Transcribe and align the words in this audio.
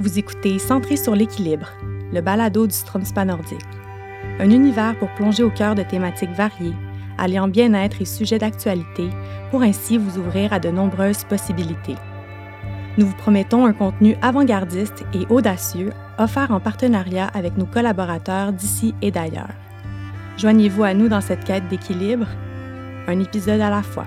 Vous 0.00 0.16
écoutez 0.16 0.60
Centré 0.60 0.96
sur 0.96 1.16
l'équilibre, 1.16 1.72
le 2.12 2.20
balado 2.20 2.68
du 2.68 2.74
Stromspa 2.74 3.24
nordique. 3.24 3.58
Un 4.38 4.48
univers 4.48 4.96
pour 4.96 5.12
plonger 5.14 5.42
au 5.42 5.50
cœur 5.50 5.74
de 5.74 5.82
thématiques 5.82 6.30
variées, 6.30 6.76
alliant 7.18 7.48
bien-être 7.48 8.00
et 8.00 8.04
sujets 8.04 8.38
d'actualité, 8.38 9.08
pour 9.50 9.62
ainsi 9.62 9.98
vous 9.98 10.20
ouvrir 10.20 10.52
à 10.52 10.60
de 10.60 10.68
nombreuses 10.68 11.24
possibilités. 11.24 11.96
Nous 12.96 13.06
vous 13.06 13.16
promettons 13.16 13.66
un 13.66 13.72
contenu 13.72 14.14
avant-gardiste 14.22 15.04
et 15.14 15.26
audacieux, 15.30 15.90
offert 16.16 16.52
en 16.52 16.60
partenariat 16.60 17.26
avec 17.34 17.56
nos 17.56 17.66
collaborateurs 17.66 18.52
d'ici 18.52 18.94
et 19.02 19.10
d'ailleurs. 19.10 19.50
Joignez-vous 20.36 20.84
à 20.84 20.94
nous 20.94 21.08
dans 21.08 21.20
cette 21.20 21.42
quête 21.42 21.66
d'équilibre, 21.66 22.28
un 23.08 23.18
épisode 23.18 23.60
à 23.60 23.70
la 23.70 23.82
fois. 23.82 24.06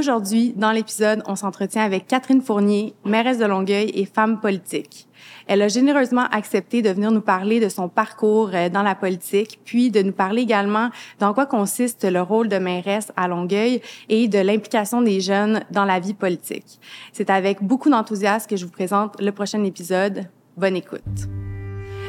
Aujourd'hui, 0.00 0.54
dans 0.56 0.72
l'épisode, 0.72 1.22
on 1.26 1.36
s'entretient 1.36 1.82
avec 1.82 2.06
Catherine 2.06 2.40
Fournier, 2.40 2.94
mairesse 3.04 3.36
de 3.36 3.44
Longueuil 3.44 3.90
et 3.92 4.06
femme 4.06 4.40
politique. 4.40 5.06
Elle 5.46 5.60
a 5.60 5.68
généreusement 5.68 6.24
accepté 6.32 6.80
de 6.80 6.88
venir 6.88 7.12
nous 7.12 7.20
parler 7.20 7.60
de 7.60 7.68
son 7.68 7.90
parcours 7.90 8.48
euh, 8.54 8.70
dans 8.70 8.82
la 8.82 8.94
politique, 8.94 9.60
puis 9.62 9.90
de 9.90 10.00
nous 10.00 10.14
parler 10.14 10.40
également 10.40 10.88
dans 11.18 11.34
quoi 11.34 11.44
consiste 11.44 12.10
le 12.10 12.22
rôle 12.22 12.48
de 12.48 12.56
mairesse 12.56 13.12
à 13.14 13.28
Longueuil 13.28 13.82
et 14.08 14.26
de 14.26 14.38
l'implication 14.38 15.02
des 15.02 15.20
jeunes 15.20 15.60
dans 15.70 15.84
la 15.84 16.00
vie 16.00 16.14
politique. 16.14 16.80
C'est 17.12 17.28
avec 17.28 17.62
beaucoup 17.62 17.90
d'enthousiasme 17.90 18.48
que 18.48 18.56
je 18.56 18.64
vous 18.64 18.72
présente 18.72 19.20
le 19.20 19.32
prochain 19.32 19.62
épisode. 19.64 20.30
Bonne 20.56 20.76
écoute. 20.76 21.28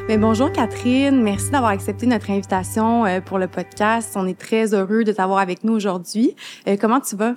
Mais 0.08 0.17
bonjour 0.17 0.50
Catherine, 0.50 1.22
merci 1.22 1.52
d'avoir 1.52 1.72
accepté 1.72 2.05
notre 2.05 2.31
invitation 2.31 3.05
euh, 3.05 3.20
pour 3.20 3.38
le 3.38 3.50
podcast. 3.50 4.14
On 4.16 4.26
est 4.28 4.39
très 4.39 4.73
heureux 4.73 5.03
de 5.03 5.12
t'avoir 5.12 5.39
avec 5.39 5.66
nous 5.66 5.73
aujourd'hui. 5.73 6.38
Euh, 6.70 6.78
comment 6.80 7.02
tu 7.02 7.17
vas? 7.17 7.36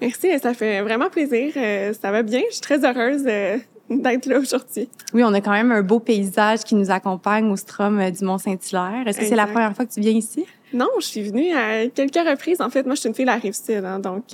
Merci, 0.00 0.38
ça 0.40 0.54
fait 0.54 0.82
vraiment 0.82 1.08
plaisir. 1.08 1.52
Euh, 1.56 1.92
ça 1.92 2.10
va 2.10 2.22
bien. 2.22 2.42
Je 2.48 2.54
suis 2.54 2.60
très 2.60 2.84
heureuse 2.84 3.24
euh, 3.26 3.58
d'être 3.88 4.26
là 4.26 4.38
aujourd'hui. 4.38 4.88
Oui, 5.12 5.22
on 5.24 5.32
a 5.32 5.40
quand 5.40 5.52
même 5.52 5.72
un 5.72 5.82
beau 5.82 6.00
paysage 6.00 6.60
qui 6.60 6.74
nous 6.74 6.90
accompagne 6.90 7.50
au 7.50 7.56
Strom 7.56 8.00
euh, 8.00 8.10
du 8.10 8.24
Mont-Saint-Hilaire. 8.24 9.04
Est-ce 9.06 9.20
que 9.20 9.24
c'est 9.24 9.36
la 9.36 9.46
première 9.46 9.74
fois 9.74 9.86
que 9.86 9.92
tu 9.92 10.00
viens 10.00 10.12
ici? 10.12 10.44
Non, 10.72 10.88
je 10.98 11.06
suis 11.06 11.22
venue 11.22 11.52
à 11.52 11.86
quelques 11.88 12.16
reprises. 12.16 12.60
En 12.60 12.68
fait, 12.68 12.84
moi, 12.84 12.96
je 12.96 13.00
suis 13.00 13.08
une 13.08 13.14
fille 13.14 13.24
de 13.24 13.30
la 13.30 13.36
Rive-Sud. 13.36 13.84
Hein, 13.84 14.00
donc, 14.00 14.24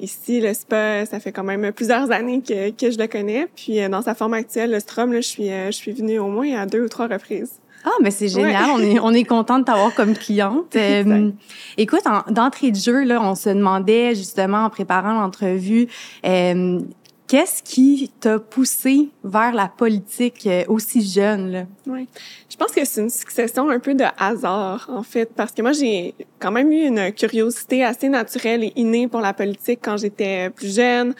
ici, 0.00 0.40
le 0.40 0.52
spa, 0.52 1.06
ça 1.06 1.20
fait 1.20 1.30
quand 1.30 1.44
même 1.44 1.70
plusieurs 1.72 2.10
années 2.10 2.42
que, 2.42 2.70
que 2.70 2.90
je 2.90 2.98
le 2.98 3.06
connais. 3.06 3.46
Puis, 3.54 3.88
dans 3.88 4.02
sa 4.02 4.16
forme 4.16 4.34
actuelle, 4.34 4.72
le 4.72 4.80
Strom, 4.80 5.12
là, 5.12 5.20
je 5.20 5.28
suis, 5.28 5.48
je 5.48 5.70
suis 5.70 5.92
venue 5.92 6.18
au 6.18 6.26
moins 6.26 6.52
à 6.56 6.66
deux 6.66 6.82
ou 6.82 6.88
trois 6.88 7.06
reprises. 7.06 7.60
Ah, 7.88 7.98
mais 8.02 8.10
c'est 8.10 8.28
génial. 8.28 8.70
On 8.70 8.78
est, 8.80 9.00
on 9.00 9.12
est 9.12 9.24
content 9.24 9.58
de 9.58 9.64
t'avoir 9.64 9.94
comme 9.94 10.14
cliente. 10.14 10.76
Euh, 10.88 11.30
écoute, 11.76 12.02
d'entrée 12.30 12.70
de 12.70 12.76
jeu, 12.76 13.04
là, 13.04 13.20
on 13.22 13.34
se 13.34 13.48
demandait 13.48 14.14
justement 14.14 14.64
en 14.64 14.70
préparant 14.70 15.12
l'entrevue, 15.12 15.88
euh, 16.24 16.80
Qu'est-ce 17.28 17.62
qui 17.62 18.10
t'a 18.20 18.38
poussé 18.38 19.10
vers 19.22 19.52
la 19.52 19.68
politique 19.68 20.46
euh, 20.46 20.64
aussi 20.66 21.06
jeune? 21.06 21.52
Là? 21.52 21.64
Oui. 21.86 22.08
Je 22.58 22.64
pense 22.64 22.74
que 22.74 22.84
c'est 22.84 23.00
une 23.02 23.08
succession 23.08 23.70
un 23.70 23.78
peu 23.78 23.94
de 23.94 24.04
hasard, 24.18 24.90
en 24.92 25.04
fait, 25.04 25.30
parce 25.32 25.52
que 25.52 25.62
moi, 25.62 25.70
j'ai 25.70 26.12
quand 26.40 26.50
même 26.50 26.72
eu 26.72 26.86
une 26.86 27.12
curiosité 27.12 27.84
assez 27.84 28.08
naturelle 28.08 28.64
et 28.64 28.72
innée 28.74 29.06
pour 29.06 29.20
la 29.20 29.32
politique 29.32 29.78
quand 29.80 29.96
j'étais 29.96 30.50
plus 30.50 30.74
jeune. 30.74 31.14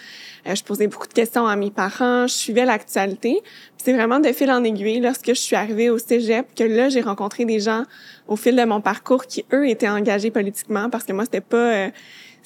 Euh, 0.49 0.57
je 0.57 0.65
posais 0.65 0.89
beaucoup 0.89 1.07
de 1.07 1.13
questions 1.13 1.47
à 1.47 1.55
mes 1.55 1.71
parents, 1.71 2.27
je 2.27 2.33
suivais 2.35 2.65
l'actualité. 2.65 3.41
C'est 3.77 3.93
vraiment 3.93 4.19
de 4.19 4.33
fil 4.33 4.51
en 4.51 4.65
aiguille, 4.65 4.99
lorsque 4.99 5.29
je 5.29 5.35
suis 5.35 5.55
arrivée 5.55 5.91
au 5.91 5.99
cégep, 5.99 6.45
que 6.57 6.65
là, 6.65 6.89
j'ai 6.89 7.03
rencontré 7.03 7.45
des 7.45 7.61
gens 7.61 7.85
au 8.27 8.35
fil 8.35 8.57
de 8.57 8.65
mon 8.65 8.81
parcours 8.81 9.25
qui, 9.25 9.45
eux, 9.53 9.69
étaient 9.69 9.89
engagés 9.89 10.33
politiquement, 10.33 10.91
parce 10.91 11.05
que 11.05 11.13
moi, 11.13 11.23
c'était 11.23 11.41
pas... 11.41 11.57
Euh, 11.57 11.89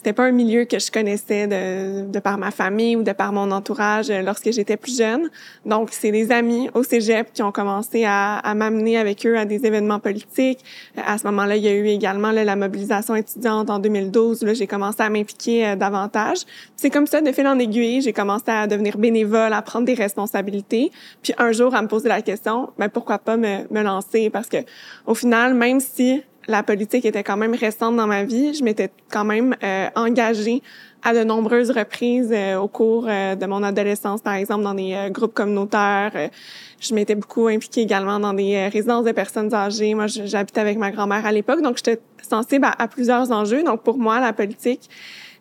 c'était 0.03 0.15
pas 0.15 0.25
un 0.25 0.33
milieu 0.33 0.65
que 0.65 0.81
je 0.81 0.91
connaissais 0.91 1.47
de, 1.47 2.11
de 2.11 2.19
par 2.19 2.37
ma 2.37 2.51
famille 2.51 2.97
ou 2.97 3.05
de 3.05 3.13
par 3.13 3.33
mon 3.33 3.53
entourage 3.53 4.11
euh, 4.11 4.21
lorsque 4.21 4.51
j'étais 4.51 4.77
plus 4.77 4.99
jeune. 4.99 5.31
Donc, 5.65 5.91
c'est 5.93 6.11
des 6.11 6.33
amis 6.33 6.69
au 6.75 6.83
cégep 6.83 7.33
qui 7.33 7.41
ont 7.45 7.53
commencé 7.53 8.05
à, 8.05 8.39
à 8.39 8.55
m'amener 8.55 8.99
avec 8.99 9.25
eux 9.25 9.39
à 9.39 9.45
des 9.45 9.65
événements 9.65 10.01
politiques. 10.01 10.59
À 10.97 11.19
ce 11.19 11.27
moment-là, 11.29 11.55
il 11.55 11.63
y 11.63 11.69
a 11.69 11.73
eu 11.73 11.87
également 11.87 12.33
là, 12.33 12.43
la 12.43 12.57
mobilisation 12.57 13.15
étudiante 13.15 13.71
en 13.71 13.79
2012. 13.79 14.43
Là, 14.43 14.55
j'ai 14.55 14.67
commencé 14.67 15.01
à 15.03 15.09
m'impliquer 15.09 15.69
euh, 15.69 15.77
davantage. 15.77 16.39
C'est 16.75 16.91
comme 16.91 17.07
ça, 17.07 17.21
de 17.21 17.31
fil 17.31 17.47
en 17.47 17.61
aiguille, 17.61 18.01
j'ai 18.01 18.13
commencé 18.13 18.49
à 18.49 18.67
devenir 18.67 18.99
bénévole, 18.99 19.53
à 19.53 19.63
prendre 19.63 19.87
des 19.87 19.95
responsabilités. 19.95 20.91
Puis 21.23 21.33
un 21.39 21.53
jour, 21.53 21.77
à 21.77 21.83
me 21.83 21.87
poser 21.87 22.09
la 22.09 22.23
question, 22.23 22.71
ben 22.77 22.89
pourquoi 22.89 23.21
pas 23.21 23.37
me, 23.37 23.73
me 23.73 23.83
lancer? 23.85 24.31
Parce 24.31 24.49
que 24.49 24.57
au 25.07 25.15
final, 25.15 25.55
même 25.55 25.79
si 25.79 26.25
la 26.49 26.63
politique 26.63 27.05
était 27.05 27.23
quand 27.23 27.37
même 27.37 27.55
récente 27.55 27.97
dans 27.97 28.07
ma 28.07 28.25
vie. 28.25 28.55
Je 28.55 28.65
m'étais 28.65 28.91
quand 29.11 29.25
même 29.25 29.55
euh, 29.63 29.89
engagée 29.95 30.63
à 31.03 31.15
de 31.15 31.25
nombreuses 31.25 31.71
reprises 31.71 32.31
euh, 32.33 32.57
au 32.57 32.69
cours 32.69 33.07
euh, 33.09 33.35
de 33.35 33.47
mon 33.47 33.63
adolescence, 33.63 34.21
par 34.21 34.35
exemple 34.35 34.63
dans 34.63 34.75
des 34.75 35.09
groupes 35.11 35.35
communautaires. 35.35 36.13
je 36.81 36.95
m'étais 36.95 37.15
beaucoup 37.15 37.49
impliquée 37.49 37.83
également 37.83 38.21
dans 38.21 38.33
des 38.33 38.69
résidences 38.69 39.05
de 39.05 39.13
personnes 39.13 39.53
âgées. 39.55 39.95
Moi, 39.95 40.07
j'habitais 40.07 40.61
avec 40.61 40.79
ma 40.79 40.91
grand-mère 40.91 41.27
à 41.27 41.33
l'époque, 41.33 41.63
donc 41.63 41.77
j'étais 41.77 42.01
sensible 42.23 42.65
à, 42.65 42.83
à, 42.83 42.89
plusieurs 42.89 43.31
enjeux. 43.33 43.63
Donc 43.63 43.83
pour 43.83 43.99
moi, 43.99 44.21
la 44.21 44.33
politique, 44.33 44.89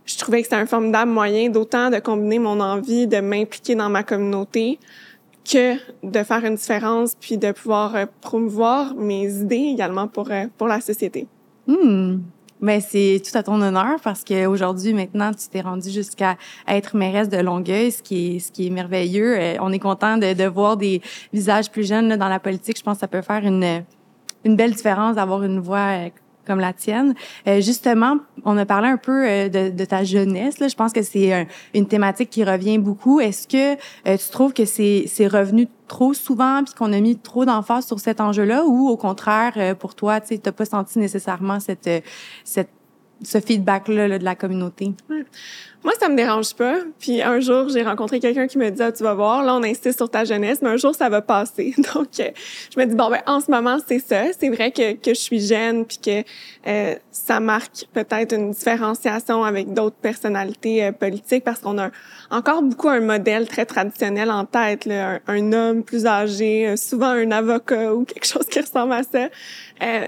je 0.05 0.17
trouvais 0.17 0.39
que 0.39 0.45
c'était 0.45 0.61
un 0.61 0.65
formidable 0.65 1.11
moyen 1.11 1.49
d'autant 1.49 1.89
de 1.89 1.99
combiner 1.99 2.39
mon 2.39 2.59
envie 2.59 3.07
de 3.07 3.19
m'impliquer 3.19 3.75
dans 3.75 3.89
ma 3.89 4.03
communauté 4.03 4.79
que 5.51 5.75
de 6.03 6.23
faire 6.23 6.45
une 6.45 6.55
différence 6.55 7.15
puis 7.19 7.37
de 7.37 7.51
pouvoir 7.51 7.95
euh, 7.95 8.05
promouvoir 8.21 8.95
mes 8.95 9.27
idées 9.41 9.71
également 9.73 10.07
pour 10.07 10.31
euh, 10.31 10.45
pour 10.57 10.67
la 10.67 10.81
société. 10.81 11.27
Hmm. 11.67 12.19
Mais 12.63 12.79
c'est 12.79 13.21
tout 13.25 13.35
à 13.35 13.41
ton 13.41 13.59
honneur 13.59 13.99
parce 14.03 14.23
qu'aujourd'hui, 14.23 14.93
maintenant, 14.93 15.31
tu 15.31 15.47
t'es 15.49 15.61
rendu 15.61 15.89
jusqu'à 15.89 16.37
être 16.67 16.95
mairesse 16.95 17.27
de 17.27 17.37
Longueuil, 17.37 17.91
ce 17.91 18.03
qui 18.03 18.35
est, 18.35 18.39
ce 18.39 18.51
qui 18.51 18.67
est 18.67 18.69
merveilleux. 18.69 19.35
Euh, 19.35 19.55
on 19.61 19.71
est 19.71 19.79
content 19.79 20.17
de, 20.17 20.33
de 20.33 20.43
voir 20.43 20.77
des 20.77 21.01
visages 21.33 21.71
plus 21.71 21.87
jeunes 21.87 22.07
là, 22.07 22.17
dans 22.17 22.29
la 22.29 22.39
politique. 22.39 22.77
Je 22.77 22.83
pense 22.83 22.97
que 22.97 22.99
ça 23.01 23.07
peut 23.07 23.23
faire 23.23 23.43
une, 23.43 23.83
une 24.45 24.55
belle 24.55 24.73
différence 24.73 25.15
d'avoir 25.15 25.43
une 25.43 25.59
voix 25.59 26.09
comme 26.45 26.59
la 26.59 26.73
tienne. 26.73 27.15
Euh, 27.47 27.61
justement, 27.61 28.17
on 28.45 28.57
a 28.57 28.65
parlé 28.65 28.87
un 28.87 28.97
peu 28.97 29.27
euh, 29.27 29.49
de, 29.49 29.69
de, 29.69 29.85
ta 29.85 30.03
jeunesse. 30.03 30.59
Là. 30.59 30.67
Je 30.67 30.75
pense 30.75 30.93
que 30.93 31.01
c'est 31.01 31.47
une 31.73 31.87
thématique 31.87 32.29
qui 32.29 32.43
revient 32.43 32.77
beaucoup. 32.77 33.19
Est-ce 33.19 33.47
que 33.47 33.79
euh, 34.07 34.17
tu 34.17 34.29
trouves 34.31 34.53
que 34.53 34.65
c'est, 34.65 35.05
c'est 35.07 35.27
revenu 35.27 35.67
trop 35.87 36.13
souvent 36.13 36.63
puis 36.63 36.73
qu'on 36.73 36.93
a 36.93 36.99
mis 36.99 37.17
trop 37.17 37.45
d'emphase 37.45 37.85
sur 37.85 37.99
cet 37.99 38.21
enjeu-là 38.21 38.63
ou 38.65 38.87
au 38.87 38.97
contraire, 38.97 39.75
pour 39.77 39.93
toi, 39.93 40.21
tu 40.21 40.39
n'as 40.43 40.51
pas 40.51 40.65
senti 40.65 40.99
nécessairement 40.99 41.59
cette, 41.59 41.89
cette 42.45 42.69
ce 43.23 43.39
feedback-là 43.39 44.17
de 44.17 44.23
la 44.23 44.35
communauté? 44.35 44.93
Moi, 45.83 45.93
ça 45.99 46.09
me 46.09 46.15
dérange 46.15 46.53
pas. 46.53 46.75
Puis 46.99 47.23
un 47.23 47.39
jour, 47.39 47.69
j'ai 47.69 47.81
rencontré 47.81 48.19
quelqu'un 48.19 48.45
qui 48.45 48.59
me 48.59 48.69
dit 48.69 48.81
ah, 48.83 48.91
tu 48.91 49.01
vas 49.01 49.15
voir, 49.15 49.43
là, 49.43 49.55
on 49.55 49.63
insiste 49.63 49.97
sur 49.97 50.09
ta 50.09 50.25
jeunesse, 50.25 50.59
mais 50.61 50.69
un 50.69 50.77
jour, 50.77 50.93
ça 50.93 51.09
va 51.09 51.21
passer. 51.21 51.73
Donc, 51.95 52.19
euh, 52.19 52.29
je 52.73 52.79
me 52.79 52.85
dis 52.85 52.93
bon, 52.93 53.09
ben 53.09 53.21
en 53.25 53.39
ce 53.39 53.49
moment, 53.49 53.77
c'est 53.87 53.99
ça. 53.99 54.25
C'est 54.39 54.49
vrai 54.49 54.71
que, 54.71 54.93
que 54.93 55.15
je 55.15 55.19
suis 55.19 55.39
jeune, 55.39 55.85
puis 55.85 55.97
que 55.97 56.23
euh, 56.67 56.95
ça 57.11 57.39
marque 57.39 57.87
peut-être 57.93 58.35
une 58.35 58.51
différenciation 58.51 59.43
avec 59.43 59.73
d'autres 59.73 59.95
personnalités 59.95 60.85
euh, 60.85 60.91
politiques, 60.91 61.43
parce 61.43 61.59
qu'on 61.59 61.79
a 61.79 61.89
encore 62.29 62.61
beaucoup 62.61 62.89
un 62.89 63.01
modèle 63.01 63.47
très 63.47 63.65
traditionnel 63.65 64.29
en 64.29 64.45
tête, 64.45 64.85
là, 64.85 65.19
un, 65.27 65.51
homme 65.51 65.83
plus 65.83 66.05
âgé, 66.05 66.75
souvent 66.77 67.09
un 67.09 67.31
avocat 67.31 67.93
ou 67.95 68.05
quelque 68.05 68.25
chose 68.27 68.45
qui 68.45 68.59
ressemble 68.59 68.93
à 68.93 69.01
ça. 69.01 69.29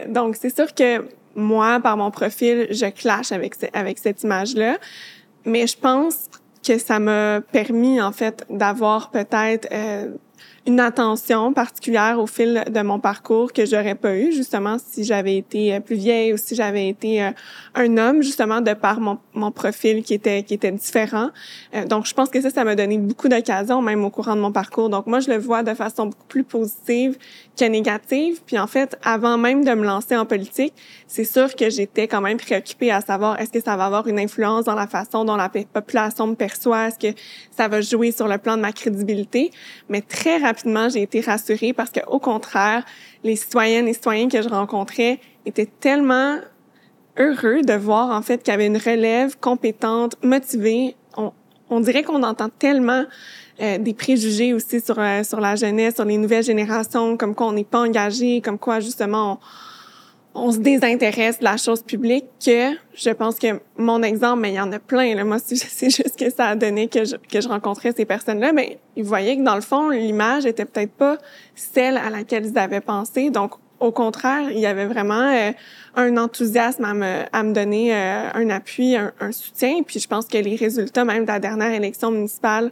donc, 0.07 0.35
c'est 0.39 0.55
sûr 0.55 0.73
que 0.73 1.03
moi, 1.35 1.79
par 1.79 1.97
mon 1.97 2.11
profil, 2.11 2.67
je 2.69 2.85
clash 2.87 3.31
avec, 3.31 3.55
avec 3.73 3.97
cette 3.97 4.23
image-là. 4.23 4.77
Mais 5.45 5.67
je 5.67 5.77
pense 5.77 6.29
que 6.65 6.77
ça 6.77 6.99
m'a 6.99 7.41
permis, 7.41 8.01
en 8.01 8.11
fait, 8.11 8.45
d'avoir 8.49 9.11
peut-être 9.11 9.67
euh, 9.71 10.13
une 10.65 10.79
attention 10.79 11.51
particulière 11.51 12.19
au 12.19 12.27
fil 12.27 12.63
de 12.69 12.81
mon 12.81 12.99
parcours 12.99 13.51
que 13.51 13.65
j'aurais 13.65 13.95
pas 13.95 14.15
eu 14.15 14.31
justement 14.31 14.77
si 14.79 15.03
j'avais 15.03 15.37
été 15.37 15.75
euh, 15.75 15.79
plus 15.81 15.97
vieille 15.97 16.31
ou 16.31 16.37
si 16.37 16.55
j'avais 16.55 16.87
été 16.87 17.21
euh, 17.21 17.31
un 17.75 17.97
homme 17.97 18.23
justement 18.23 18.61
de 18.61 18.73
par 18.73 19.01
mon, 19.01 19.17
mon 19.33 19.51
profil 19.51 20.03
qui 20.03 20.13
était 20.13 20.43
qui 20.43 20.53
était 20.53 20.71
différent. 20.71 21.31
Euh, 21.75 21.85
donc 21.85 22.05
je 22.05 22.13
pense 22.13 22.29
que 22.29 22.39
ça 22.39 22.49
ça 22.49 22.63
m'a 22.63 22.75
donné 22.75 22.97
beaucoup 22.97 23.27
d'occasions 23.27 23.81
même 23.81 24.05
au 24.05 24.09
courant 24.09 24.35
de 24.35 24.41
mon 24.41 24.53
parcours. 24.53 24.89
Donc 24.89 25.05
moi 25.05 25.19
je 25.19 25.29
le 25.29 25.37
vois 25.37 25.63
de 25.63 25.73
façon 25.73 26.05
beaucoup 26.05 26.27
plus 26.27 26.45
positive 26.45 27.17
que 27.59 27.65
négative. 27.65 28.41
Puis 28.45 28.57
en 28.57 28.67
fait 28.67 28.97
avant 29.03 29.37
même 29.37 29.65
de 29.65 29.71
me 29.71 29.83
lancer 29.83 30.15
en 30.15 30.25
politique, 30.25 30.73
c'est 31.07 31.25
sûr 31.25 31.55
que 31.55 31.69
j'étais 31.69 32.07
quand 32.07 32.21
même 32.21 32.37
préoccupée 32.37 32.91
à 32.91 33.01
savoir 33.01 33.37
est-ce 33.39 33.51
que 33.51 33.61
ça 33.61 33.75
va 33.75 33.85
avoir 33.85 34.07
une 34.07 34.19
influence 34.19 34.63
dans 34.63 34.75
la 34.75 34.87
façon 34.87 35.25
dont 35.25 35.35
la 35.35 35.49
population 35.49 36.27
me 36.27 36.35
perçoit, 36.35 36.87
est-ce 36.87 36.99
que 36.99 37.19
ça 37.51 37.67
va 37.67 37.81
jouer 37.81 38.11
sur 38.11 38.29
le 38.29 38.37
plan 38.37 38.55
de 38.55 38.61
ma 38.61 38.71
crédibilité? 38.71 39.51
Mais 39.89 40.01
très 40.01 40.37
j'ai 40.89 41.01
été 41.01 41.21
rassurée 41.21 41.73
parce 41.73 41.89
que, 41.89 41.99
au 42.07 42.19
contraire, 42.19 42.83
les 43.23 43.35
citoyennes 43.35 43.87
et 43.87 43.93
citoyens 43.93 44.27
que 44.27 44.41
je 44.41 44.49
rencontrais 44.49 45.19
étaient 45.45 45.69
tellement 45.79 46.37
heureux 47.17 47.61
de 47.61 47.73
voir, 47.73 48.09
en 48.09 48.21
fait, 48.21 48.43
qu'il 48.43 48.51
y 48.51 48.55
avait 48.55 48.67
une 48.67 48.77
relève 48.77 49.37
compétente, 49.39 50.15
motivée. 50.23 50.95
On, 51.17 51.31
on 51.69 51.79
dirait 51.79 52.03
qu'on 52.03 52.23
entend 52.23 52.49
tellement 52.49 53.05
euh, 53.61 53.77
des 53.77 53.93
préjugés 53.93 54.53
aussi 54.53 54.81
sur, 54.81 54.97
euh, 54.97 55.23
sur 55.23 55.39
la 55.39 55.55
jeunesse, 55.55 55.95
sur 55.95 56.05
les 56.05 56.17
nouvelles 56.17 56.43
générations, 56.43 57.17
comme 57.17 57.35
quoi 57.35 57.47
on 57.47 57.53
n'est 57.53 57.63
pas 57.63 57.81
engagé, 57.81 58.41
comme 58.41 58.57
quoi, 58.57 58.79
justement, 58.79 59.33
on 59.33 59.37
se 60.35 60.57
désintéresse 60.57 61.39
de 61.39 61.43
la 61.43 61.57
chose 61.57 61.83
publique 61.83 62.25
que 62.43 62.71
je 62.95 63.09
pense 63.11 63.37
que 63.37 63.59
mon 63.77 64.01
exemple, 64.01 64.41
mais 64.41 64.51
il 64.51 64.55
y 64.55 64.59
en 64.59 64.71
a 64.71 64.79
plein. 64.79 65.15
Là. 65.15 65.23
Moi, 65.23 65.37
c'est 65.39 65.89
juste 65.89 66.17
que 66.17 66.29
ça 66.31 66.47
a 66.47 66.55
donné 66.55 66.87
que 66.87 67.05
je, 67.05 67.15
que 67.15 67.39
je 67.41 67.47
rencontrais 67.47 67.91
ces 67.91 68.05
personnes-là, 68.05 68.51
mais 68.51 68.79
ils 68.95 69.03
voyaient 69.03 69.37
que 69.37 69.43
dans 69.43 69.55
le 69.55 69.61
fond, 69.61 69.89
l'image 69.89 70.45
était 70.45 70.65
peut-être 70.65 70.93
pas 70.93 71.17
celle 71.55 71.97
à 71.97 72.09
laquelle 72.09 72.45
ils 72.47 72.57
avaient 72.57 72.81
pensé. 72.81 73.29
Donc, 73.29 73.53
au 73.79 73.91
contraire, 73.91 74.49
il 74.49 74.59
y 74.59 74.65
avait 74.65 74.85
vraiment 74.85 75.29
euh, 75.29 75.51
un 75.95 76.17
enthousiasme 76.17 76.85
à 76.85 76.93
me, 76.93 77.23
à 77.31 77.43
me 77.43 77.53
donner 77.53 77.93
euh, 77.93 78.29
un 78.33 78.49
appui, 78.49 78.95
un, 78.95 79.11
un, 79.19 79.31
soutien. 79.31 79.83
Puis 79.85 79.99
je 79.99 80.07
pense 80.07 80.25
que 80.25 80.37
les 80.37 80.55
résultats 80.55 81.05
même 81.05 81.23
de 81.23 81.27
la 81.27 81.39
dernière 81.39 81.71
élection 81.71 82.11
municipale 82.11 82.71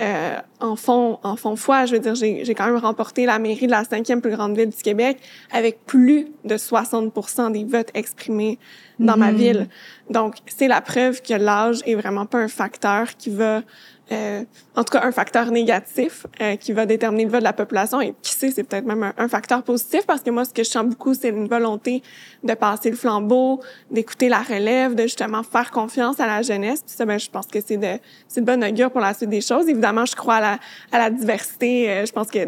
euh, 0.00 0.38
en 0.60 0.74
font 0.74 1.18
en 1.22 1.36
font 1.36 1.56
foi. 1.56 1.84
Je 1.84 1.92
veux 1.92 1.98
dire, 1.98 2.14
j'ai, 2.14 2.54
quand 2.54 2.66
même 2.66 2.76
remporté 2.76 3.26
la 3.26 3.38
mairie 3.38 3.66
de 3.66 3.72
la 3.72 3.84
cinquième 3.84 4.22
plus 4.22 4.30
grande 4.30 4.56
ville 4.56 4.70
du 4.70 4.82
Québec 4.82 5.18
avec 5.52 5.84
plus 5.84 6.28
de 6.44 6.56
60 6.56 7.52
des 7.52 7.64
votes 7.64 7.90
exprimés 7.94 8.58
dans 8.98 9.16
ma 9.16 9.32
mm-hmm. 9.32 9.36
ville. 9.36 9.68
Donc 10.08 10.36
c'est 10.46 10.68
la 10.68 10.80
preuve 10.80 11.20
que 11.20 11.34
l'âge 11.34 11.80
est 11.84 11.94
vraiment 11.94 12.24
pas 12.24 12.38
un 12.38 12.48
facteur 12.48 13.16
qui 13.16 13.30
va 13.30 13.62
euh, 14.12 14.44
en 14.74 14.84
tout 14.84 14.98
cas 14.98 15.06
un 15.06 15.12
facteur 15.12 15.50
négatif 15.50 16.26
euh, 16.40 16.56
qui 16.56 16.72
va 16.72 16.86
déterminer 16.86 17.24
le 17.24 17.30
vote 17.30 17.40
de 17.40 17.44
la 17.44 17.52
population 17.52 18.00
et 18.00 18.14
qui 18.20 18.32
sait 18.32 18.50
c'est 18.50 18.64
peut-être 18.64 18.84
même 18.84 19.12
un, 19.16 19.28
facteur 19.28 19.62
positif 19.62 20.04
parce 20.06 20.22
que 20.22 20.30
moi 20.30 20.44
ce 20.44 20.52
que 20.52 20.64
je 20.64 20.68
sens 20.68 20.84
beaucoup 20.84 21.14
c'est 21.14 21.28
une 21.28 21.46
volonté 21.46 22.02
de 22.42 22.52
passer 22.62 22.90
le 22.90 22.96
flambeau, 22.96 23.60
d'écouter 23.90 24.28
la 24.28 24.40
relève, 24.40 24.94
de 24.94 25.02
justement 25.02 25.42
faire 25.42 25.72
confiance 25.72 26.20
à 26.20 26.26
la 26.26 26.42
jeunesse. 26.42 26.84
Puis 26.86 26.94
ça 26.94 27.04
ben 27.04 27.18
je 27.18 27.28
pense 27.28 27.48
que 27.48 27.58
c'est 27.60 27.76
de 27.76 27.98
c'est 28.28 28.40
de 28.40 28.46
bonne 28.46 28.62
augure 28.62 28.92
pour 28.92 29.00
la 29.00 29.14
suite 29.14 29.30
des 29.30 29.40
choses. 29.40 29.68
Évidemment, 29.68 30.06
je 30.06 30.14
crois 30.14 30.36
à 30.36 30.40
la 30.40 30.58
à 30.92 30.98
la 30.98 31.10
diversité, 31.10 31.90
euh, 31.90 32.06
je 32.06 32.12
pense 32.12 32.30
que 32.30 32.38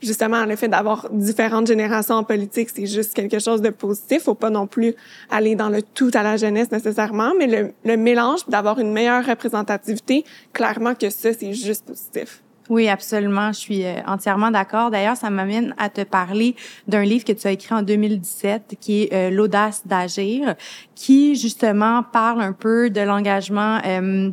justement 0.00 0.44
le 0.44 0.54
fait 0.54 0.68
d'avoir 0.68 1.10
différentes 1.10 1.66
générations 1.66 2.14
en 2.14 2.22
politique, 2.22 2.68
c'est 2.72 2.86
juste 2.86 3.12
quelque 3.12 3.40
chose 3.40 3.60
de 3.60 3.70
positif, 3.70 4.22
faut 4.22 4.34
pas 4.34 4.50
non 4.50 4.68
plus 4.68 4.94
aller 5.32 5.56
dans 5.56 5.68
le 5.68 5.82
tout 5.82 6.12
à 6.14 6.22
la 6.22 6.36
jeunesse 6.36 6.70
nécessairement, 6.70 7.32
mais 7.36 7.48
le, 7.48 7.72
le 7.84 7.96
mélange 7.96 8.46
d'avoir 8.46 8.78
une 8.78 8.92
meilleure 8.92 9.26
représentativité, 9.26 10.24
clairement 10.52 10.94
que 10.94 11.10
ça, 11.10 11.30
c'est 11.32 11.54
juste 11.54 11.86
positif. 11.86 12.40
Oui, 12.68 12.88
absolument. 12.88 13.52
Je 13.52 13.58
suis 13.58 13.84
euh, 13.84 14.00
entièrement 14.06 14.50
d'accord. 14.50 14.90
D'ailleurs, 14.90 15.16
ça 15.16 15.30
m'amène 15.30 15.74
à 15.78 15.88
te 15.88 16.02
parler 16.02 16.56
d'un 16.88 17.04
livre 17.04 17.24
que 17.24 17.32
tu 17.32 17.46
as 17.46 17.52
écrit 17.52 17.74
en 17.74 17.82
2017 17.82 18.76
qui 18.80 19.02
est 19.02 19.12
euh, 19.12 19.30
L'audace 19.30 19.86
d'agir, 19.86 20.54
qui 20.94 21.36
justement 21.36 22.02
parle 22.02 22.40
un 22.40 22.52
peu 22.52 22.90
de 22.90 23.00
l'engagement 23.00 23.78
euh, 23.86 24.30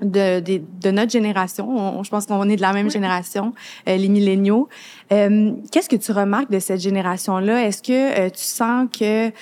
de, 0.00 0.40
de, 0.40 0.62
de, 0.80 0.90
notre 0.90 1.10
génération. 1.10 2.02
je 2.04 2.08
pense 2.08 2.26
qu'on 2.26 2.48
est 2.48 2.56
de 2.56 2.62
la 2.62 2.72
même 2.72 2.88
génération, 2.88 3.52
les 3.84 4.08
milléniaux. 4.08 4.68
Qu'est-ce 5.10 5.88
que 5.88 5.96
tu 5.96 6.12
remarques 6.12 6.52
de 6.52 6.60
cette 6.60 6.80
génération-là? 6.80 7.66
Est-ce 7.66 7.82
que 7.82 8.28
tu 8.28 8.44
sens 8.44 8.86
que 8.96 9.32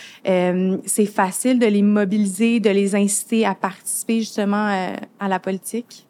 c'est 0.87 1.07
facile 1.07 1.59
de 1.59 1.67
les 1.67 1.83
mobiliser, 1.83 2.59
de 2.61 2.71
les 2.71 2.95
inciter 2.95 3.45
à 3.45 3.55
participer 3.55 4.21
justement 4.21 4.97
à 5.21 5.29
la 5.29 5.39
politique? 5.39 6.06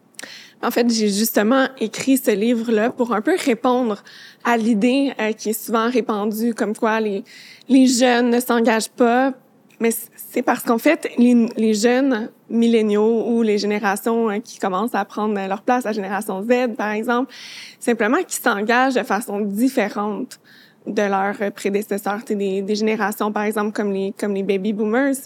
En 0.62 0.70
fait, 0.70 0.90
j'ai 0.90 1.08
justement 1.08 1.68
écrit 1.78 2.16
ce 2.16 2.30
livre-là 2.30 2.90
pour 2.90 3.12
un 3.12 3.20
peu 3.20 3.36
répondre 3.38 4.02
à 4.44 4.56
l'idée 4.56 5.12
euh, 5.20 5.32
qui 5.32 5.50
est 5.50 5.64
souvent 5.66 5.90
répandue 5.90 6.54
comme 6.54 6.74
quoi 6.74 7.00
les, 7.00 7.24
les 7.68 7.86
jeunes 7.86 8.30
ne 8.30 8.40
s'engagent 8.40 8.90
pas. 8.90 9.32
Mais 9.80 9.90
c'est 10.16 10.40
parce 10.40 10.62
qu'en 10.62 10.78
fait, 10.78 11.08
les, 11.18 11.46
les, 11.58 11.74
jeunes 11.74 12.30
milléniaux 12.48 13.26
ou 13.28 13.42
les 13.42 13.58
générations 13.58 14.30
euh, 14.30 14.38
qui 14.38 14.58
commencent 14.58 14.94
à 14.94 15.04
prendre 15.04 15.34
leur 15.34 15.60
place, 15.60 15.84
la 15.84 15.92
génération 15.92 16.42
Z, 16.42 16.74
par 16.76 16.92
exemple, 16.92 17.32
simplement 17.78 18.22
qui 18.26 18.36
s'engagent 18.36 18.94
de 18.94 19.02
façon 19.02 19.40
différente 19.40 20.40
de 20.86 21.02
leurs 21.02 21.52
prédécesseurs, 21.52 22.20
des, 22.26 22.62
des 22.62 22.74
générations, 22.74 23.30
par 23.32 23.42
exemple, 23.42 23.72
comme 23.72 23.92
les, 23.92 24.14
comme 24.18 24.34
les 24.34 24.42
baby 24.42 24.72
boomers. 24.72 25.16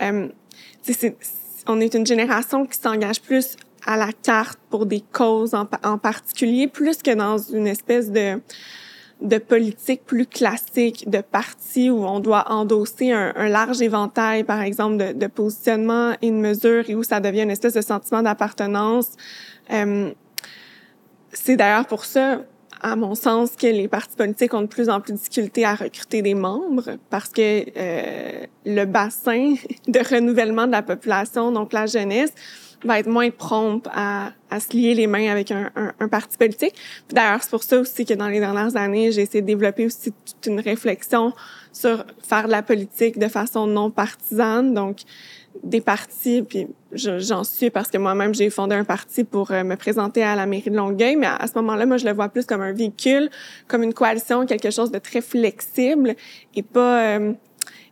Euh, 0.00 0.28
on 1.68 1.80
est 1.80 1.94
une 1.94 2.06
génération 2.06 2.66
qui 2.66 2.78
s'engage 2.78 3.20
plus 3.20 3.56
à 3.84 3.96
la 3.96 4.12
carte 4.12 4.58
pour 4.70 4.86
des 4.86 5.00
causes 5.00 5.54
en, 5.54 5.98
particulier, 5.98 6.68
plus 6.68 6.98
que 6.98 7.14
dans 7.14 7.38
une 7.38 7.66
espèce 7.66 8.10
de 8.10 8.40
de 9.20 9.38
politique 9.38 10.04
plus 10.04 10.26
classique 10.26 11.08
de 11.08 11.20
parti 11.20 11.90
où 11.90 12.04
on 12.04 12.18
doit 12.18 12.50
endosser 12.50 13.12
un, 13.12 13.32
un 13.36 13.48
large 13.48 13.80
éventail, 13.80 14.42
par 14.42 14.60
exemple, 14.60 14.96
de, 14.96 15.12
de, 15.12 15.26
positionnement 15.28 16.14
et 16.20 16.30
de 16.30 16.36
mesures 16.36 16.90
et 16.90 16.96
où 16.96 17.04
ça 17.04 17.20
devient 17.20 17.42
une 17.42 17.52
espèce 17.52 17.74
de 17.74 17.82
sentiment 17.82 18.22
d'appartenance. 18.22 19.12
Euh, 19.72 20.10
c'est 21.32 21.56
d'ailleurs 21.56 21.86
pour 21.86 22.04
ça, 22.04 22.42
à 22.80 22.96
mon 22.96 23.14
sens, 23.14 23.52
que 23.56 23.66
les 23.66 23.88
partis 23.88 24.16
politiques 24.16 24.52
ont 24.54 24.62
de 24.62 24.66
plus 24.66 24.90
en 24.90 25.00
plus 25.00 25.12
de 25.12 25.18
difficultés 25.18 25.64
à 25.64 25.74
recruter 25.74 26.20
des 26.20 26.34
membres 26.34 26.98
parce 27.08 27.28
que 27.28 27.64
euh, 27.76 28.46
le 28.66 28.84
bassin 28.84 29.54
de 29.88 29.98
renouvellement 30.14 30.66
de 30.66 30.72
la 30.72 30.82
population, 30.82 31.52
donc 31.52 31.72
la 31.72 31.86
jeunesse, 31.86 32.32
va 32.84 32.98
être 32.98 33.08
moins 33.08 33.30
prompte 33.30 33.88
à, 33.92 34.32
à 34.50 34.60
se 34.60 34.76
lier 34.76 34.94
les 34.94 35.06
mains 35.06 35.30
avec 35.30 35.50
un, 35.50 35.70
un, 35.76 35.92
un 35.98 36.08
parti 36.08 36.36
politique. 36.36 36.74
D'ailleurs, 37.10 37.42
c'est 37.42 37.50
pour 37.50 37.62
ça 37.62 37.78
aussi 37.78 38.04
que 38.04 38.14
dans 38.14 38.28
les 38.28 38.40
dernières 38.40 38.76
années, 38.76 39.12
j'ai 39.12 39.22
essayé 39.22 39.40
de 39.40 39.46
développer 39.46 39.86
aussi 39.86 40.12
toute 40.12 40.46
une 40.46 40.60
réflexion 40.60 41.32
sur 41.72 42.04
faire 42.22 42.46
de 42.46 42.50
la 42.50 42.62
politique 42.62 43.18
de 43.18 43.28
façon 43.28 43.66
non 43.66 43.90
partisane, 43.90 44.74
donc 44.74 45.00
des 45.62 45.80
partis, 45.80 46.42
puis 46.42 46.66
j'en 46.92 47.44
suis 47.44 47.70
parce 47.70 47.88
que 47.88 47.98
moi-même, 47.98 48.34
j'ai 48.34 48.50
fondé 48.50 48.74
un 48.74 48.84
parti 48.84 49.24
pour 49.24 49.50
euh, 49.50 49.64
me 49.64 49.76
présenter 49.76 50.22
à 50.22 50.34
la 50.34 50.46
mairie 50.46 50.70
de 50.70 50.76
Longueuil, 50.76 51.16
mais 51.16 51.26
à, 51.26 51.46
ce 51.46 51.52
moment-là, 51.56 51.86
moi, 51.86 51.98
je 51.98 52.06
le 52.06 52.12
vois 52.12 52.28
plus 52.28 52.46
comme 52.46 52.62
un 52.62 52.72
véhicule, 52.72 53.28
comme 53.68 53.82
une 53.82 53.94
coalition, 53.94 54.46
quelque 54.46 54.70
chose 54.70 54.90
de 54.90 54.98
très 54.98 55.20
flexible 55.20 56.14
et 56.54 56.62
pas... 56.62 57.18
Euh, 57.18 57.32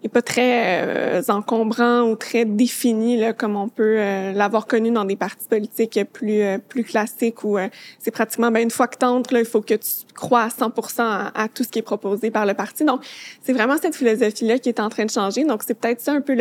est 0.02 0.08
pas 0.08 0.23
très 0.23 0.82
euh, 0.82 1.23
encombrant 1.29 2.02
ou 2.02 2.17
très 2.17 2.44
défini 2.44 3.17
là, 3.19 3.32
comme 3.32 3.56
on 3.56 3.69
peut 3.69 3.97
euh, 3.99 4.32
l'avoir 4.32 4.67
connu 4.67 4.91
dans 4.91 5.05
des 5.05 5.17
partis 5.17 5.47
politiques 5.49 6.00
plus 6.12 6.43
euh, 6.43 6.58
classiques 6.87 7.44
où 7.44 7.58
c'est 7.99 8.11
pratiquement 8.11 8.50
ben 8.50 8.62
une 8.62 8.70
fois 8.70 8.88
que 8.88 8.97
t'entres 8.97 9.32
là, 9.35 9.41
il 9.41 9.47
faut 9.47 9.61
que 9.61 9.75
tu 9.75 9.91
crois 10.14 10.43
à 10.43 10.49
100% 10.49 11.31
à, 11.35 11.49
tout 11.49 11.64
ce 11.64 11.69
qui 11.69 11.79
est 11.79 11.82
proposé 11.82 12.31
par 12.31 12.47
le 12.47 12.55
parti. 12.55 12.85
Donc 12.85 13.05
c'est 13.43 13.52
vraiment 13.52 13.76
cette 13.76 13.94
philosophie 13.94 14.47
là 14.47 14.58
qui 14.58 14.69
est 14.70 14.81
en 14.81 14.88
train 14.88 15.05
de 15.05 15.11
changer. 15.11 15.44
Donc 15.44 15.62
c'est 15.67 15.75
peut-être 15.75 16.00
ça 16.00 16.12
un 16.12 16.20
peu 16.20 16.37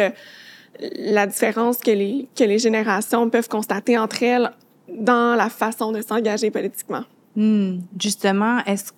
la 0.80 1.28
différence 1.28 1.80
que 1.80 1.92
les 1.92 2.30
que 2.38 2.44
les 2.44 2.60
générations 2.60 3.30
peuvent 3.30 3.50
constater 3.50 3.98
entre 3.98 4.24
elles 4.24 4.52
dans 4.88 5.36
la 5.36 5.50
façon 5.50 5.92
de 5.92 6.02
s'engager 6.02 6.50
politiquement. 6.52 7.04
Hmm. 7.36 7.80
Justement, 8.00 8.60
est-ce 8.66 8.92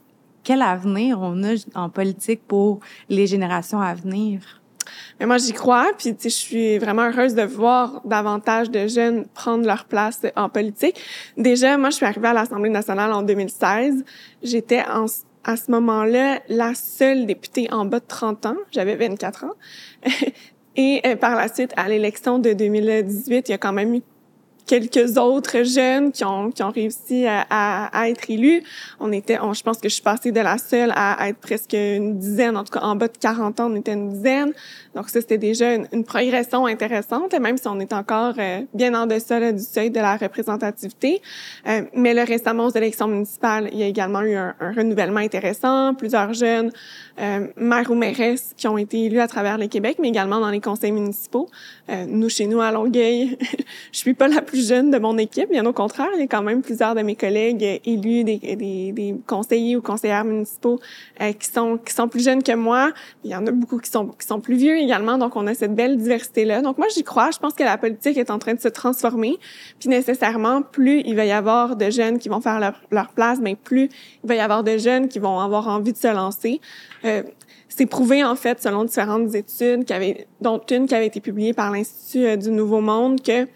quel 0.43 0.61
avenir 0.61 1.19
on 1.21 1.43
a 1.43 1.55
en 1.75 1.89
politique 1.89 2.41
pour 2.47 2.79
les 3.09 3.27
générations 3.27 3.81
à 3.81 3.93
venir? 3.93 4.61
Mais 5.19 5.25
moi, 5.25 5.37
j'y 5.37 5.53
crois, 5.53 5.91
puis 5.97 6.15
je 6.21 6.29
suis 6.29 6.77
vraiment 6.77 7.03
heureuse 7.03 7.35
de 7.35 7.43
voir 7.43 8.01
davantage 8.05 8.71
de 8.71 8.87
jeunes 8.87 9.25
prendre 9.33 9.65
leur 9.65 9.85
place 9.85 10.21
en 10.35 10.49
politique. 10.49 10.99
Déjà, 11.37 11.77
moi, 11.77 11.89
je 11.89 11.97
suis 11.97 12.05
arrivée 12.05 12.29
à 12.29 12.33
l'Assemblée 12.33 12.69
nationale 12.69 13.13
en 13.13 13.21
2016. 13.21 14.03
J'étais 14.41 14.83
à 15.43 15.55
ce 15.55 15.71
moment-là 15.71 16.39
la 16.49 16.73
seule 16.73 17.25
députée 17.25 17.71
en 17.71 17.85
bas 17.85 17.99
de 17.99 18.05
30 18.07 18.45
ans. 18.47 18.57
J'avais 18.71 18.95
24 18.95 19.45
ans. 19.45 19.53
Et 20.77 21.01
euh, 21.05 21.15
par 21.17 21.35
la 21.35 21.53
suite, 21.53 21.73
à 21.75 21.89
l'élection 21.89 22.39
de 22.39 22.53
2018, 22.53 23.49
il 23.49 23.51
y 23.51 23.55
a 23.55 23.57
quand 23.57 23.73
même 23.73 23.93
eu 23.93 24.01
quelques 24.71 25.17
autres 25.17 25.63
jeunes 25.63 26.13
qui 26.13 26.23
ont, 26.23 26.49
qui 26.49 26.63
ont 26.63 26.71
réussi 26.71 27.27
à, 27.27 27.45
à, 27.49 28.07
être 28.07 28.29
élus. 28.29 28.63
On 29.01 29.11
était, 29.11 29.37
on, 29.41 29.53
je 29.53 29.63
pense 29.63 29.79
que 29.79 29.89
je 29.89 29.95
suis 29.95 30.01
passée 30.01 30.31
de 30.31 30.39
la 30.39 30.57
seule 30.57 30.93
à, 30.95 31.27
être 31.27 31.39
presque 31.39 31.73
une 31.73 32.17
dizaine, 32.17 32.55
en 32.55 32.63
tout 32.63 32.71
cas 32.71 32.79
en 32.79 32.95
bas 32.95 33.09
de 33.09 33.17
40 33.17 33.59
ans, 33.59 33.69
on 33.69 33.75
était 33.75 33.91
une 33.91 34.13
dizaine. 34.13 34.53
Donc 34.95 35.09
ça, 35.09 35.19
c'était 35.19 35.37
déjà 35.37 35.73
une, 35.73 36.05
progression 36.05 36.65
intéressante, 36.67 37.37
même 37.37 37.57
si 37.57 37.67
on 37.67 37.81
est 37.81 37.91
encore 37.91 38.35
euh, 38.37 38.61
bien 38.73 38.93
en 38.93 39.07
deçà 39.07 39.51
du 39.51 39.61
seuil 39.61 39.91
de 39.91 39.99
la 39.99 40.15
représentativité. 40.15 41.21
Euh, 41.67 41.81
mais 41.93 42.13
là, 42.13 42.23
récemment, 42.23 42.67
aux 42.67 42.71
élections 42.73 43.07
municipales, 43.07 43.69
il 43.73 43.79
y 43.79 43.83
a 43.83 43.87
également 43.87 44.21
eu 44.21 44.35
un, 44.35 44.55
un 44.61 44.71
renouvellement 44.71 45.19
intéressant, 45.19 45.93
plusieurs 45.95 46.33
jeunes 46.33 46.71
euh, 47.19 47.47
maires 47.57 47.91
ou 47.91 47.95
mairesses 47.95 48.53
qui 48.57 48.67
ont 48.67 48.77
été 48.77 49.05
élus 49.05 49.19
à 49.19 49.27
travers 49.27 49.57
le 49.57 49.67
Québec, 49.67 49.97
mais 49.99 50.07
également 50.07 50.39
dans 50.39 50.49
les 50.49 50.61
conseils 50.61 50.91
municipaux. 50.91 51.49
Euh, 51.89 52.05
nous, 52.07 52.29
chez 52.29 52.47
nous, 52.47 52.61
à 52.61 52.71
Longueuil, 52.71 53.37
je 53.91 53.97
suis 53.97 54.13
pas 54.13 54.27
la 54.27 54.41
plus 54.41 54.60
jeune 54.61 54.91
de 54.91 54.97
mon 54.97 55.17
équipe, 55.17 55.49
bien 55.49 55.65
au 55.65 55.73
contraire, 55.73 56.09
il 56.15 56.21
y 56.21 56.23
a 56.23 56.27
quand 56.27 56.41
même 56.41 56.61
plusieurs 56.61 56.95
de 56.95 57.01
mes 57.01 57.15
collègues 57.15 57.81
élus, 57.85 58.23
des, 58.23 58.37
des, 58.37 59.15
conseillers 59.27 59.75
ou 59.75 59.81
conseillères 59.81 60.25
municipaux 60.25 60.79
euh, 61.21 61.33
qui 61.33 61.47
sont 61.47 61.77
qui 61.77 61.93
sont 61.93 62.07
plus 62.07 62.23
jeunes 62.23 62.43
que 62.43 62.53
moi. 62.53 62.91
Il 63.23 63.31
y 63.31 63.35
en 63.35 63.45
a 63.47 63.51
beaucoup 63.51 63.77
qui 63.79 63.89
sont 63.89 64.07
qui 64.07 64.25
sont 64.25 64.39
plus 64.39 64.55
vieux 64.55 64.77
également, 64.77 65.17
donc 65.17 65.35
on 65.35 65.47
a 65.47 65.53
cette 65.53 65.75
belle 65.75 65.97
diversité-là. 65.97 66.61
Donc 66.61 66.77
moi, 66.77 66.87
j'y 66.93 67.03
crois. 67.03 67.31
Je 67.31 67.39
pense 67.39 67.53
que 67.53 67.63
la 67.63 67.77
politique 67.77 68.17
est 68.17 68.31
en 68.31 68.39
train 68.39 68.53
de 68.53 68.61
se 68.61 68.69
transformer, 68.69 69.37
puis 69.79 69.89
nécessairement, 69.89 70.61
plus 70.61 71.01
il 71.05 71.15
va 71.15 71.25
y 71.25 71.31
avoir 71.31 71.75
de 71.75 71.89
jeunes 71.89 72.19
qui 72.19 72.29
vont 72.29 72.41
faire 72.41 72.59
leur, 72.59 72.81
leur 72.91 73.09
place, 73.09 73.39
mais 73.41 73.55
plus 73.55 73.89
il 74.23 74.27
va 74.27 74.35
y 74.35 74.39
avoir 74.39 74.63
de 74.63 74.77
jeunes 74.77 75.07
qui 75.07 75.19
vont 75.19 75.39
avoir 75.39 75.67
envie 75.67 75.93
de 75.93 75.97
se 75.97 76.13
lancer. 76.13 76.61
Euh, 77.05 77.23
c'est 77.73 77.85
prouvé 77.85 78.23
en 78.23 78.35
fait 78.35 78.61
selon 78.61 78.83
différentes 78.83 79.33
études, 79.33 79.85
dont 80.41 80.61
une 80.69 80.87
qui 80.87 80.95
avait 80.95 81.07
été 81.07 81.21
publiée 81.21 81.53
par 81.53 81.71
l'Institut 81.71 82.25
euh, 82.25 82.35
du 82.35 82.51
Nouveau 82.51 82.81
Monde, 82.81 83.21
que 83.21 83.47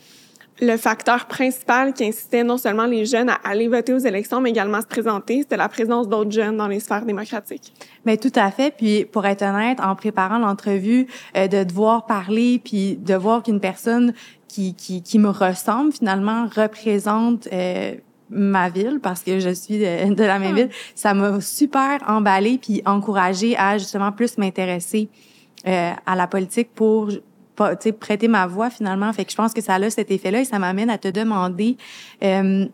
le 0.61 0.77
facteur 0.77 1.25
principal 1.25 1.93
qui 1.93 2.05
incitait 2.05 2.43
non 2.43 2.57
seulement 2.57 2.85
les 2.85 3.05
jeunes 3.05 3.29
à 3.29 3.39
aller 3.43 3.67
voter 3.67 3.93
aux 3.93 3.99
élections, 3.99 4.39
mais 4.39 4.51
également 4.51 4.77
à 4.77 4.81
se 4.81 4.87
présenter, 4.87 5.41
c'était 5.41 5.57
la 5.57 5.67
présence 5.67 6.07
d'autres 6.07 6.31
jeunes 6.31 6.55
dans 6.55 6.67
les 6.67 6.79
sphères 6.79 7.05
démocratiques. 7.05 7.73
Mais 8.05 8.17
tout 8.17 8.31
à 8.35 8.51
fait. 8.51 8.73
Puis 8.75 9.05
pour 9.05 9.25
être 9.25 9.41
honnête, 9.41 9.79
en 9.81 9.95
préparant 9.95 10.37
l'entrevue, 10.37 11.07
euh, 11.35 11.47
de 11.47 11.63
devoir 11.63 12.05
parler, 12.05 12.61
puis 12.63 12.95
de 12.95 13.15
voir 13.15 13.43
qu'une 13.43 13.59
personne 13.59 14.13
qui, 14.47 14.73
qui, 14.75 15.01
qui 15.01 15.19
me 15.19 15.29
ressemble 15.29 15.91
finalement 15.91 16.47
représente 16.55 17.49
euh, 17.51 17.95
ma 18.29 18.69
ville 18.69 18.99
parce 19.03 19.23
que 19.23 19.39
je 19.39 19.49
suis 19.49 19.77
de, 19.77 20.13
de 20.13 20.23
la 20.23 20.39
même 20.39 20.53
Ah. 20.53 20.55
ville, 20.55 20.69
ça 20.95 21.13
m'a 21.13 21.41
super 21.41 21.99
emballée 22.07 22.57
puis 22.57 22.81
encouragée 22.85 23.57
à 23.57 23.77
justement 23.77 24.13
plus 24.13 24.37
m'intéresser 24.37 25.09
euh, 25.67 25.91
à 26.05 26.15
la 26.15 26.27
politique 26.27 26.69
pour 26.73 27.09
pas, 27.55 27.75
prêter 27.99 28.27
ma 28.27 28.47
voix 28.47 28.69
finalement. 28.69 29.11
Fait 29.13 29.25
que 29.25 29.31
je 29.31 29.35
pense 29.35 29.53
que 29.53 29.61
ça 29.61 29.75
a 29.75 29.89
cet 29.89 30.11
effet-là 30.11 30.41
et 30.41 30.45
ça 30.45 30.59
m'amène 30.59 30.89
à 30.89 30.97
te 30.97 31.07
demander. 31.07 31.77
euh, 32.23 32.65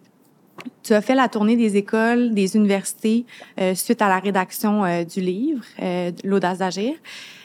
tu 0.83 0.93
as 0.93 1.01
fait 1.01 1.15
la 1.15 1.27
tournée 1.27 1.55
des 1.55 1.75
écoles, 1.77 2.35
des 2.35 2.55
universités 2.55 3.25
euh, 3.59 3.73
suite 3.73 4.01
à 4.01 4.07
la 4.07 4.19
rédaction 4.19 4.85
euh, 4.85 5.03
du 5.03 5.19
livre 5.19 5.63
euh, 5.81 6.11
L'audace 6.23 6.59
d'agir. 6.59 6.93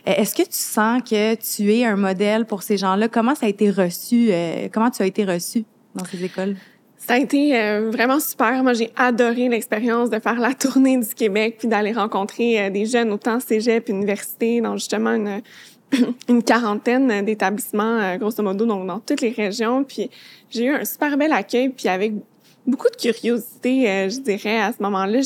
Euh, 0.07 0.12
Est-ce 0.16 0.35
que 0.35 0.43
tu 0.43 0.49
sens 0.50 1.02
que 1.02 1.35
tu 1.37 1.73
es 1.73 1.85
un 1.85 1.97
modèle 1.97 2.45
pour 2.45 2.62
ces 2.62 2.76
gens-là? 2.76 3.09
Comment 3.09 3.35
ça 3.35 3.47
a 3.47 3.49
été 3.49 3.71
reçu 3.71 4.31
Comment 4.73 4.90
tu 4.90 5.02
as 5.02 5.07
été 5.07 5.25
reçu 5.25 5.64
dans 5.95 6.05
ces 6.05 6.23
écoles? 6.23 6.57
Ça 6.99 7.14
a 7.14 7.19
été 7.19 7.59
euh, 7.59 7.90
vraiment 7.90 8.21
super. 8.21 8.62
Moi, 8.62 8.75
j'ai 8.75 8.90
adoré 8.97 9.49
l'expérience 9.49 10.11
de 10.11 10.19
faire 10.19 10.38
la 10.38 10.52
tournée 10.52 10.99
du 10.99 11.14
Québec 11.14 11.57
puis 11.59 11.69
d'aller 11.69 11.93
rencontrer 11.93 12.69
des 12.71 12.85
jeunes 12.85 13.12
autant 13.12 13.40
cégep, 13.40 13.88
université, 13.88 14.61
dans 14.61 14.76
justement 14.76 15.14
une 15.14 15.40
une 16.28 16.43
quarantaine 16.43 17.25
d'établissements, 17.25 18.00
euh, 18.00 18.16
grosso 18.16 18.43
modo, 18.43 18.66
donc 18.66 18.87
dans 18.87 19.00
toutes 19.00 19.21
les 19.21 19.31
régions. 19.31 19.85
Puis 19.85 20.11
j'ai 20.50 20.64
eu 20.64 20.71
un 20.71 20.85
super 20.85 21.16
bel 21.16 21.33
accueil, 21.33 21.69
puis 21.71 21.88
avec 21.88 22.12
beaucoup 22.66 22.88
de 22.88 22.97
curiosité, 22.97 23.88
euh, 23.88 24.09
je 24.09 24.21
dirais, 24.21 24.59
à 24.59 24.73
ce 24.73 24.83
moment-là. 24.83 25.21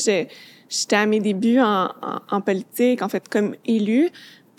J'étais 0.69 0.95
à 0.95 1.05
mes 1.05 1.19
débuts 1.19 1.59
en, 1.59 1.89
en, 2.01 2.19
en 2.29 2.41
politique, 2.41 3.01
en 3.01 3.09
fait, 3.09 3.27
comme 3.27 3.55
élue. 3.65 4.09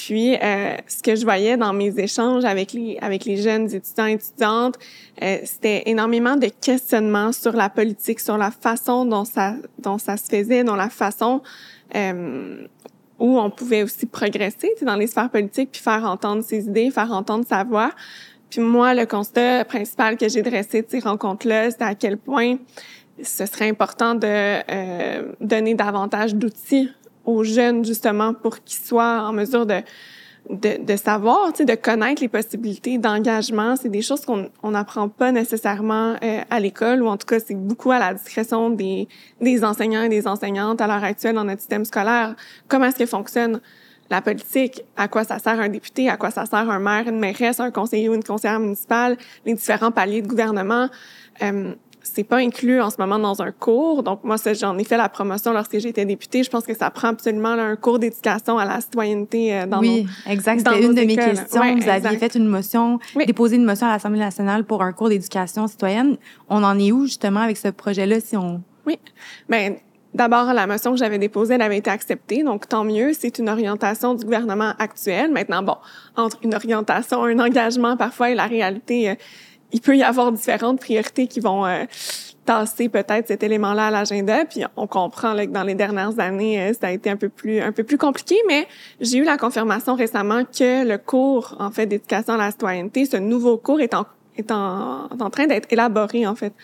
Puis, 0.05 0.35
euh, 0.35 0.77
ce 0.89 1.01
que 1.01 1.15
je 1.15 1.23
voyais 1.23 1.57
dans 1.57 1.73
mes 1.73 1.97
échanges 1.97 2.45
avec 2.45 2.73
les 2.73 2.99
avec 3.01 3.25
les 3.25 3.37
jeunes 3.37 3.73
étudiants 3.73 4.07
et 4.07 4.15
étudiantes, 4.15 4.77
euh, 5.23 5.39
c'était 5.45 5.85
énormément 5.87 6.35
de 6.35 6.49
questionnements 6.49 7.31
sur 7.31 7.53
la 7.53 7.69
politique, 7.69 8.19
sur 8.19 8.37
la 8.37 8.51
façon 8.51 9.05
dont 9.05 9.25
ça 9.25 9.55
dont 9.79 9.99
ça 9.99 10.17
se 10.17 10.25
faisait, 10.25 10.65
dont 10.65 10.75
la 10.75 10.91
façon 10.91 11.41
euh, 11.95 12.67
où 13.23 13.39
on 13.39 13.51
pouvait 13.51 13.85
aussi 13.85 14.05
progresser 14.07 14.75
dans 14.83 14.97
les 14.97 15.07
sphères 15.07 15.31
politiques, 15.31 15.71
puis 15.71 15.81
faire 15.81 16.05
entendre 16.05 16.43
ses 16.43 16.67
idées, 16.67 16.91
faire 16.91 17.13
entendre 17.13 17.47
sa 17.49 17.63
voix. 17.63 17.93
Puis 18.51 18.61
moi, 18.61 18.95
le 18.95 19.07
constat 19.07 19.65
principal 19.65 20.17
que 20.17 20.29
j'ai 20.29 20.43
dressé 20.43 20.83
de 20.83 20.89
ces 20.89 20.99
rencontres-là, 20.99 21.71
c'est 21.71 21.83
à 21.83 21.95
quel 21.95 22.19
point 22.19 22.57
ce 23.23 23.47
serait 23.47 23.69
important 23.69 24.17
de 24.17 24.27
euh, 24.27 25.33
donner 25.41 25.75
davantage 25.75 26.35
d'outils 26.35 26.91
aux 27.25 27.45
jeunes, 27.45 27.85
justement, 27.85 28.35
pour 28.35 28.59
qu'ils 28.65 28.85
soient 28.85 29.23
en 29.23 29.33
mesure 29.33 29.67
de, 29.67 29.77
de, 30.51 30.85
de 30.85 30.97
savoir, 30.97 31.53
de 31.53 31.75
connaître 31.75 32.21
les 32.21 32.29
possibilités 32.29 32.99
d'engagement. 32.99 33.77
C'est 33.77 33.89
des 33.89 34.03
choses 34.03 34.25
qu'on 34.25 34.51
on 34.63 34.73
n'apprend 34.73 35.09
pas 35.09 35.33
nécessairement 35.33 36.17
euh, 36.23 36.41
à 36.51 36.61
l'école, 36.61 37.03
ou 37.03 37.09
en 37.09 37.17
tout 37.17 37.27
cas, 37.27 37.39
c'est 37.41 37.55
beaucoup 37.55 37.91
à 37.91 37.99
la 37.99 38.15
discrétion 38.15 38.71
des, 38.71 39.09
des 39.41 39.65
enseignants 39.65 40.03
et 40.03 40.09
des 40.09 40.27
enseignantes 40.27 40.81
à 40.81 40.87
l'heure 40.87 41.05
actuelle 41.05 41.35
dans 41.35 41.45
notre 41.45 41.61
système 41.61 41.85
scolaire. 41.85 42.35
Comment 42.69 42.87
est-ce 42.87 42.97
que 42.97 43.07
fonctionne 43.07 43.61
la 44.11 44.21
politique, 44.21 44.85
à 44.97 45.09
quoi 45.09 45.25
ça 45.25 45.39
sert 45.39 45.59
un 45.59 45.71
député, 45.71 46.11
à 46.11 46.19
quoi 46.19 46.31
ça 46.31 46.45
sert 46.45 46.69
un 46.69 46.79
maire, 46.79 47.09
une 47.09 47.19
mairesse, 47.19 47.61
un 47.61 47.71
conseiller 47.71 48.11
ou 48.11 48.15
une 48.15 48.23
conseillère 48.23 48.61
municipale, 48.61 49.17
les 49.47 49.55
différents 49.55 49.91
paliers 49.91 50.21
de 50.21 50.29
gouvernement. 50.29 50.89
Euh, 51.43 51.75
c'est 52.03 52.25
pas 52.25 52.37
inclus 52.39 52.81
en 52.81 52.91
ce 52.91 52.97
moment 52.99 53.19
dans 53.19 53.41
un 53.43 53.51
cours. 53.53 54.03
Donc, 54.03 54.25
moi, 54.25 54.37
j'en 54.59 54.77
ai 54.79 54.85
fait 54.85 54.97
la 54.97 55.09
promotion 55.09 55.53
lorsque 55.53 55.79
j'étais 55.79 56.05
députée. 56.05 56.43
Je 56.43 56.51
pense 56.51 56.65
que 56.65 56.75
ça 56.75 56.91
prend 56.91 57.09
absolument 57.09 57.55
là, 57.55 57.65
un 57.65 57.77
cours 57.77 57.99
d'éducation 57.99 58.59
à 58.59 58.65
la 58.65 58.81
citoyenneté 58.81 59.55
euh, 59.55 59.67
dans 59.67 59.81
Oui, 59.81 60.07
exact. 60.27 60.63
dans 60.63 60.73
C'était 60.73 60.83
une 60.85 60.89
nos 60.89 60.95
de 61.01 61.07
mes 61.07 61.17
questions. 61.17 61.61
Ouais, 61.61 61.75
Vous 61.75 61.89
aviez 61.89 62.09
exact. 62.15 62.19
fait 62.19 62.35
une 62.39 62.47
motion, 62.49 62.99
Oui. 63.17 63.27
déposé 63.27 63.57
une 63.57 63.65
motion 63.65 63.87
à 63.87 63.91
l'Assemblée 63.93 64.21
nationale 64.21 64.65
pour 64.65 64.83
un 64.83 64.93
cours 64.93 65.09
d'éducation 65.09 65.67
citoyenne. 65.67 66.17
On 66.49 66.63
en 66.65 66.79
est 66.79 66.93
où 66.93 67.05
justement 67.05 67.41
avec 67.41 67.57
ce 67.57 67.69
projet-là 67.69 68.21
si 68.21 68.37
on 68.37 68.63
Oui. 68.87 68.99
Ben, 69.49 69.77
d'abord, 70.15 70.53
la 70.53 70.67
motion 70.67 70.91
que 70.93 70.99
j'avais 70.99 71.19
déposée, 71.19 71.55
elle 71.55 71.63
avait 71.63 71.79
été 71.79 71.89
acceptée, 71.91 72.43
donc 72.43 72.69
tant 72.69 72.85
mieux. 72.85 73.13
C'est 73.13 73.39
une 73.39 73.49
orientation 73.49 74.15
du 74.15 74.25
gouvernement 74.25 74.73
actuel. 74.79 75.31
Maintenant, 75.31 75.63
bon, 75.63 75.77
entre 76.17 76.39
une 76.43 76.55
orientation, 76.55 77.23
un 77.25 77.39
engagement, 77.39 77.97
parfois, 77.97 78.31
et 78.31 78.35
la 78.35 78.47
réalité, 78.47 79.11
euh, 79.11 79.15
il 79.73 79.81
peut 79.81 79.97
y 79.97 80.03
avoir 80.03 80.33
différentes 80.33 80.81
priorités 80.81 81.27
qui 81.27 81.41
vont 81.41 81.67
euh, 81.67 81.85
tasser 82.45 82.89
peut-être 82.89 83.29
cet 83.29 83.43
élément-là 83.43 83.87
à 83.87 83.91
l'agenda. 83.91 84.45
Puis 84.45 84.63
on 84.77 84.87
comprend 84.87 85.33
là, 85.33 85.47
que 85.47 85.53
dans 85.53 85.63
les 85.63 85.75
dernières 85.75 86.19
années, 86.19 86.61
euh, 86.61 86.73
ça 86.79 86.89
a 86.89 86.91
été 86.91 87.11
un 87.11 87.17
peu 87.17 87.29
plus 87.29 87.61
un 87.61 87.73
peu 87.73 87.85
plus 87.85 87.99
compliqué, 87.99 88.37
mais 88.49 88.67
j'ai 89.01 89.19
eu 89.19 89.25
la 89.25 89.37
confirmation 89.39 89.95
récemment 89.95 90.45
que 90.45 90.87
le 90.87 90.99
cours 90.99 91.57
en 91.59 91.71
fait 91.71 91.87
d'éducation 91.87 92.35
à 92.35 92.39
la 92.39 92.51
citoyenneté, 92.51 93.07
ce 93.07 93.17
nouveau 93.17 93.57
cours 93.57 93.81
est 93.81 93.95
en 93.95 94.07
est 94.37 94.51
en, 94.51 95.09
en 95.21 95.31
train 95.31 95.47
d'être 95.47 95.71
élaboré 95.71 96.27
en 96.27 96.35
fait 96.35 96.55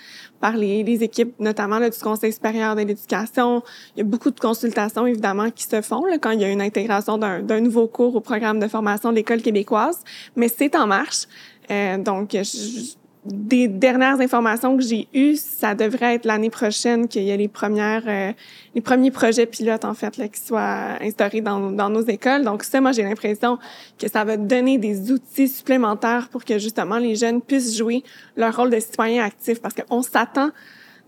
par 0.41 0.57
les, 0.57 0.81
équipes 1.03 1.35
notamment 1.38 1.79
là, 1.79 1.91
du 1.91 1.99
Conseil 1.99 2.33
supérieur 2.33 2.75
de 2.75 2.81
l'éducation. 2.81 3.62
Il 3.95 3.99
y 3.99 4.00
a 4.00 4.05
beaucoup 4.05 4.31
de 4.31 4.41
consultations 4.41 5.07
évidemment 5.07 5.50
qui 5.50 5.65
se 5.65 5.83
font 5.83 6.05
là, 6.07 6.17
quand 6.19 6.31
il 6.31 6.41
y 6.41 6.45
a 6.45 6.49
une 6.49 6.62
intégration 6.62 7.19
d'un 7.19 7.61
nouveau 7.61 7.87
cours 7.87 8.17
au 8.17 8.21
programme 8.21 8.59
de 8.59 8.69
formation 8.69 9.11
de 9.11 9.17
l'école 9.17 9.43
québécoise, 9.43 10.00
mais 10.35 10.49
c'est 10.49 10.75
en 10.77 10.87
marche. 10.87 11.27
Euh, 11.71 11.99
donc 11.99 12.31
je- 12.33 12.95
des 13.25 13.69
dernières 13.69 14.21
informations 14.21 14.77
que 14.77 14.83
j'ai 14.83 15.09
eues, 15.13 15.37
ça 15.37 15.75
devrait 15.75 16.15
être 16.15 16.25
l'année 16.25 16.51
prochaine 16.51 17.09
qu'il 17.09 17.25
y 17.25 17.33
a 17.33 17.37
les 17.37 17.49
premières, 17.49 18.05
euh, 18.07 18.33
les 18.75 18.81
premiers 18.81 19.11
projets 19.11 19.47
pilotes 19.47 19.85
en 19.85 19.95
fait 19.95 20.17
là 20.17 20.29
qui 20.29 20.41
soient 20.41 20.97
instaurés 21.01 21.41
dans, 21.41 21.71
dans 21.71 21.91
nos 21.91 22.03
écoles. 22.03 22.45
Donc 22.45 22.63
ça, 22.63 22.81
moi 22.81 22.93
j'ai 22.93 23.03
l'impression 23.03 23.59
que 23.99 24.09
ça 24.09 24.25
va 24.25 24.37
donner 24.37 24.79
des 24.79 25.11
outils 25.13 25.49
supplémentaires 25.49 26.29
pour 26.31 26.45
que 26.45 26.59
justement 26.59 26.99
les 26.99 27.17
jeunes 27.17 27.41
puissent 27.43 27.77
jouer 27.77 28.03
leur 28.37 28.57
rôle 28.57 28.71
de 28.71 28.81
citoyen 28.81 29.25
actif, 29.25 29.61
parce 29.61 29.75
qu'on 29.75 30.03
s'attend 30.03 30.51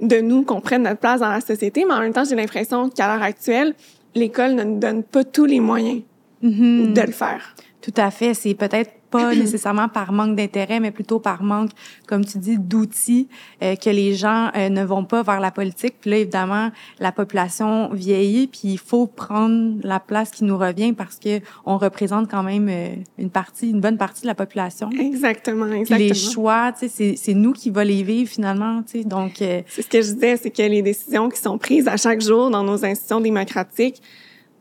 de 0.00 0.16
nous 0.20 0.42
qu'on 0.44 0.60
prenne 0.60 0.82
notre 0.82 1.00
place 1.00 1.20
dans 1.20 1.30
la 1.30 1.40
société, 1.40 1.84
mais 1.86 1.94
en 1.94 2.00
même 2.00 2.12
temps 2.12 2.24
j'ai 2.24 2.36
l'impression 2.36 2.88
qu'à 2.88 3.06
l'heure 3.06 3.22
actuelle, 3.22 3.74
l'école 4.14 4.54
ne 4.54 4.64
nous 4.64 4.78
donne 4.78 5.02
pas 5.02 5.24
tous 5.24 5.44
les 5.44 5.60
moyens 5.60 6.02
Mhm. 6.42 6.94
de 6.94 7.00
le 7.02 7.12
faire. 7.12 7.54
Tout 7.82 7.94
à 7.96 8.10
fait. 8.10 8.34
C'est 8.34 8.54
peut-être 8.54 8.90
pas 9.10 9.34
nécessairement 9.34 9.88
par 9.88 10.12
manque 10.12 10.36
d'intérêt, 10.36 10.78
mais 10.80 10.90
plutôt 10.90 11.18
par 11.18 11.42
manque, 11.42 11.70
comme 12.06 12.24
tu 12.24 12.38
dis, 12.38 12.58
d'outils 12.58 13.28
euh, 13.62 13.74
que 13.74 13.90
les 13.90 14.14
gens 14.14 14.50
euh, 14.56 14.68
ne 14.68 14.84
vont 14.84 15.04
pas 15.04 15.22
vers 15.22 15.40
la 15.40 15.50
politique. 15.50 15.94
Puis 16.00 16.10
là, 16.10 16.18
évidemment, 16.18 16.70
la 17.00 17.10
population 17.10 17.88
vieillit, 17.92 18.46
puis 18.46 18.60
il 18.64 18.78
faut 18.78 19.06
prendre 19.06 19.76
la 19.82 19.98
place 19.98 20.30
qui 20.30 20.44
nous 20.44 20.56
revient 20.58 20.92
parce 20.92 21.16
que 21.18 21.40
on 21.64 21.78
représente 21.78 22.30
quand 22.30 22.42
même 22.42 22.68
euh, 22.68 22.88
une 23.18 23.30
partie, 23.30 23.70
une 23.70 23.80
bonne 23.80 23.96
partie 23.98 24.22
de 24.22 24.26
la 24.28 24.34
population. 24.34 24.90
Exactement, 24.90 25.66
Puis 25.66 25.80
exactement. 25.80 26.08
les 26.08 26.14
choix, 26.14 26.72
tu 26.72 26.80
sais, 26.80 26.88
c'est- 26.88 27.16
c'est 27.16 27.34
nous 27.34 27.52
qui 27.52 27.70
va 27.70 27.82
les 27.84 28.02
vivre 28.02 28.28
finalement, 28.30 28.82
tu 28.82 28.98
sais. 29.00 29.04
Donc, 29.04 29.40
euh, 29.42 29.62
C'est 29.66 29.82
ce 29.82 29.88
que 29.88 30.02
je 30.02 30.12
disais, 30.12 30.36
c'est 30.36 30.50
que 30.50 30.62
les 30.62 30.82
décisions 30.82 31.28
qui 31.28 31.40
sont 31.40 31.58
prises 31.58 31.88
à 31.88 31.96
chaque 31.96 32.20
jour 32.20 32.50
dans 32.50 32.62
nos 32.62 32.84
institutions 32.84 33.20
démocratiques, 33.20 34.00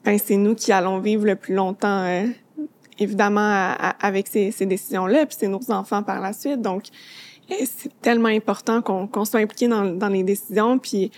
ben 0.06 0.18
c'est 0.18 0.38
nous 0.38 0.56
qui 0.56 0.72
allons 0.72 1.00
vivre 1.00 1.26
le 1.26 1.36
plus 1.36 1.54
longtemps, 1.54 2.04
euh, 2.06 2.26
évidemment, 3.00 3.74
avec 4.00 4.28
ces, 4.28 4.52
ces 4.52 4.66
décisions-là, 4.66 5.26
puis 5.26 5.36
c'est 5.40 5.48
nos 5.48 5.72
enfants 5.72 6.04
par 6.04 6.20
la 6.20 6.34
suite. 6.34 6.62
Donc, 6.62 6.84
c'est 7.50 7.92
tellement 8.02 8.30
important 8.30 8.82
qu'on 8.82 9.08
qu'on 9.08 9.26
soit 9.26 9.40
impliqué 9.40 9.68
dans, 9.68 9.86
dans 9.86 10.10
les 10.10 10.24
décisions. 10.24 10.78
Puis 10.78 11.12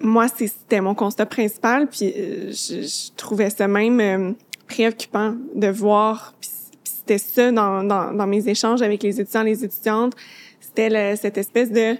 moi, 0.00 0.26
c'était 0.28 0.80
mon 0.80 0.94
constat 0.94 1.26
principal. 1.26 1.88
Puis 1.88 2.12
euh, 2.16 2.50
je, 2.50 2.82
je 2.82 3.12
trouvais 3.16 3.50
ça 3.50 3.68
même 3.68 4.00
euh, 4.00 4.32
préoccupant 4.66 5.34
de 5.54 5.68
voir. 5.68 6.34
Puis 6.40 6.50
c'était 6.84 7.18
ça 7.18 7.52
dans, 7.52 7.82
dans, 7.82 8.12
dans 8.12 8.26
mes 8.26 8.48
échanges 8.48 8.82
avec 8.82 9.02
les 9.02 9.20
étudiants, 9.20 9.42
les 9.42 9.64
étudiantes. 9.64 10.14
C'était 10.60 11.16
cette 11.16 11.38
espèce 11.38 11.70
de 11.70 11.96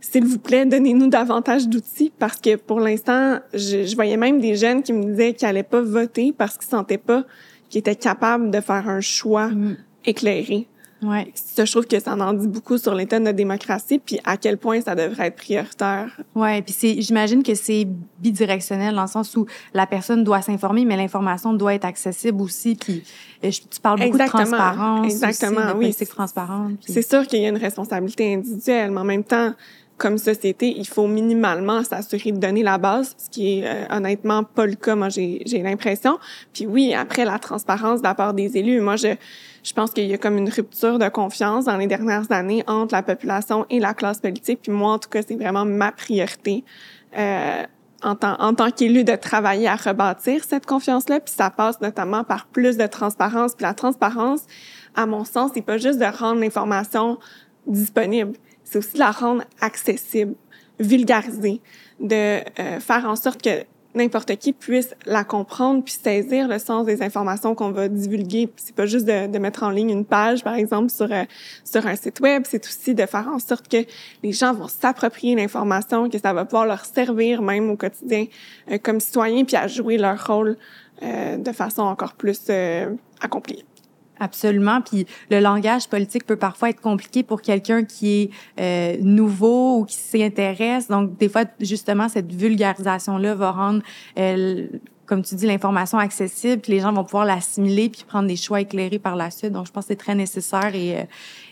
s'il 0.00 0.24
vous 0.24 0.38
plaît, 0.38 0.64
donnez-nous 0.64 1.08
davantage 1.08 1.68
d'outils 1.68 2.12
parce 2.18 2.40
que 2.40 2.54
pour 2.54 2.78
l'instant, 2.78 3.40
je, 3.52 3.84
je 3.84 3.94
voyais 3.96 4.16
même 4.16 4.40
des 4.40 4.54
jeunes 4.54 4.82
qui 4.82 4.92
me 4.92 5.02
disaient 5.02 5.34
qu'ils 5.34 5.48
allaient 5.48 5.64
pas 5.64 5.80
voter 5.80 6.32
parce 6.36 6.56
qu'ils 6.56 6.68
sentaient 6.68 6.98
pas 6.98 7.24
qu'ils 7.68 7.78
étaient 7.80 7.96
capables 7.96 8.50
de 8.50 8.60
faire 8.60 8.88
un 8.88 9.00
choix 9.00 9.48
Mm. 9.48 9.76
éclairé. 10.04 10.66
ouais. 11.02 11.30
Ça, 11.34 11.64
je 11.64 11.70
trouve 11.70 11.86
que 11.86 12.00
ça 12.00 12.14
en 12.14 12.32
dit 12.32 12.48
beaucoup 12.48 12.76
sur 12.78 12.92
l'état 12.94 13.18
de 13.20 13.24
notre 13.24 13.36
démocratie 13.36 13.98
puis 13.98 14.18
à 14.24 14.36
quel 14.36 14.56
point 14.58 14.80
ça 14.80 14.94
devrait 14.96 15.28
être 15.28 15.36
prioritaire. 15.36 16.20
Ouais, 16.34 16.60
puis 16.62 16.74
c'est 16.76 17.00
j'imagine 17.00 17.42
que 17.44 17.54
c'est 17.54 17.86
bidirectionnel 18.18 18.94
dans 18.94 19.02
le 19.02 19.08
sens 19.08 19.36
où 19.36 19.46
la 19.74 19.86
personne 19.86 20.24
doit 20.24 20.42
s'informer 20.42 20.84
mais 20.84 20.96
l'information 20.96 21.52
doit 21.52 21.74
être 21.74 21.84
accessible 21.84 22.40
aussi 22.42 22.74
puis 22.74 23.04
euh, 23.44 23.50
je- 23.50 23.60
tu 23.70 23.80
parles 23.80 23.98
beaucoup 24.00 24.10
Exactement. 24.16 24.42
de 24.42 24.48
transparence 24.48 25.06
Exactement, 25.06 25.60
aussi, 25.60 25.72
de 25.74 25.78
oui. 25.78 25.92
C'est 26.86 27.02
sûr 27.08 27.26
qu'il 27.26 27.42
y 27.42 27.46
a 27.46 27.48
une 27.50 27.56
responsabilité 27.58 28.34
individuelle, 28.34 28.90
mais 28.90 29.00
en 29.00 29.04
même 29.04 29.24
temps, 29.24 29.52
comme 29.98 30.16
société, 30.16 30.74
il 30.76 30.86
faut 30.86 31.06
minimalement 31.08 31.82
s'assurer 31.82 32.32
de 32.32 32.38
donner 32.38 32.62
la 32.62 32.78
base, 32.78 33.14
ce 33.18 33.28
qui 33.28 33.58
est 33.58 33.66
euh, 33.66 33.84
honnêtement 33.90 34.44
pas 34.44 34.64
le 34.64 34.76
cas, 34.76 34.94
moi 34.94 35.08
j'ai 35.08 35.42
l'impression. 35.62 36.18
Puis 36.54 36.66
oui, 36.66 36.94
après 36.94 37.24
la 37.24 37.38
transparence 37.38 38.00
de 38.00 38.04
la 38.04 38.14
part 38.14 38.32
des 38.32 38.56
élus, 38.56 38.80
moi 38.80 38.96
je 38.96 39.08
je 39.64 39.72
pense 39.74 39.90
qu'il 39.90 40.06
y 40.06 40.14
a 40.14 40.18
comme 40.18 40.38
une 40.38 40.48
rupture 40.48 40.98
de 40.98 41.08
confiance 41.08 41.66
dans 41.66 41.76
les 41.76 41.86
dernières 41.86 42.30
années 42.32 42.64
entre 42.66 42.94
la 42.94 43.02
population 43.02 43.66
et 43.68 43.80
la 43.80 43.92
classe 43.92 44.18
politique. 44.18 44.60
Puis 44.62 44.72
moi, 44.72 44.92
en 44.92 44.98
tout 44.98 45.10
cas, 45.10 45.20
c'est 45.26 45.34
vraiment 45.34 45.66
ma 45.66 45.92
priorité 45.92 46.64
euh, 47.18 47.64
en 48.02 48.14
tant, 48.14 48.40
en 48.40 48.54
tant 48.54 48.70
qu'élu 48.70 49.04
de 49.04 49.14
travailler 49.16 49.68
à 49.68 49.76
rebâtir 49.76 50.44
cette 50.44 50.64
confiance-là. 50.64 51.20
Puis 51.20 51.34
ça 51.36 51.50
passe 51.50 51.80
notamment 51.82 52.24
par 52.24 52.46
plus 52.46 52.78
de 52.78 52.86
transparence. 52.86 53.54
Puis 53.54 53.64
la 53.64 53.74
transparence, 53.74 54.40
à 54.94 55.04
mon 55.04 55.24
sens, 55.24 55.50
c'est 55.52 55.62
pas 55.62 55.76
juste 55.76 55.98
de 55.98 56.06
rendre 56.06 56.40
l'information 56.40 57.18
disponible 57.66 58.32
c'est 58.68 58.78
aussi 58.78 58.94
de 58.94 58.98
la 58.98 59.10
rendre 59.10 59.44
accessible, 59.60 60.34
vulgarisée, 60.78 61.60
de 62.00 62.40
euh, 62.60 62.80
faire 62.80 63.06
en 63.06 63.16
sorte 63.16 63.42
que 63.42 63.64
n'importe 63.94 64.36
qui 64.36 64.52
puisse 64.52 64.94
la 65.06 65.24
comprendre 65.24 65.82
puis 65.82 65.94
saisir 65.94 66.46
le 66.46 66.58
sens 66.58 66.84
des 66.84 67.02
informations 67.02 67.54
qu'on 67.54 67.70
va 67.70 67.88
divulguer. 67.88 68.50
C'est 68.56 68.74
pas 68.74 68.84
juste 68.84 69.06
de, 69.06 69.26
de, 69.26 69.38
mettre 69.38 69.62
en 69.62 69.70
ligne 69.70 69.90
une 69.90 70.04
page, 70.04 70.44
par 70.44 70.54
exemple, 70.54 70.90
sur, 70.90 71.10
euh, 71.10 71.24
sur 71.64 71.86
un 71.86 71.96
site 71.96 72.20
web. 72.20 72.42
C'est 72.46 72.64
aussi 72.66 72.94
de 72.94 73.06
faire 73.06 73.26
en 73.28 73.38
sorte 73.38 73.68
que 73.68 73.84
les 74.22 74.32
gens 74.32 74.52
vont 74.52 74.68
s'approprier 74.68 75.34
l'information, 75.34 76.10
que 76.10 76.18
ça 76.18 76.34
va 76.34 76.44
pouvoir 76.44 76.66
leur 76.66 76.84
servir 76.84 77.40
même 77.40 77.70
au 77.70 77.76
quotidien 77.76 78.26
euh, 78.70 78.76
comme 78.76 79.00
citoyens 79.00 79.44
puis 79.44 79.56
à 79.56 79.66
jouer 79.66 79.96
leur 79.96 80.26
rôle 80.26 80.56
de 81.00 81.52
façon 81.52 81.82
encore 81.82 82.14
plus 82.14 82.50
accomplie. 83.20 83.64
Absolument. 84.20 84.80
Puis 84.80 85.06
le 85.30 85.40
langage 85.40 85.88
politique 85.88 86.26
peut 86.26 86.36
parfois 86.36 86.70
être 86.70 86.80
compliqué 86.80 87.22
pour 87.22 87.42
quelqu'un 87.42 87.84
qui 87.84 88.22
est 88.22 88.30
euh, 88.60 88.96
nouveau 89.00 89.78
ou 89.78 89.84
qui 89.84 89.96
s'y 89.96 90.22
intéresse. 90.22 90.88
Donc, 90.88 91.16
des 91.18 91.28
fois, 91.28 91.44
justement, 91.60 92.08
cette 92.08 92.32
vulgarisation-là 92.32 93.34
va 93.34 93.50
rendre, 93.50 93.82
euh, 94.18 94.66
comme 95.06 95.22
tu 95.22 95.34
dis, 95.34 95.46
l'information 95.46 95.98
accessible, 95.98 96.60
puis 96.60 96.72
les 96.72 96.80
gens 96.80 96.92
vont 96.92 97.04
pouvoir 97.04 97.24
l'assimiler 97.24 97.88
puis 97.88 98.04
prendre 98.06 98.28
des 98.28 98.36
choix 98.36 98.60
éclairés 98.60 98.98
par 98.98 99.16
la 99.16 99.30
suite. 99.30 99.52
Donc, 99.52 99.66
je 99.66 99.72
pense 99.72 99.84
que 99.84 99.88
c'est 99.88 99.96
très 99.96 100.14
nécessaire 100.14 100.74
et, 100.74 100.98
euh, 100.98 101.02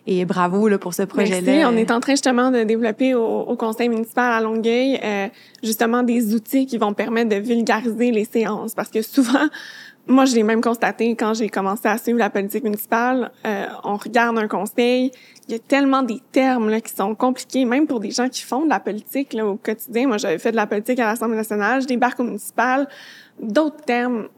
et 0.06 0.24
bravo 0.24 0.68
là, 0.68 0.78
pour 0.78 0.94
ce 0.94 1.02
projet-là. 1.02 1.68
On 1.70 1.76
est 1.76 1.90
en 1.90 2.00
train 2.00 2.12
justement 2.12 2.50
de 2.50 2.64
développer 2.64 3.14
au, 3.14 3.24
au 3.24 3.56
conseil 3.56 3.88
municipal 3.88 4.32
à 4.32 4.40
Longueuil 4.40 5.00
euh, 5.02 5.28
justement 5.62 6.02
des 6.02 6.34
outils 6.34 6.66
qui 6.66 6.78
vont 6.78 6.94
permettre 6.94 7.30
de 7.30 7.36
vulgariser 7.36 8.10
les 8.10 8.24
séances 8.24 8.74
parce 8.74 8.90
que 8.90 9.02
souvent, 9.02 9.48
moi, 10.08 10.24
je 10.24 10.34
l'ai 10.36 10.44
même 10.44 10.60
constaté 10.60 11.16
quand 11.16 11.34
j'ai 11.34 11.48
commencé 11.48 11.88
à 11.88 11.98
suivre 11.98 12.18
la 12.18 12.30
politique 12.30 12.62
municipale. 12.62 13.32
Euh, 13.44 13.66
on 13.82 13.96
regarde 13.96 14.38
un 14.38 14.46
conseil, 14.46 15.10
il 15.48 15.52
y 15.52 15.54
a 15.56 15.58
tellement 15.58 16.02
des 16.02 16.20
termes 16.32 16.70
là, 16.70 16.80
qui 16.80 16.94
sont 16.94 17.14
compliqués, 17.14 17.64
même 17.64 17.86
pour 17.86 17.98
des 17.98 18.12
gens 18.12 18.28
qui 18.28 18.42
font 18.42 18.64
de 18.64 18.68
la 18.68 18.78
politique 18.78 19.32
là, 19.32 19.46
au 19.46 19.56
quotidien. 19.56 20.06
Moi, 20.06 20.18
j'avais 20.18 20.38
fait 20.38 20.52
de 20.52 20.56
la 20.56 20.66
politique 20.66 20.98
à 21.00 21.06
l'Assemblée 21.06 21.36
nationale, 21.36 21.82
je 21.82 21.86
débarque 21.86 22.20
au 22.20 22.24
municipal. 22.24 22.88
D'autres 23.40 23.84
termes 23.84 24.28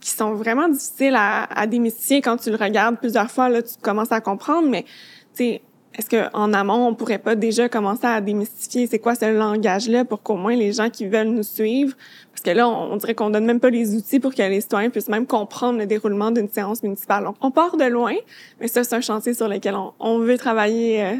qui 0.00 0.10
sont 0.10 0.34
vraiment 0.34 0.68
difficiles 0.68 1.14
à, 1.14 1.44
à 1.44 1.66
démystifier 1.68 2.20
quand 2.20 2.36
tu 2.36 2.50
le 2.50 2.56
regardes 2.56 2.98
plusieurs 2.98 3.30
fois, 3.30 3.48
là, 3.48 3.62
tu 3.62 3.74
commences 3.80 4.10
à 4.10 4.20
comprendre, 4.20 4.68
mais 4.68 4.82
tu 4.82 4.88
sais, 5.44 5.62
est-ce 5.94 6.08
qu'en 6.08 6.52
amont, 6.52 6.86
on 6.86 6.94
pourrait 6.94 7.18
pas 7.18 7.34
déjà 7.34 7.68
commencer 7.68 8.06
à 8.06 8.20
démystifier 8.20 8.86
c'est 8.86 8.98
quoi 8.98 9.14
ce 9.14 9.26
langage-là 9.26 10.04
pour 10.04 10.22
qu'au 10.22 10.36
moins 10.36 10.56
les 10.56 10.72
gens 10.72 10.88
qui 10.88 11.06
veulent 11.06 11.28
nous 11.28 11.42
suivre, 11.42 11.94
parce 12.32 12.42
que 12.42 12.50
là, 12.50 12.68
on, 12.68 12.96
dirait 12.96 13.14
qu'on 13.14 13.30
donne 13.30 13.44
même 13.44 13.60
pas 13.60 13.70
les 13.70 13.94
outils 13.94 14.18
pour 14.18 14.34
que 14.34 14.42
les 14.42 14.60
citoyens 14.60 14.90
puissent 14.90 15.08
même 15.08 15.26
comprendre 15.26 15.78
le 15.78 15.86
déroulement 15.86 16.30
d'une 16.30 16.48
séance 16.48 16.82
municipale. 16.82 17.24
Donc, 17.24 17.36
on 17.42 17.50
part 17.50 17.76
de 17.76 17.84
loin, 17.84 18.14
mais 18.60 18.68
ça, 18.68 18.84
c'est 18.84 18.94
un 18.94 19.00
chantier 19.00 19.34
sur 19.34 19.48
lequel 19.48 19.76
on, 20.00 20.18
veut 20.18 20.38
travailler 20.38 21.02
euh, 21.02 21.14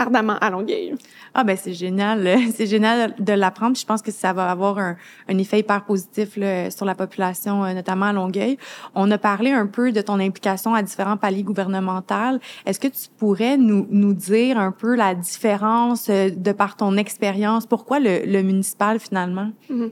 ardemment 0.00 0.38
à 0.40 0.50
Longueuil. 0.50 0.94
Ah 1.34 1.44
ben 1.44 1.56
c'est 1.56 1.72
génial, 1.72 2.38
c'est 2.54 2.66
génial 2.66 3.14
de 3.18 3.32
l'apprendre. 3.32 3.76
Je 3.76 3.84
pense 3.84 4.02
que 4.02 4.10
ça 4.10 4.32
va 4.32 4.50
avoir 4.50 4.78
un, 4.78 4.96
un 5.28 5.38
effet 5.38 5.60
hyper 5.60 5.84
positif 5.84 6.36
là, 6.36 6.70
sur 6.70 6.84
la 6.84 6.94
population, 6.94 7.64
euh, 7.64 7.74
notamment 7.74 8.06
à 8.06 8.12
Longueuil. 8.12 8.58
On 8.94 9.10
a 9.10 9.18
parlé 9.18 9.50
un 9.50 9.66
peu 9.66 9.92
de 9.92 10.00
ton 10.00 10.20
implication 10.20 10.74
à 10.74 10.82
différents 10.82 11.16
paliers 11.16 11.42
gouvernementaux. 11.42 12.38
Est-ce 12.66 12.80
que 12.80 12.88
tu 12.88 13.08
pourrais 13.18 13.56
nous, 13.56 13.86
nous 13.90 14.14
dire 14.14 14.58
un 14.58 14.72
peu 14.72 14.94
la 14.94 15.14
différence 15.14 16.08
euh, 16.08 16.30
de 16.30 16.52
par 16.52 16.76
ton 16.76 16.96
expérience? 16.96 17.66
Pourquoi 17.66 18.00
le, 18.00 18.24
le 18.24 18.42
municipal 18.42 18.98
finalement? 18.98 19.50
Mm-hmm. 19.70 19.90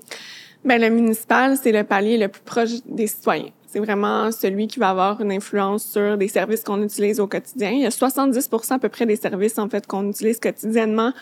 Ben 0.64 0.80
le 0.80 0.90
municipal, 0.90 1.56
c'est 1.56 1.70
le 1.70 1.84
palier 1.84 2.18
le 2.18 2.28
plus 2.28 2.42
proche 2.42 2.82
des 2.86 3.06
citoyens. 3.06 3.50
C'est 3.76 3.84
vraiment 3.84 4.32
celui 4.32 4.68
qui 4.68 4.78
va 4.78 4.88
avoir 4.88 5.20
une 5.20 5.30
influence 5.30 5.84
sur 5.84 6.16
des 6.16 6.28
services 6.28 6.62
qu'on 6.62 6.82
utilise 6.82 7.20
au 7.20 7.26
quotidien. 7.26 7.72
Il 7.72 7.80
y 7.80 7.84
a 7.84 7.90
70 7.90 8.48
à 8.70 8.78
peu 8.78 8.88
près 8.88 9.04
des 9.04 9.16
services 9.16 9.58
en 9.58 9.68
fait 9.68 9.86
qu'on 9.86 10.08
utilise 10.08 10.40
quotidiennement 10.40 11.12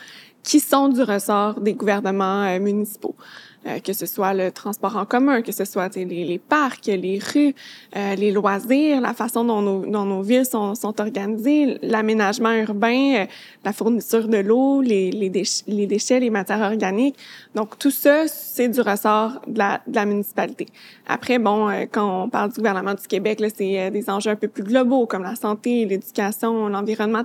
qui 0.44 0.60
sont 0.60 0.88
du 0.88 1.02
ressort 1.02 1.58
des 1.58 1.74
gouvernements 1.74 2.44
euh, 2.44 2.60
municipaux. 2.60 3.16
Euh, 3.66 3.78
que 3.78 3.94
ce 3.94 4.04
soit 4.04 4.34
le 4.34 4.52
transport 4.52 4.94
en 4.98 5.06
commun, 5.06 5.40
que 5.40 5.50
ce 5.50 5.64
soit 5.64 5.96
les, 5.96 6.04
les, 6.04 6.38
parcs, 6.38 6.84
les 6.84 7.18
rues, 7.18 7.54
euh, 7.96 8.14
les 8.14 8.30
loisirs, 8.30 9.00
la 9.00 9.14
façon 9.14 9.42
dont 9.42 9.62
nos, 9.62 9.86
dont 9.86 10.04
nos 10.04 10.20
villes 10.20 10.44
sont, 10.44 10.74
sont 10.74 11.00
organisées, 11.00 11.78
l'aménagement 11.80 12.52
urbain, 12.52 13.22
euh, 13.22 13.26
la 13.64 13.72
fourniture 13.72 14.28
de 14.28 14.36
l'eau, 14.36 14.82
les, 14.82 15.10
les, 15.10 15.30
déchets, 15.30 15.64
les 15.66 15.86
déchets, 15.86 16.20
les 16.20 16.28
matières 16.28 16.60
organiques. 16.60 17.16
Donc 17.54 17.78
tout 17.78 17.90
ça, 17.90 18.28
c'est 18.28 18.68
du 18.68 18.82
ressort 18.82 19.40
de 19.46 19.58
la, 19.58 19.80
de 19.86 19.94
la 19.94 20.04
municipalité. 20.04 20.66
Après, 21.06 21.38
bon, 21.38 21.70
quand 21.90 22.24
on 22.24 22.28
parle 22.28 22.50
du 22.50 22.56
gouvernement 22.56 22.92
du 22.92 23.06
Québec, 23.06 23.42
c'est 23.56 23.90
des 23.90 24.10
enjeux 24.10 24.30
un 24.30 24.36
peu 24.36 24.48
plus 24.48 24.62
globaux 24.62 25.06
comme 25.06 25.22
la 25.22 25.36
santé, 25.36 25.86
l'éducation, 25.86 26.68
l'environnement. 26.68 27.22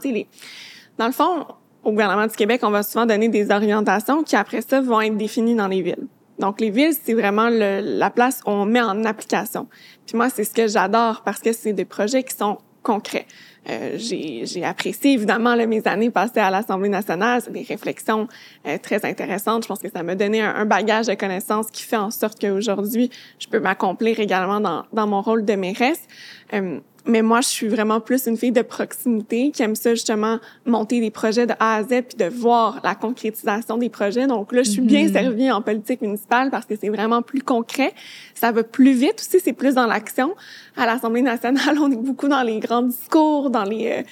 Dans 0.97 1.07
le 1.07 1.11
fond, 1.11 1.45
au 1.83 1.91
gouvernement 1.91 2.27
du 2.27 2.35
Québec, 2.35 2.61
on 2.63 2.71
va 2.71 2.83
souvent 2.83 3.05
donner 3.05 3.27
des 3.27 3.51
orientations 3.51 4.23
qui, 4.23 4.37
après 4.37 4.61
ça, 4.61 4.79
vont 4.79 5.01
être 5.01 5.17
définies 5.17 5.55
dans 5.55 5.67
les 5.67 5.81
villes. 5.81 6.07
Donc, 6.39 6.61
les 6.61 6.69
villes, 6.69 6.93
c'est 7.03 7.13
vraiment 7.13 7.49
le, 7.49 7.81
la 7.81 8.09
place 8.09 8.41
où 8.45 8.49
on 8.49 8.65
met 8.65 8.81
en 8.81 9.03
application. 9.05 9.67
Puis 10.07 10.17
moi, 10.17 10.29
c'est 10.29 10.43
ce 10.43 10.53
que 10.53 10.67
j'adore 10.67 11.21
parce 11.23 11.39
que 11.39 11.51
c'est 11.51 11.73
des 11.73 11.85
projets 11.85 12.23
qui 12.23 12.35
sont 12.35 12.57
concrets. 12.81 13.25
Euh, 13.69 13.97
j'ai 13.97 14.63
apprécié 14.63 15.13
évidemment 15.13 15.53
là, 15.53 15.67
mes 15.67 15.85
années 15.85 16.09
passées 16.09 16.39
à 16.39 16.49
l'Assemblée 16.49 16.89
nationale. 16.89 17.41
C'est 17.43 17.51
des 17.51 17.63
réflexions 17.63 18.27
euh, 18.65 18.77
très 18.81 19.05
intéressantes. 19.05 19.63
Je 19.63 19.67
pense 19.67 19.79
que 19.79 19.89
ça 19.89 20.01
m'a 20.01 20.15
donné 20.15 20.41
un, 20.41 20.65
bagage 20.65 21.07
de 21.07 21.13
connaissances 21.13 21.69
qui 21.69 21.83
fait 21.83 21.97
en 21.97 22.09
sorte 22.09 22.39
qu'aujourd'hui, 22.39 23.09
je 23.37 23.47
peux 23.47 23.59
m'accomplir 23.59 24.19
également 24.19 24.59
dans, 24.59 24.85
dans 24.93 25.07
mon 25.07 25.21
rôle 25.21 25.45
de 25.45 25.53
mairesse. 25.53 26.07
Euh, 26.53 26.79
mais 27.09 27.21
moi, 27.21 27.41
je 27.41 27.47
suis 27.47 27.67
vraiment 27.67 27.99
plus 27.99 28.27
une 28.27 28.37
fille 28.37 28.51
de 28.51 28.61
proximité 28.61 29.51
qui 29.51 29.63
aime 29.63 29.75
ça 29.75 29.91
justement 29.91 30.39
monter 30.65 30.99
des 30.99 31.11
projets 31.11 31.47
de 31.47 31.53
A 31.59 31.75
à 31.75 31.83
Z 31.83 31.87
puis 31.87 32.17
de 32.17 32.25
voir 32.25 32.79
la 32.83 32.95
concrétisation 32.95 33.77
des 33.77 33.89
projets. 33.89 34.27
Donc 34.27 34.51
là, 34.51 34.63
je 34.63 34.69
suis 34.69 34.81
bien 34.81 35.03
mhm. 35.03 35.13
servie 35.13 35.51
en 35.51 35.61
politique 35.61 36.01
municipale 36.01 36.51
parce 36.51 36.65
que 36.65 36.75
c'est 36.79 36.89
vraiment 36.89 37.21
plus 37.21 37.41
concret. 37.41 37.93
Ça 38.33 38.51
va 38.51 38.63
plus 38.63 38.93
vite 38.93 39.19
aussi, 39.19 39.39
c'est 39.39 39.53
plus 39.53 39.75
dans 39.75 39.87
l'action. 39.87 40.35
À 40.77 40.85
l'Assemblée 40.85 41.21
nationale, 41.21 41.77
on 41.81 41.91
est 41.91 41.97
beaucoup 41.97 42.27
dans 42.27 42.43
les 42.43 42.59
grands 42.59 42.83
discours, 42.83 43.49
dans 43.49 43.63
les 43.63 43.91
euh, 43.91 44.03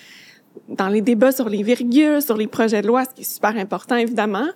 dans 0.69 0.88
les 0.88 1.01
débats 1.01 1.31
sur 1.31 1.49
les 1.49 1.62
virgules, 1.62 2.21
sur 2.21 2.36
les 2.36 2.47
projets 2.47 2.81
de 2.81 2.88
loi, 2.88 3.05
ce 3.05 3.12
qui 3.13 3.21
est 3.21 3.31
super 3.31 3.55
important 3.57 3.95
évidemment. 3.95 4.47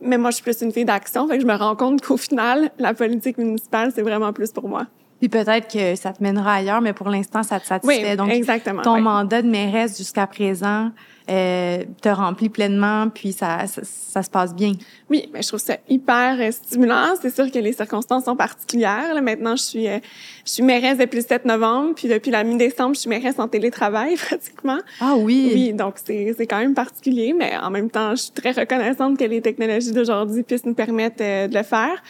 Mais 0.00 0.18
moi, 0.18 0.30
je 0.30 0.36
suis 0.36 0.44
plus 0.44 0.60
une 0.60 0.72
fille 0.72 0.84
d'action, 0.84 1.26
fait 1.26 1.36
que 1.36 1.42
je 1.42 1.46
me 1.46 1.54
rends 1.54 1.74
compte 1.74 2.02
qu'au 2.02 2.16
final, 2.16 2.70
la 2.78 2.94
politique 2.94 3.38
municipale, 3.38 3.90
c'est 3.94 4.02
vraiment 4.02 4.32
plus 4.32 4.52
pour 4.52 4.68
moi. 4.68 4.86
Puis 5.18 5.28
peut-être 5.28 5.72
que 5.72 5.96
ça 5.96 6.12
te 6.12 6.22
mènera 6.22 6.54
ailleurs, 6.54 6.80
mais 6.80 6.92
pour 6.92 7.08
l'instant, 7.08 7.42
ça 7.42 7.58
te 7.58 7.66
satisfait. 7.66 8.10
Oui, 8.10 8.16
Donc, 8.16 8.30
exactement, 8.30 8.82
ton 8.82 9.00
mandat 9.00 9.42
de 9.42 9.48
mairesse 9.48 9.98
jusqu'à 9.98 10.26
présent, 10.26 10.90
euh, 11.30 11.84
te 12.00 12.08
remplit 12.08 12.48
pleinement, 12.48 13.10
puis 13.10 13.32
ça, 13.32 13.66
ça, 13.66 14.22
se 14.22 14.30
passe 14.30 14.54
bien. 14.54 14.72
Oui, 15.10 15.28
mais 15.32 15.42
je 15.42 15.48
trouve 15.48 15.60
ça 15.60 15.76
hyper 15.86 16.38
euh, 16.40 16.50
stimulant. 16.50 17.14
C'est 17.20 17.34
sûr 17.34 17.50
que 17.50 17.58
les 17.58 17.74
circonstances 17.74 18.24
sont 18.24 18.34
particulières. 18.34 19.14
Là, 19.14 19.20
maintenant, 19.20 19.54
je 19.54 19.62
suis, 19.62 19.88
euh, 19.88 19.98
je 20.46 20.52
suis 20.52 20.62
mairesse 20.62 20.96
depuis 20.96 21.18
le 21.18 21.26
7 21.26 21.44
novembre, 21.44 21.94
puis 21.94 22.08
depuis 22.08 22.30
la 22.30 22.44
mi-décembre, 22.44 22.94
je 22.94 23.00
suis 23.00 23.10
mairesse 23.10 23.38
en 23.38 23.46
télétravail 23.46 24.16
pratiquement. 24.28 24.78
Ah 25.00 25.16
oui. 25.16 25.50
Oui, 25.52 25.72
donc 25.74 25.96
c'est, 26.02 26.34
c'est 26.36 26.46
quand 26.46 26.60
même 26.60 26.72
particulier, 26.72 27.34
mais 27.36 27.58
en 27.58 27.70
même 27.70 27.90
temps, 27.90 28.12
je 28.12 28.22
suis 28.22 28.32
très 28.32 28.52
reconnaissante 28.52 29.18
que 29.18 29.24
les 29.24 29.42
technologies 29.42 29.92
d'aujourd'hui 29.92 30.42
puissent 30.44 30.64
nous 30.64 30.74
permettre 30.74 31.18
de 31.18 31.54
le 31.54 31.62
faire. 31.62 32.02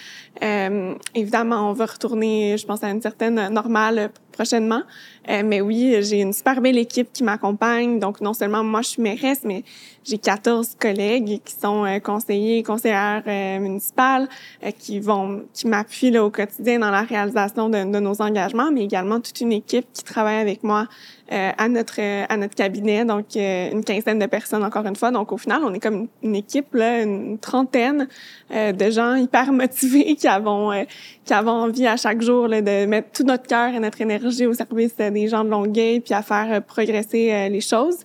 évidemment, 1.15 1.71
on 1.71 1.73
va 1.73 1.87
retourner, 1.87 2.57
je 2.57 2.65
pense, 2.65 2.85
à 2.85 2.91
une 2.91 3.03
certaine 3.03 3.49
normale 3.49 4.11
prochainement. 4.31 4.83
Euh, 5.29 5.43
mais 5.45 5.61
oui, 5.61 5.97
j'ai 6.03 6.21
une 6.21 6.33
super 6.33 6.61
belle 6.61 6.79
équipe 6.79 7.12
qui 7.12 7.23
m'accompagne. 7.23 7.99
Donc, 7.99 8.21
non 8.21 8.33
seulement 8.33 8.64
moi, 8.64 8.83
je 8.83 8.88
suis 8.88 9.03
mairesse, 9.03 9.41
mais 9.45 9.62
j'ai 10.09 10.19
14 10.19 10.77
collègues 10.81 11.41
qui 11.45 11.55
sont 11.55 11.85
euh, 11.85 11.99
conseillers, 11.99 12.62
conseillères 12.62 13.23
euh, 13.27 13.59
municipales, 13.59 14.29
euh, 14.64 14.71
qui 14.71 15.01
vont, 15.01 15.45
qui 15.53 15.67
m'appuient 15.67 16.19
au 16.19 16.31
quotidien 16.31 16.79
dans 16.79 16.91
la 16.91 17.03
réalisation 17.03 17.69
de, 17.69 17.85
de, 17.85 17.99
nos 17.99 18.23
engagements, 18.23 18.71
mais 18.73 18.85
également 18.85 19.21
toute 19.21 19.41
une 19.41 19.53
équipe 19.53 19.87
qui 19.93 20.03
travaille 20.05 20.41
avec 20.41 20.64
moi 20.64 20.87
euh, 21.31 21.51
à 21.59 21.69
notre 21.69 22.01
à 22.01 22.37
notre 22.38 22.55
cabinet, 22.55 23.05
donc 23.05 23.37
euh, 23.37 23.71
une 23.71 23.85
quinzaine 23.85 24.19
de 24.19 24.25
personnes 24.25 24.64
encore 24.64 24.87
une 24.87 24.97
fois. 24.97 25.11
Donc 25.11 25.31
au 25.31 25.37
final, 25.37 25.61
on 25.62 25.75
est 25.75 25.79
comme 25.79 26.09
une 26.23 26.35
équipe 26.35 26.73
là, 26.73 27.03
une 27.03 27.38
trentaine 27.38 28.09
euh, 28.51 28.73
de 28.73 28.91
gens 28.91 29.14
hyper 29.14 29.53
motivés 29.53 30.14
qui 30.14 30.27
avons 30.27 30.73
qui 31.27 31.35
avons 31.35 31.51
envie 31.51 31.87
à 31.87 31.99
chaque 31.99 32.23
jour 32.23 32.49
là, 32.49 32.62
de 32.62 32.87
mettre 32.87 33.11
tout 33.12 33.25
notre 33.25 33.47
cœur 33.47 33.75
et 33.75 33.79
notre 33.79 34.01
énergie 34.01 34.47
au 34.47 34.55
service 34.55 34.97
des 34.97 35.29
gens 35.29 35.45
de 35.45 35.51
Longueuil 35.51 36.01
puis 36.01 36.14
à 36.14 36.23
faire 36.23 36.62
progresser 36.62 37.51
les 37.51 37.61
choses. 37.61 37.99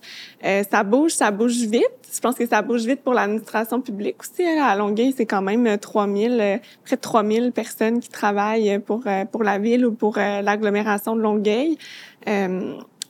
ça 0.70 0.82
bouge, 0.82 1.12
ça 1.12 1.30
bouge 1.30 1.56
vite. 1.56 1.88
Je 2.14 2.20
pense 2.20 2.34
que 2.34 2.46
ça 2.46 2.60
bouge 2.60 2.84
vite 2.84 3.00
pour 3.00 3.14
l'administration 3.14 3.80
publique 3.80 4.16
aussi. 4.20 4.46
Hein. 4.46 4.62
À 4.62 4.76
Longueuil, 4.76 5.14
c'est 5.16 5.26
quand 5.26 5.42
même 5.42 5.78
3000 5.78 6.60
près 6.84 6.96
de 6.96 7.00
3000 7.00 7.52
personnes 7.52 8.00
qui 8.00 8.10
travaillent 8.10 8.78
pour 8.80 9.04
pour 9.32 9.42
la 9.42 9.58
ville 9.58 9.86
ou 9.86 9.92
pour 9.92 10.18
l'agglomération 10.18 11.16
de 11.16 11.22
Longueuil. 11.22 11.78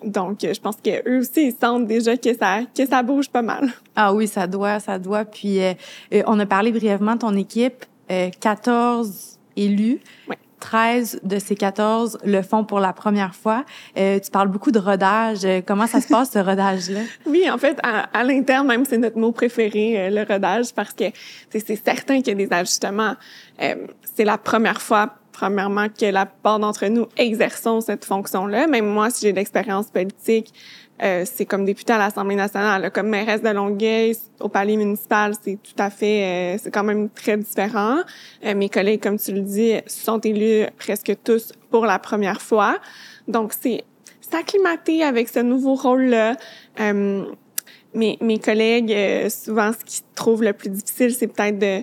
Donc, 0.05 0.39
je 0.43 0.61
pense 0.61 0.77
qu'eux 0.77 1.19
aussi, 1.19 1.49
ils 1.49 1.55
sentent 1.59 1.87
déjà 1.87 2.17
que 2.17 2.37
ça, 2.37 2.61
que 2.77 2.87
ça 2.87 3.03
bouge 3.03 3.29
pas 3.29 3.43
mal. 3.43 3.71
Ah 3.97 4.13
oui, 4.13 4.29
ça 4.29 4.47
doit, 4.47 4.81
ça 4.81 4.99
doit. 4.99 5.25
Puis, 5.25 5.63
euh, 5.63 5.73
euh, 6.13 6.23
on 6.27 6.39
a 6.39 6.47
parlé 6.47 6.73
brièvement 6.73 7.15
de 7.15 7.21
ton 7.21 7.37
équipe, 7.37 7.85
14 8.09 9.09
euh, 9.09 9.63
élus. 9.63 10.01
Oui. 10.29 10.37
13 10.61 11.21
de 11.25 11.39
ces 11.39 11.57
14 11.57 12.21
le 12.25 12.41
font 12.41 12.65
pour 12.65 12.81
la 12.81 12.95
première 12.95 13.35
fois. 13.35 13.67
tu 13.95 14.31
parles 14.33 14.49
beaucoup 14.49 14.71
de 14.71 14.79
rodage. 14.79 15.47
Comment 15.67 15.87
ça 15.87 16.01
se 16.01 16.09
passe, 16.09 16.31
ce 16.31 16.39
rodage-là? 16.39 17.01
Oui, 17.27 17.51
en 17.51 17.59
fait, 17.59 17.79
à, 17.83 18.25
l'interne, 18.25 18.67
même, 18.67 18.87
c'est 18.87 18.97
notre 18.97 19.19
mot 19.19 19.31
préféré, 19.31 20.09
le 20.11 20.23
rodage, 20.25 20.73
parce 20.73 20.95
que 20.95 21.05
c'est 21.51 21.77
certain 21.85 22.23
qu'il 22.23 22.29
y 22.29 22.43
a 22.43 22.47
des 22.47 22.51
ajustements. 22.51 23.15
c'est 23.59 24.25
la 24.25 24.39
première 24.39 24.81
fois 24.81 25.17
premièrement, 25.35 25.89
que 25.89 26.07
la 26.07 26.25
plupart 26.25 26.59
d'entre 26.59 26.87
nous 26.87 27.07
exerçons 27.19 27.81
cette 27.81 28.05
fonction-là. 28.05 28.67
Même 28.67 28.87
moi, 28.87 29.11
si 29.11 29.27
j'ai 29.27 29.33
de 29.33 29.37
l'expérience 29.37 29.89
politique, 29.89 30.55
euh, 31.03 31.25
c'est 31.27 31.45
comme 31.45 31.65
député 31.65 31.93
à 31.93 31.99
l'Assemblée 31.99 32.37
nationale, 32.37 32.91
comme 32.93 33.09
mairesse 33.09 33.43
de 33.43 33.49
Longueuil, 33.49 34.17
au 34.41 34.49
palais 34.49 34.77
municipal, 34.77 35.35
c'est 35.43 35.59
tout 35.61 35.75
à 35.77 35.91
fait, 35.91 36.23
euh, 36.55 36.59
c'est 36.63 36.73
quand 36.73 36.85
même 36.85 37.11
très 37.11 37.37
différent. 37.37 37.99
Euh, 38.45 38.55
mes 38.55 38.69
collègues, 38.69 39.03
comme 39.03 39.19
tu 39.19 39.33
le 39.33 39.41
dis, 39.41 39.75
sont 39.89 40.21
élus 40.21 40.67
presque 40.79 41.13
tous 41.25 41.53
pour 41.71 41.85
la 41.85 41.99
première 41.99 42.41
fois. 42.41 42.79
Donc, 43.27 43.53
c'est 43.61 43.83
s'acclimater 44.21 45.03
avec 45.03 45.29
ce 45.29 45.41
nouveau 45.41 45.75
rôle-là. 45.75 46.37
mes, 46.81 48.19
mes 48.21 48.39
collègues, 48.39 49.29
souvent, 49.31 49.73
ce 49.73 49.85
qu'ils 49.85 50.05
trouvent 50.15 50.43
le 50.43 50.53
plus 50.53 50.71
difficile, 50.71 51.13
c'est 51.15 51.29
peut-être 51.29 51.59
de 51.59 51.83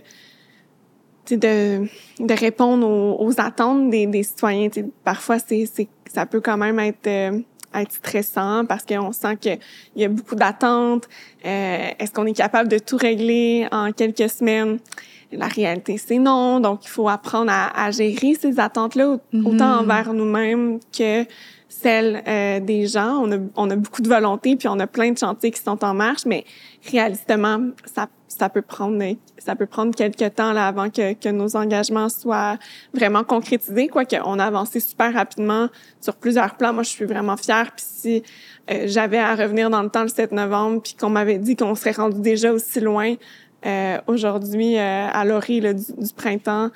de, 1.38 1.88
de 2.20 2.34
répondre 2.34 2.88
aux, 2.88 3.34
attentes 3.40 3.90
des, 3.90 4.06
des 4.06 4.24
citoyens. 4.24 4.70
parfois, 5.04 5.38
c'est, 5.40 5.66
c'est, 5.72 5.88
ça 6.12 6.26
peut 6.26 6.42
quand 6.42 6.58
même 6.58 6.80
être, 6.80 7.08
euh, 7.08 7.40
être 7.74 7.92
stressant 7.92 8.66
parce 8.66 8.84
qu'on 8.84 9.12
sent 9.12 9.38
qu'il 9.38 9.60
y 9.96 10.04
a 10.04 10.10
beaucoup 10.10 10.36
d'attentes. 10.36 11.08
Euh, 11.46 11.90
est-ce 12.00 12.12
qu'on 12.12 12.26
est 12.26 12.34
capable 12.34 12.70
de 12.70 12.78
tout 12.78 12.98
régler 12.98 13.68
en 13.72 13.92
quelques 13.92 14.30
semaines? 14.30 14.80
La 15.32 15.48
réalité, 15.48 15.98
c'est 15.98 16.20
non. 16.20 16.60
Donc, 16.60 16.84
il 16.84 16.90
faut 16.90 17.08
apprendre 17.08 17.52
à, 17.54 17.86
à 17.86 17.92
gérer 17.92 18.36
ces 18.40 18.60
attentes-là, 18.60 19.18
mm-hmm. 19.34 19.46
autant 19.46 19.80
envers 19.80 20.14
nous-mêmes 20.14 20.80
que 20.96 21.26
celles 21.70 22.22
euh, 22.28 22.60
des 22.60 22.88
gens. 22.88 23.22
On 23.24 23.32
a, 23.32 23.38
on 23.56 23.70
a 23.70 23.76
beaucoup 23.76 24.02
de 24.02 24.10
volonté, 24.10 24.56
puis 24.56 24.68
on 24.68 24.80
a 24.80 24.88
plein 24.88 25.12
de 25.12 25.18
chantiers 25.18 25.52
qui 25.52 25.62
sont 25.62 25.84
en 25.84 25.94
marche, 25.94 26.26
mais 26.26 26.44
réalistement, 26.92 27.60
ça 27.86 28.08
ça 28.32 28.50
peut 28.50 28.62
prendre 28.62 29.02
ça 29.38 29.56
peut 29.56 29.66
prendre 29.66 29.94
quelques 29.96 30.36
temps 30.36 30.54
là 30.54 30.68
avant 30.68 30.90
que, 30.90 31.14
que 31.14 31.30
nos 31.30 31.56
engagements 31.56 32.10
soient 32.10 32.58
vraiment 32.94 33.24
concrétisés 33.24 33.88
quoique 33.88 34.16
on 34.26 34.40
a 34.40 34.46
avancé 34.46 34.80
super 34.80 35.14
rapidement 35.14 35.68
sur 36.00 36.16
plusieurs 36.16 36.56
plans. 36.56 36.74
Moi 36.74 36.84
je 36.84 36.90
suis 36.90 37.06
vraiment 37.06 37.38
fière. 37.38 37.72
Puis 37.76 37.86
si 37.86 38.24
euh, 38.72 38.84
j'avais 38.86 39.18
à 39.18 39.36
revenir 39.36 39.70
dans 39.70 39.82
le 39.84 39.90
temps 39.90 40.04
le 40.04 40.10
7 40.10 40.32
novembre 40.32 40.82
puis 40.82 40.96
qu'on 41.00 41.10
m'avait 41.10 41.38
dit 41.38 41.56
qu'on 41.56 41.76
serait 41.76 41.92
rendu 41.92 42.22
déjà 42.22 42.52
aussi 42.52 42.80
loin 42.80 43.16
euh, 43.66 43.98
aujourd'hui 44.08 44.78
euh, 44.78 45.08
à 45.12 45.26
l'orée 45.26 45.60
du, 45.60 45.74
du, 45.74 46.14
printemps 46.16 46.70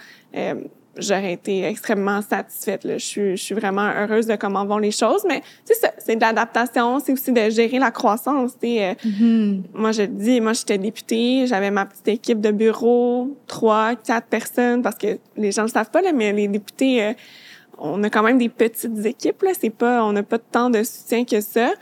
j'aurais 0.97 1.33
été 1.33 1.65
extrêmement 1.65 2.21
satisfaite. 2.21 2.83
Là. 2.83 2.97
Je, 2.97 3.05
suis, 3.05 3.37
je 3.37 3.43
suis 3.43 3.55
vraiment 3.55 3.89
heureuse 3.95 4.27
de 4.27 4.35
comment 4.35 4.65
vont 4.65 4.77
les 4.77 4.91
choses, 4.91 5.25
mais 5.27 5.41
c'est 5.63 5.75
c'est 5.97 6.15
de 6.15 6.21
l'adaptation, 6.21 6.99
c'est 6.99 7.11
aussi 7.11 7.31
de 7.31 7.49
gérer 7.49 7.79
la 7.79 7.91
croissance. 7.91 8.51
Euh, 8.63 8.93
mm-hmm. 8.93 9.61
Moi, 9.73 9.91
je 9.91 10.01
le 10.03 10.07
dis, 10.07 10.41
moi, 10.41 10.53
j'étais 10.53 10.77
députée, 10.77 11.45
j'avais 11.47 11.71
ma 11.71 11.85
petite 11.85 12.07
équipe 12.07 12.41
de 12.41 12.51
bureau, 12.51 13.35
trois, 13.47 13.95
quatre 13.95 14.27
personnes, 14.27 14.81
parce 14.81 14.97
que 14.97 15.17
les 15.35 15.51
gens 15.51 15.63
ne 15.63 15.67
le 15.67 15.71
savent 15.71 15.91
pas, 15.91 16.01
là, 16.01 16.11
mais 16.13 16.31
les 16.31 16.47
députés... 16.47 17.03
Euh, 17.03 17.13
on 17.77 18.03
a 18.03 18.09
quand 18.09 18.23
même 18.23 18.37
des 18.37 18.49
petites 18.49 19.05
équipes 19.05 19.41
là, 19.43 19.51
c'est 19.59 19.69
pas 19.69 20.03
on 20.03 20.13
n'a 20.13 20.23
pas 20.23 20.39
tant 20.39 20.69
de 20.69 20.83
soutien 20.83 21.25
que 21.25 21.41
ça. 21.41 21.73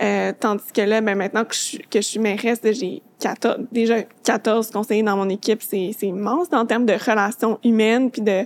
Euh, 0.00 0.32
tandis 0.38 0.72
que 0.72 0.80
là 0.80 1.00
ben 1.00 1.16
maintenant 1.16 1.44
que 1.44 1.54
je 1.54 1.60
suis 1.60 1.78
que 1.78 2.00
je 2.00 2.06
suis 2.06 2.20
mairesse, 2.20 2.60
j'ai 2.62 3.02
14 3.20 3.66
déjà 3.70 4.02
14 4.24 4.70
conseillers 4.70 5.02
dans 5.02 5.16
mon 5.16 5.28
équipe, 5.28 5.62
c'est 5.62 5.90
c'est 5.98 6.06
immense 6.06 6.48
en 6.52 6.66
termes 6.66 6.86
de 6.86 6.94
relations 6.94 7.58
humaines 7.64 8.10
puis 8.10 8.22
de 8.22 8.44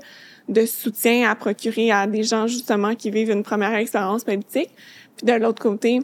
de 0.48 0.66
soutien 0.66 1.30
à 1.30 1.34
procurer 1.34 1.90
à 1.90 2.06
des 2.06 2.22
gens 2.22 2.46
justement 2.46 2.94
qui 2.94 3.10
vivent 3.10 3.30
une 3.30 3.42
première 3.42 3.74
expérience 3.74 4.24
politique. 4.24 4.70
Puis 5.16 5.26
de 5.26 5.32
l'autre 5.32 5.62
côté, 5.62 6.00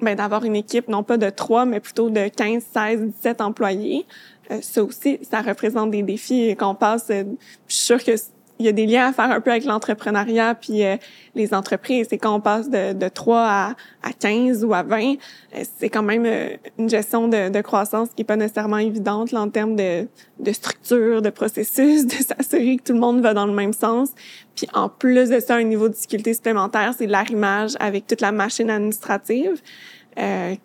ben 0.00 0.14
d'avoir 0.16 0.44
une 0.44 0.56
équipe 0.56 0.88
non 0.88 1.02
pas 1.02 1.16
de 1.16 1.30
3 1.30 1.64
mais 1.66 1.80
plutôt 1.80 2.10
de 2.10 2.28
15, 2.28 2.64
16, 2.72 3.00
17 3.00 3.40
employés. 3.40 4.06
Euh, 4.50 4.58
ça 4.60 4.82
aussi, 4.82 5.18
ça 5.28 5.40
représente 5.40 5.90
des 5.90 6.02
défis 6.02 6.56
qu'on 6.56 6.74
passe. 6.74 7.08
Euh, 7.10 7.24
je 7.68 7.74
suis 7.74 7.84
sûre 7.84 8.04
que 8.04 8.12
il 8.58 8.66
y 8.66 8.68
a 8.68 8.72
des 8.72 8.86
liens 8.86 9.08
à 9.08 9.12
faire 9.12 9.30
un 9.30 9.40
peu 9.40 9.50
avec 9.50 9.64
l'entrepreneuriat 9.64 10.54
puis 10.54 10.84
euh, 10.84 10.96
les 11.34 11.52
entreprises. 11.54 12.06
C'est 12.10 12.18
quand 12.18 12.34
on 12.34 12.40
passe 12.40 12.70
de, 12.70 12.92
de 12.92 13.08
3 13.08 13.38
à, 13.38 13.68
à 14.02 14.12
15 14.18 14.64
ou 14.64 14.72
à 14.72 14.82
20, 14.82 15.14
euh, 15.14 15.62
c'est 15.78 15.88
quand 15.88 16.02
même 16.02 16.24
euh, 16.26 16.56
une 16.78 16.88
gestion 16.88 17.28
de, 17.28 17.48
de, 17.48 17.60
croissance 17.60 18.10
qui 18.14 18.22
est 18.22 18.26
pas 18.26 18.36
nécessairement 18.36 18.78
évidente 18.78 19.32
là, 19.32 19.40
en 19.40 19.48
termes 19.48 19.74
de, 19.74 20.06
de 20.38 20.52
structure, 20.52 21.22
de 21.22 21.30
processus, 21.30 22.06
de 22.06 22.12
s'assurer 22.12 22.76
que 22.76 22.84
tout 22.84 22.92
le 22.92 23.00
monde 23.00 23.20
va 23.20 23.34
dans 23.34 23.46
le 23.46 23.54
même 23.54 23.72
sens. 23.72 24.10
Puis 24.54 24.66
en 24.74 24.88
plus 24.88 25.30
de 25.30 25.40
ça, 25.40 25.56
un 25.56 25.64
niveau 25.64 25.88
de 25.88 25.94
difficulté 25.94 26.34
supplémentaire, 26.34 26.94
c'est 26.96 27.06
l'arrimage 27.06 27.72
avec 27.80 28.06
toute 28.06 28.20
la 28.20 28.32
machine 28.32 28.70
administrative 28.70 29.60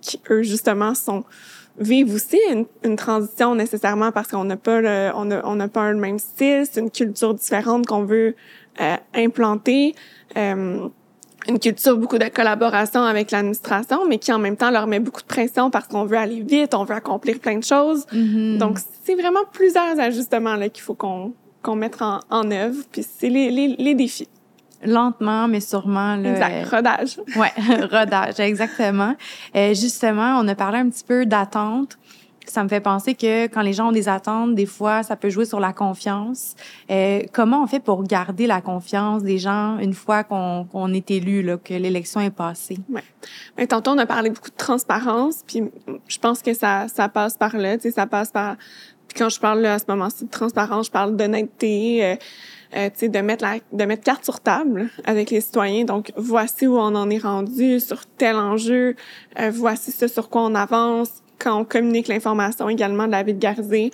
qui, 0.02 0.20
eux, 0.30 0.44
justement, 0.44 0.94
sont 0.94 1.24
vivent 1.80 2.14
aussi 2.14 2.40
une, 2.52 2.66
une 2.84 2.96
transition 2.96 3.56
nécessairement 3.56 4.12
parce 4.12 4.28
qu'on 4.30 4.44
n'a 4.44 4.58
pas 4.58 4.82
le, 4.82 5.12
on 5.16 5.30
a, 5.32 5.46
on 5.46 5.56
n'a 5.56 5.68
pas 5.68 5.92
le 5.92 5.98
même 5.98 6.20
style, 6.20 6.66
c'est 6.70 6.80
une 6.80 6.92
culture 6.92 7.34
différente 7.34 7.86
qu'on 7.86 8.04
veut 8.04 8.36
euh, 8.82 8.96
implanter. 9.14 9.96
Euh, 10.36 10.88
une 11.48 11.60
culture 11.60 11.96
beaucoup 11.96 12.18
de 12.18 12.28
collaboration 12.28 13.04
avec 13.04 13.32
l'administration, 13.32 14.06
mais 14.06 14.18
qui 14.18 14.34
en 14.34 14.40
même 14.40 14.58
temps 14.58 14.70
leur 14.70 14.86
met 14.86 15.00
beaucoup 15.00 15.22
de 15.22 15.28
pression 15.28 15.70
parce 15.70 15.88
qu'on 15.88 16.04
veut 16.04 16.18
aller 16.18 16.42
vite, 16.42 16.74
on 16.74 16.84
veut 16.84 16.96
accomplir 16.96 17.40
plein 17.40 17.58
de 17.58 17.64
choses. 17.64 18.06
Mm-hmm. 18.12 18.58
Donc 18.58 18.80
c'est 19.04 19.16
vraiment 19.16 19.46
plusieurs 19.54 19.98
ajustements 19.98 20.56
là 20.56 20.68
qu'il 20.68 20.84
faut 20.84 20.96
qu'on 20.96 21.34
qu'on 21.64 21.76
mette 21.76 22.02
en, 22.02 22.20
en 22.30 22.52
œuvre. 22.52 22.84
Puis 22.92 23.06
c'est 23.18 23.30
les, 23.30 23.50
les, 23.50 23.76
les 23.80 23.96
défis 23.96 24.28
lentement, 24.84 25.48
mais 25.48 25.60
sûrement. 25.60 26.16
Là, 26.16 26.32
exact, 26.32 26.70
rodage. 26.70 27.20
ouais, 27.36 27.52
rodage, 27.92 28.40
exactement. 28.40 29.16
Euh, 29.56 29.74
justement, 29.74 30.40
on 30.40 30.48
a 30.48 30.56
parlé 30.56 30.80
un 30.80 30.90
petit 30.90 31.04
peu 31.04 31.26
d'attente. 31.26 31.98
Ça 32.46 32.64
me 32.64 32.70
fait 32.70 32.80
penser 32.80 33.14
que 33.14 33.48
quand 33.48 33.62
les 33.62 33.74
gens 33.74 33.90
ont 33.90 33.92
des 33.92 34.08
attentes, 34.08 34.56
des 34.56 34.66
fois, 34.66 35.04
ça 35.04 35.18
peut 35.18 35.30
jouer 35.30 35.44
sur 35.44 35.60
la 35.60 35.74
confiance. 35.74 36.56
Euh, 36.90 37.24
comment 37.34 37.62
on 37.62 37.68
fait 37.68 37.82
pour 37.82 38.04
garder 38.04 38.48
la 38.48 38.62
confiance 38.62 39.22
des 39.22 39.38
gens 39.38 39.78
une 39.80 39.94
fois 39.94 40.24
qu'on 40.24 40.66
qu'on 40.72 40.94
est 40.94 41.12
élu, 41.12 41.44
là, 41.44 41.58
que 41.58 41.74
l'élection 41.74 42.22
est 42.22 42.30
passée? 42.30 42.78
Ouais. 42.90 43.04
Ben, 43.58 43.68
tantôt, 43.68 43.92
on 43.92 43.98
a 43.98 44.06
parlé 44.06 44.30
beaucoup 44.30 44.50
de 44.50 44.56
transparence, 44.56 45.44
puis 45.46 45.64
je 46.08 46.20
pense 46.20 46.42
que 46.42 46.54
ça, 46.54 46.88
ça 46.88 47.10
passe 47.10 47.36
par 47.36 47.58
là, 47.58 47.76
tu 47.76 47.84
sais, 47.84 47.92
ça 47.92 48.08
passe 48.08 48.32
par... 48.32 48.56
Puis 49.10 49.18
quand 49.18 49.30
je 49.30 49.40
parle 49.42 49.60
là, 49.60 49.74
à 49.74 49.80
ce 49.80 49.86
moment-ci 49.90 50.24
de 50.24 50.30
transparence, 50.30 50.88
je 50.88 50.92
parle 50.92 51.18
d'honnêteté, 51.18 52.18
euh, 52.76 52.90
de 52.90 53.20
mettre 53.20 53.44
la, 53.44 53.58
de 53.72 53.86
mettre 53.86 54.04
carte 54.04 54.24
sur 54.26 54.40
table 54.40 54.90
avec 55.06 55.30
les 55.30 55.42
citoyens. 55.42 55.86
Donc, 55.86 56.12
voici 56.16 56.68
où 56.68 56.78
on 56.78 56.96
en 56.96 57.10
est 57.10 57.18
rendu 57.18 57.80
sur 57.80 58.06
tel 58.06 58.36
enjeu, 58.36 58.96
euh, 59.40 59.52
voici 59.54 59.92
ce 59.92 60.08
sur 60.08 60.30
quoi 60.30 60.44
on 60.44 60.56
avance, 60.56 61.10
quand 61.40 61.60
on 61.60 61.66
communique 61.66 62.08
l'information 62.08 62.70
également 62.70 63.06
de 63.06 63.12
la 63.12 63.24
ville 63.24 63.40
de 63.40 63.92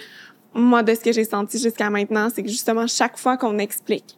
Moi, 0.55 0.83
de 0.83 0.95
ce 0.95 1.01
que 1.01 1.11
j'ai 1.11 1.23
senti 1.23 1.59
jusqu'à 1.59 1.89
maintenant, 1.89 2.29
c'est 2.33 2.43
que 2.43 2.49
justement, 2.49 2.87
chaque 2.87 3.17
fois 3.17 3.37
qu'on 3.37 3.59
explique 3.59 4.17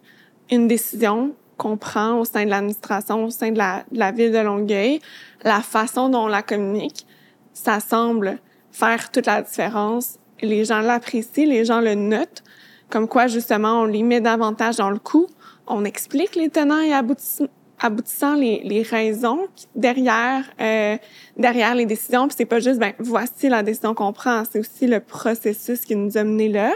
une 0.50 0.68
décision 0.68 1.34
qu'on 1.56 1.76
prend 1.76 2.20
au 2.20 2.24
sein 2.24 2.44
de 2.44 2.50
l'administration, 2.50 3.24
au 3.24 3.30
sein 3.30 3.50
de 3.50 3.58
la, 3.58 3.84
de 3.90 3.98
la 3.98 4.12
ville 4.12 4.32
de 4.32 4.38
Longueuil, 4.38 5.00
la 5.42 5.60
façon 5.60 6.08
dont 6.08 6.24
on 6.24 6.28
la 6.28 6.42
communique, 6.42 7.06
ça 7.52 7.80
semble 7.80 8.38
faire 8.70 9.10
toute 9.10 9.26
la 9.26 9.42
différence. 9.42 10.18
Les 10.42 10.64
gens 10.66 10.80
l'apprécient, 10.80 11.46
les 11.46 11.64
gens 11.64 11.80
le 11.80 11.94
notent 11.94 12.42
comme 12.90 13.08
quoi 13.08 13.26
justement 13.26 13.82
on 13.82 13.84
les 13.84 14.02
met 14.02 14.20
davantage 14.20 14.76
dans 14.76 14.90
le 14.90 14.98
coup. 14.98 15.26
On 15.66 15.84
explique 15.84 16.36
les 16.36 16.48
tenants 16.48 16.80
et 16.80 16.92
aboutissants, 16.92 18.34
les, 18.34 18.60
les 18.64 18.82
raisons 18.82 19.48
derrière 19.74 20.44
euh, 20.60 20.96
derrière 21.36 21.74
les 21.74 21.86
décisions. 21.86 22.28
Puis 22.28 22.36
c'est 22.38 22.44
pas 22.44 22.60
juste 22.60 22.78
ben 22.78 22.92
voici 22.98 23.48
la 23.48 23.62
décision 23.62 23.94
qu'on 23.94 24.12
prend, 24.12 24.42
c'est 24.50 24.60
aussi 24.60 24.86
le 24.86 25.00
processus 25.00 25.80
qui 25.80 25.96
nous 25.96 26.16
a 26.16 26.24
mené 26.24 26.48
là. 26.48 26.74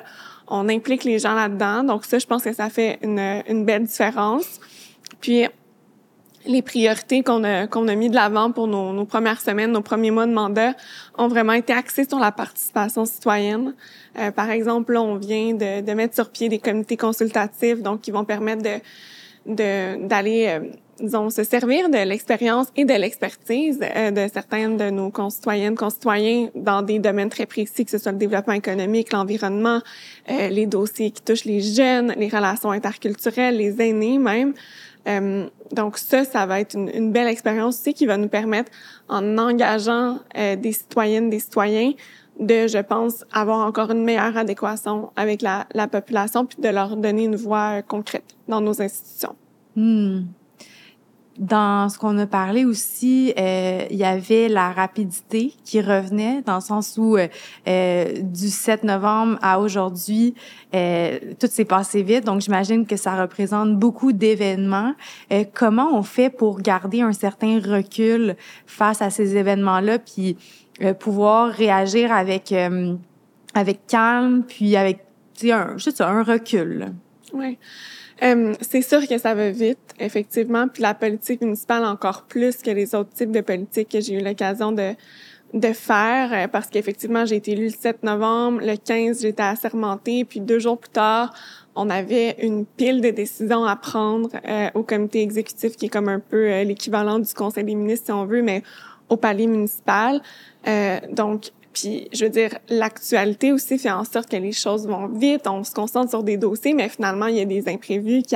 On 0.48 0.68
implique 0.68 1.04
les 1.04 1.20
gens 1.20 1.34
là-dedans, 1.34 1.84
donc 1.84 2.04
ça 2.04 2.18
je 2.18 2.26
pense 2.26 2.42
que 2.42 2.52
ça 2.52 2.68
fait 2.70 2.98
une, 3.02 3.42
une 3.48 3.64
belle 3.64 3.84
différence. 3.84 4.60
Puis 5.20 5.46
les 6.46 6.62
priorités 6.62 7.22
qu'on 7.22 7.44
a 7.44 7.66
qu'on 7.66 7.88
a 7.88 7.94
mis 7.94 8.08
de 8.08 8.14
l'avant 8.14 8.50
pour 8.50 8.66
nos, 8.66 8.92
nos, 8.92 9.04
premières 9.04 9.40
semaines, 9.40 9.72
nos 9.72 9.82
premiers 9.82 10.10
mois 10.10 10.26
de 10.26 10.32
mandat 10.32 10.74
ont 11.18 11.28
vraiment 11.28 11.52
été 11.52 11.72
axés 11.72 12.06
sur 12.08 12.18
la 12.18 12.32
participation 12.32 13.04
citoyenne. 13.04 13.74
Euh, 14.18 14.30
par 14.30 14.50
exemple, 14.50 14.94
là, 14.94 15.02
on 15.02 15.16
vient 15.16 15.54
de, 15.54 15.82
de, 15.82 15.92
mettre 15.92 16.14
sur 16.14 16.30
pied 16.30 16.48
des 16.48 16.58
comités 16.58 16.96
consultatifs, 16.96 17.82
donc 17.82 18.00
qui 18.00 18.10
vont 18.10 18.24
permettre 18.24 18.62
de 18.62 18.80
d'aller 19.46 20.46
euh, 20.48 20.70
disons 21.00 21.30
se 21.30 21.44
servir 21.44 21.88
de 21.88 21.98
l'expérience 21.98 22.68
et 22.76 22.84
de 22.84 22.94
l'expertise 22.94 23.80
euh, 23.82 24.10
de 24.10 24.30
certaines 24.32 24.76
de 24.76 24.90
nos 24.90 25.10
concitoyennes 25.10 25.76
concitoyens 25.76 26.48
dans 26.54 26.82
des 26.82 26.98
domaines 26.98 27.30
très 27.30 27.46
précis 27.46 27.84
que 27.84 27.90
ce 27.90 27.98
soit 27.98 28.12
le 28.12 28.18
développement 28.18 28.54
économique, 28.54 29.12
l'environnement, 29.12 29.80
euh, 30.30 30.48
les 30.48 30.66
dossiers 30.66 31.10
qui 31.10 31.22
touchent 31.22 31.44
les 31.44 31.60
jeunes, 31.60 32.14
les 32.16 32.28
relations 32.28 32.70
interculturelles, 32.70 33.56
les 33.56 33.80
aînés 33.80 34.18
même. 34.18 34.54
Euh, 35.08 35.48
donc 35.72 35.98
ça, 35.98 36.24
ça 36.24 36.46
va 36.46 36.60
être 36.60 36.74
une, 36.74 37.12
belle 37.12 37.28
expérience 37.28 37.78
aussi 37.80 37.94
qui 37.94 38.06
va 38.06 38.16
nous 38.16 38.28
permettre, 38.28 38.70
en 39.08 39.38
engageant 39.38 40.18
euh, 40.36 40.56
des 40.56 40.72
citoyennes, 40.72 41.30
des 41.30 41.38
citoyens, 41.38 41.92
de, 42.38 42.66
je 42.66 42.78
pense, 42.78 43.24
avoir 43.32 43.66
encore 43.66 43.90
une 43.90 44.04
meilleure 44.04 44.36
adéquation 44.36 45.10
avec 45.16 45.42
la, 45.42 45.66
la 45.74 45.88
population, 45.88 46.46
puis 46.46 46.58
de 46.60 46.68
leur 46.68 46.96
donner 46.96 47.24
une 47.24 47.36
voix 47.36 47.78
euh, 47.78 47.82
concrète 47.82 48.24
dans 48.48 48.60
nos 48.60 48.80
institutions. 48.80 49.36
Hmm. 49.76 50.22
Dans 51.40 51.88
ce 51.88 51.98
qu'on 51.98 52.18
a 52.18 52.26
parlé 52.26 52.66
aussi, 52.66 53.32
euh, 53.38 53.86
il 53.90 53.96
y 53.96 54.04
avait 54.04 54.48
la 54.50 54.72
rapidité 54.72 55.54
qui 55.64 55.80
revenait, 55.80 56.42
dans 56.42 56.56
le 56.56 56.60
sens 56.60 56.98
où 56.98 57.16
euh, 57.16 57.28
euh 57.66 58.20
du 58.20 58.50
7 58.50 58.84
novembre 58.84 59.38
à 59.40 59.58
aujourd'hui, 59.58 60.34
euh, 60.74 61.18
tout 61.38 61.46
s'est 61.46 61.64
passé 61.64 62.02
vite. 62.02 62.26
Donc, 62.26 62.42
j'imagine 62.42 62.84
que 62.84 62.96
ça 62.96 63.18
représente 63.18 63.78
beaucoup 63.78 64.12
d'événements. 64.12 64.92
Euh, 65.32 65.44
comment 65.54 65.88
on 65.94 66.02
fait 66.02 66.28
pour 66.28 66.60
garder 66.60 67.00
un 67.00 67.14
certain 67.14 67.58
recul 67.58 68.36
face 68.66 69.00
à 69.00 69.08
ces 69.08 69.38
événements-là, 69.38 69.98
puis 69.98 70.36
pouvoir 70.98 71.50
réagir 71.50 72.12
avec 72.12 72.54
avec 73.54 73.86
calme, 73.86 74.44
puis 74.46 74.76
avec, 74.76 74.98
tu 75.34 75.46
sais, 75.46 75.52
un, 75.52 75.78
juste 75.78 76.02
un 76.02 76.22
recul? 76.22 76.92
Oui. 77.32 77.58
Euh, 78.22 78.54
c'est 78.60 78.82
sûr 78.82 79.06
que 79.06 79.18
ça 79.18 79.34
va 79.34 79.50
vite, 79.50 79.78
effectivement, 79.98 80.68
puis 80.68 80.82
la 80.82 80.94
politique 80.94 81.40
municipale 81.40 81.84
encore 81.84 82.22
plus 82.22 82.58
que 82.58 82.70
les 82.70 82.94
autres 82.94 83.10
types 83.10 83.30
de 83.30 83.40
politiques 83.40 83.88
que 83.88 84.00
j'ai 84.00 84.14
eu 84.14 84.24
l'occasion 84.24 84.72
de 84.72 84.92
de 85.52 85.72
faire 85.72 86.32
euh, 86.32 86.46
parce 86.46 86.68
qu'effectivement 86.68 87.26
j'ai 87.26 87.34
été 87.34 87.50
élue 87.50 87.64
le 87.64 87.70
7 87.70 88.04
novembre, 88.04 88.60
le 88.62 88.76
15 88.76 89.22
j'étais 89.22 89.42
assermentée, 89.42 90.24
puis 90.24 90.38
deux 90.38 90.60
jours 90.60 90.78
plus 90.78 90.90
tard 90.90 91.34
on 91.74 91.90
avait 91.90 92.36
une 92.40 92.64
pile 92.64 93.00
de 93.00 93.10
décisions 93.10 93.64
à 93.64 93.74
prendre 93.74 94.28
euh, 94.46 94.68
au 94.74 94.84
comité 94.84 95.22
exécutif 95.22 95.76
qui 95.76 95.86
est 95.86 95.88
comme 95.88 96.08
un 96.08 96.20
peu 96.20 96.62
l'équivalent 96.62 97.18
du 97.18 97.34
conseil 97.34 97.64
des 97.64 97.74
ministres 97.74 98.06
si 98.06 98.12
on 98.12 98.26
veut, 98.26 98.42
mais 98.42 98.62
au 99.08 99.16
palais 99.16 99.48
municipal. 99.48 100.20
donc 101.10 101.50
puis, 101.72 102.08
je 102.12 102.24
veux 102.24 102.30
dire, 102.30 102.58
l'actualité 102.68 103.52
aussi 103.52 103.78
fait 103.78 103.92
en 103.92 104.04
sorte 104.04 104.28
que 104.28 104.36
les 104.36 104.50
choses 104.52 104.88
vont 104.88 105.06
vite, 105.06 105.46
on 105.46 105.62
se 105.62 105.72
concentre 105.72 106.10
sur 106.10 106.24
des 106.24 106.36
dossiers, 106.36 106.74
mais 106.74 106.88
finalement, 106.88 107.26
il 107.26 107.36
y 107.36 107.40
a 107.40 107.44
des 107.44 107.68
imprévus 107.68 108.22
qui, 108.22 108.34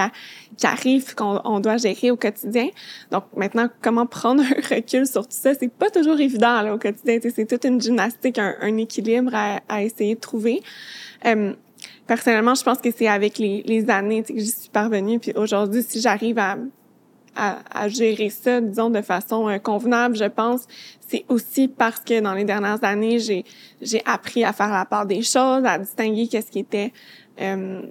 arrivent, 0.62 1.14
qu'on 1.16 1.40
on 1.44 1.58
doit 1.58 1.76
gérer 1.76 2.12
au 2.12 2.16
quotidien. 2.16 2.68
Donc, 3.10 3.24
maintenant, 3.36 3.68
comment 3.82 4.06
prendre 4.06 4.42
un 4.42 4.74
recul 4.74 5.06
sur 5.06 5.22
tout 5.22 5.36
ça? 5.36 5.52
C'est 5.54 5.72
pas 5.72 5.90
toujours 5.90 6.20
évident, 6.20 6.62
là, 6.62 6.74
au 6.74 6.78
quotidien. 6.78 7.18
C'est 7.34 7.46
toute 7.46 7.64
une 7.64 7.80
gymnastique, 7.80 8.38
un, 8.38 8.76
équilibre 8.76 9.34
à, 9.34 9.60
à, 9.68 9.82
essayer 9.82 10.14
de 10.14 10.20
trouver. 10.20 10.62
Euh, 11.26 11.54
personnellement, 12.06 12.54
je 12.54 12.62
pense 12.62 12.78
que 12.78 12.90
c'est 12.96 13.08
avec 13.08 13.38
les, 13.38 13.64
les 13.66 13.90
années 13.90 14.22
que 14.22 14.38
j'y 14.38 14.46
suis 14.46 14.70
parvenue. 14.70 15.18
Puis 15.18 15.32
aujourd'hui, 15.34 15.82
si 15.82 16.00
j'arrive 16.00 16.38
à 16.38 16.56
à, 17.36 17.58
à, 17.70 17.88
gérer 17.88 18.30
ça, 18.30 18.60
disons, 18.60 18.90
de 18.90 19.02
façon 19.02 19.48
euh, 19.48 19.58
convenable, 19.58 20.16
je 20.16 20.24
pense. 20.24 20.66
C'est 21.00 21.24
aussi 21.28 21.68
parce 21.68 22.00
que 22.00 22.20
dans 22.20 22.34
les 22.34 22.44
dernières 22.44 22.82
années, 22.82 23.18
j'ai, 23.18 23.44
j'ai 23.80 24.02
appris 24.04 24.44
à 24.44 24.52
faire 24.52 24.70
la 24.70 24.84
part 24.84 25.06
des 25.06 25.22
choses, 25.22 25.64
à 25.64 25.78
distinguer 25.78 26.28
qu'est-ce 26.28 26.50
qui 26.50 26.60
était 26.60 26.92
euh, 27.40 27.82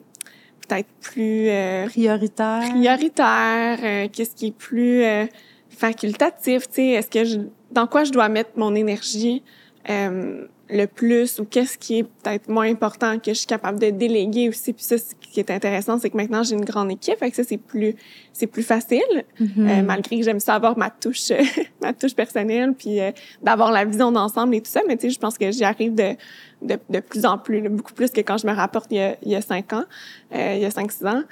peut-être 0.67 0.89
plus... 1.01 1.49
Euh, 1.49 1.85
prioritaire. 1.87 2.61
Prioritaire, 2.69 3.79
euh, 3.83 4.07
qu'est-ce 4.11 4.35
qui 4.35 4.47
est 4.47 4.57
plus 4.57 5.03
facultatif, 5.69 6.67
tu 6.67 6.75
sais, 6.75 6.87
est-ce 6.89 7.09
que 7.09 7.23
je, 7.23 7.39
dans 7.71 7.87
quoi 7.87 8.03
je 8.03 8.11
dois 8.11 8.29
mettre 8.29 8.51
mon 8.55 8.75
énergie 8.75 9.43
le 10.73 10.87
plus 10.87 11.39
ou 11.39 11.45
qu'est-ce 11.45 11.77
qui 11.77 11.99
est 11.99 12.03
peut-être 12.03 12.49
moins 12.49 12.69
important 12.69 13.19
que 13.19 13.31
je 13.31 13.39
suis 13.39 13.47
capable 13.47 13.79
de 13.79 13.89
déléguer 13.89 14.49
aussi. 14.49 14.73
Puis 14.73 14.83
ça, 14.83 14.97
ce 14.97 15.13
qui 15.21 15.39
est 15.39 15.51
intéressant, 15.51 15.99
c'est 15.99 16.09
que 16.09 16.17
maintenant 16.17 16.43
j'ai 16.43 16.55
une 16.55 16.65
grande 16.65 16.91
équipe, 16.91 17.17
fait 17.19 17.29
que 17.29 17.35
ça 17.35 17.43
c'est 17.43 17.57
plus 17.57 17.95
c'est 18.33 18.47
plus 18.47 18.63
facile, 18.63 19.01
mm-hmm. 19.39 19.49
euh, 19.57 19.83
malgré 19.83 20.17
que 20.17 20.23
j'aime 20.23 20.39
ça 20.39 20.55
avoir 20.55 20.77
ma 20.77 20.89
touche 20.89 21.31
ma 21.81 21.93
touche 21.93 22.15
personnelle, 22.15 22.73
puis 22.73 22.99
euh, 22.99 23.11
d'avoir 23.41 23.71
la 23.71 23.85
vision 23.85 24.11
d'ensemble 24.11 24.55
et 24.55 24.61
tout 24.61 24.71
ça. 24.71 24.81
Mais 24.87 24.97
tu 24.97 25.03
sais, 25.03 25.09
je 25.11 25.19
pense 25.19 25.37
que 25.37 25.51
j'y 25.51 25.63
arrive 25.63 25.93
de, 25.93 26.15
de, 26.61 26.77
de 26.89 26.99
plus 26.99 27.25
en 27.25 27.37
plus, 27.37 27.61
beaucoup 27.69 27.93
plus 27.93 28.09
que 28.09 28.21
quand 28.21 28.37
je 28.37 28.47
me 28.47 28.53
rapporte 28.53 28.87
il 28.91 28.97
y 28.97 29.01
a, 29.01 29.15
il 29.21 29.31
y 29.31 29.35
a 29.35 29.41
cinq 29.41 29.73
ans, 29.73 29.85
euh, 30.33 30.53
il 30.55 30.61
y 30.61 30.65
a 30.65 30.71
cinq 30.71 30.91
six 30.91 31.05
ans. 31.05 31.23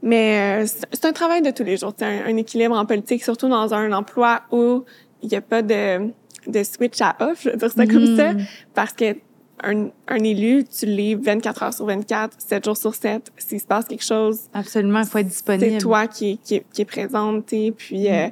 Mais 0.00 0.64
c'est 0.66 1.06
un 1.06 1.12
travail 1.12 1.42
de 1.42 1.50
tous 1.50 1.64
les 1.64 1.76
jours, 1.76 1.92
un, 2.02 2.26
un 2.26 2.36
équilibre 2.36 2.76
en 2.76 2.86
politique, 2.86 3.24
surtout 3.24 3.48
dans 3.48 3.74
un 3.74 3.90
emploi 3.92 4.42
où 4.52 4.84
il 5.22 5.28
n'y 5.28 5.36
a 5.36 5.40
pas 5.40 5.62
de 5.62 6.12
de 6.48 6.62
switch 6.62 7.00
à 7.00 7.16
off, 7.20 7.42
je 7.42 7.50
veux 7.50 7.56
dire 7.56 7.70
ça 7.70 7.86
comme 7.86 8.16
ça, 8.16 8.32
mm. 8.32 8.46
parce 8.74 8.92
que 8.92 9.16
un, 9.62 9.88
un, 10.06 10.22
élu, 10.22 10.64
tu 10.64 10.86
lis 10.86 11.14
24 11.14 11.62
heures 11.62 11.74
sur 11.74 11.86
24, 11.86 12.36
7 12.38 12.64
jours 12.64 12.76
sur 12.76 12.94
7. 12.94 13.32
S'il 13.36 13.60
se 13.60 13.66
passe 13.66 13.86
quelque 13.86 14.04
chose... 14.04 14.42
Absolument, 14.54 15.00
il 15.00 15.06
faut 15.06 15.18
être 15.18 15.28
disponible. 15.28 15.72
C'est 15.72 15.78
toi 15.78 16.06
qui, 16.06 16.38
qui, 16.38 16.62
qui 16.72 16.82
est 16.82 16.84
présente, 16.84 17.46
Puis 17.46 18.08
mm. 18.08 18.12
euh, 18.12 18.28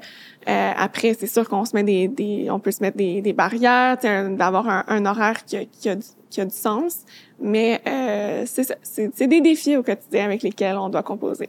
euh, 0.49 0.73
après, 0.77 1.15
c'est 1.19 1.27
sûr 1.27 1.49
qu'on 1.49 1.65
se 1.65 1.75
met 1.75 1.83
des, 1.83 2.09
des... 2.09 2.49
On 2.51 2.61
peut 2.61 2.71
se 2.71 2.83
mettre 2.83 2.97
des, 2.97 3.21
des 3.23 3.33
barrières, 3.33 3.99
d'avoir 3.99 4.69
un, 4.69 4.85
un, 4.87 5.05
horaire 5.07 5.45
qui 5.45 5.57
a, 5.57 5.65
qui, 5.65 5.89
a, 5.89 5.97
qui 6.31 6.41
a 6.41 6.45
du 6.45 6.55
sens. 6.55 7.01
Mais 7.41 7.81
euh, 7.87 8.45
C'est 8.47 9.27
des 9.27 9.41
défis 9.41 9.77
au 9.77 9.83
quotidien 9.83 10.27
avec 10.27 10.43
lesquels 10.43 10.77
on 10.77 10.89
doit 10.89 11.03
composer. 11.03 11.49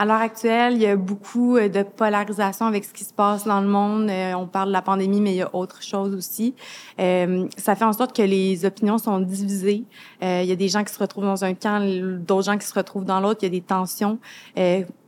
À 0.00 0.06
l'heure 0.06 0.22
actuelle, 0.22 0.76
il 0.76 0.80
y 0.80 0.86
a 0.86 0.96
beaucoup 0.96 1.58
euh, 1.58 1.68
de 1.68 1.82
polarisation 1.82 2.64
avec 2.64 2.86
ce 2.86 2.94
qui 2.94 3.04
se 3.04 3.12
passe 3.12 3.44
dans 3.44 3.60
le 3.60 3.66
monde. 3.66 4.08
Euh, 4.08 4.32
on 4.32 4.46
parle 4.46 4.68
de 4.68 4.72
la 4.72 4.80
pandémie, 4.80 5.20
mais 5.20 5.32
il 5.32 5.36
y 5.36 5.42
a 5.42 5.54
autre 5.54 5.82
chose 5.82 6.14
aussi. 6.14 6.54
Euh, 6.98 7.46
ça 7.58 7.76
fait 7.76 7.84
en 7.84 7.92
sorte 7.92 8.16
que 8.16 8.22
les 8.22 8.64
opinions 8.64 8.96
sont 8.96 9.20
divisées. 9.20 9.84
il 10.22 10.44
y 10.44 10.52
a 10.52 10.56
des 10.56 10.68
gens 10.70 10.84
qui 10.84 10.94
se 10.94 10.98
retrouvent 10.98 11.26
dans 11.26 11.44
un 11.44 11.52
camp, 11.52 11.86
d'autres 12.18 12.46
gens 12.46 12.56
qui 12.56 12.66
se 12.66 12.72
retrouvent 12.72 13.04
dans 13.04 13.20
l'autre. 13.20 13.40
Il 13.42 13.44
y 13.44 13.48
a 13.48 13.50
des 13.50 13.60
tensions. 13.60 14.18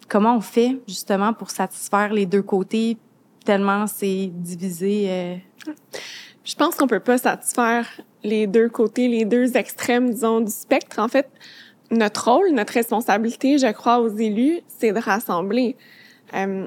comment 0.09 0.37
on 0.37 0.43
fait 0.43 0.79
justement 0.87 1.33
pour 1.33 1.49
satisfaire 1.51 2.13
les 2.13 2.27
deux 2.27 2.43
côtés 2.43 2.99
tellement 3.47 3.87
c'est 3.87 4.31
divisé? 4.31 5.41
Je 6.45 6.55
pense 6.55 6.75
qu'on 6.75 6.87
peut 6.87 7.01
pas 7.01 7.17
satisfaire 7.17 7.87
les 8.23 8.47
deux 8.47 8.69
côtés, 8.69 9.09
les 9.09 9.25
deux 9.25 9.57
extrêmes, 9.57 10.11
disons, 10.11 10.41
du 10.41 10.53
spectre. 10.53 10.99
En 10.99 11.09
fait, 11.09 11.31
notre 11.93 12.31
rôle, 12.31 12.51
notre 12.51 12.73
responsabilité, 12.73 13.59
je 13.59 13.71
crois, 13.73 14.01
aux 14.01 14.09
élus, 14.09 14.61
c'est 14.67 14.93
de 14.93 14.99
rassembler. 14.99 15.77
Euh, 16.35 16.67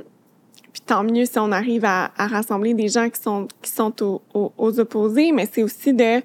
puis 0.72 0.82
tant 0.86 1.04
mieux 1.04 1.26
si 1.26 1.40
on 1.40 1.52
arrive 1.52 1.84
à, 1.86 2.12
à, 2.16 2.28
rassembler 2.28 2.74
des 2.74 2.88
gens 2.88 3.10
qui 3.10 3.22
sont 3.22 3.48
qui 3.62 3.72
sont 3.72 3.94
aux, 4.04 4.22
aux, 4.58 4.80
opposés, 4.80 5.32
mais 5.32 5.50
c'est 5.52 5.64
aussi 5.64 5.94
de, 5.94 6.22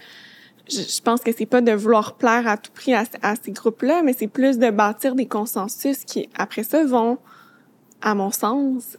je, 0.69 1.01
pense 1.03 1.21
que 1.21 1.31
c'est 1.33 1.47
pas 1.47 1.61
de 1.61 1.73
vouloir 1.73 2.15
plaire 2.15 2.47
à 2.47 2.57
tout 2.57 2.71
prix 2.73 2.93
à, 2.95 3.05
à 3.23 3.35
ces 3.37 3.53
groupes-là, 3.53 4.03
mais 4.03 4.13
c'est 4.13 4.27
plus 4.27 4.59
de 4.59 4.71
bâtir 4.71 5.15
des 5.15 5.27
consensus 5.27 6.05
qui 6.05 6.29
après 6.37 6.65
ça 6.65 6.85
vont, 6.85 7.19
à 8.03 8.15
mon 8.15 8.31
sens, 8.31 8.99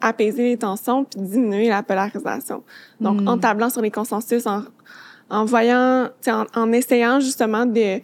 apaiser 0.00 0.44
les 0.44 0.56
tensions 0.56 1.04
puis 1.04 1.20
diminuer 1.20 1.68
la 1.68 1.82
polarisation. 1.82 2.62
Donc 3.00 3.20
en 3.26 3.36
hmm. 3.36 3.40
tablant 3.40 3.70
sur 3.70 3.82
les 3.82 3.90
consensus, 3.90 4.46
en 4.46 4.62
en 5.30 5.44
voyant, 5.44 6.08
en, 6.26 6.44
en 6.54 6.72
essayant 6.72 7.20
justement 7.20 7.64
de 7.64 8.00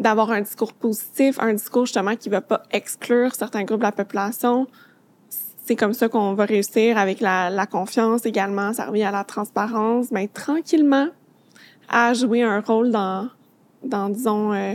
d'avoir 0.00 0.30
un 0.32 0.40
discours 0.40 0.72
positif, 0.72 1.38
un 1.40 1.52
discours 1.52 1.86
justement 1.86 2.16
qui 2.16 2.28
va 2.30 2.40
pas 2.40 2.62
exclure 2.72 3.34
certains 3.34 3.64
groupes 3.64 3.80
de 3.80 3.84
la 3.84 3.92
population. 3.92 4.66
C'est 5.64 5.76
comme 5.76 5.92
ça 5.92 6.08
qu'on 6.08 6.34
va 6.34 6.46
réussir 6.46 6.98
avec 6.98 7.20
la, 7.20 7.66
confiance 7.70 8.26
également, 8.26 8.72
ça 8.72 8.86
revient 8.86 9.04
à 9.04 9.12
la 9.12 9.24
transparence, 9.24 10.10
mais 10.10 10.26
tranquillement 10.26 11.08
à 11.88 12.14
jouer 12.14 12.42
un 12.42 12.60
rôle 12.60 12.90
dans, 12.90 13.28
dans 13.84 14.08
disons, 14.08 14.52
euh, 14.52 14.74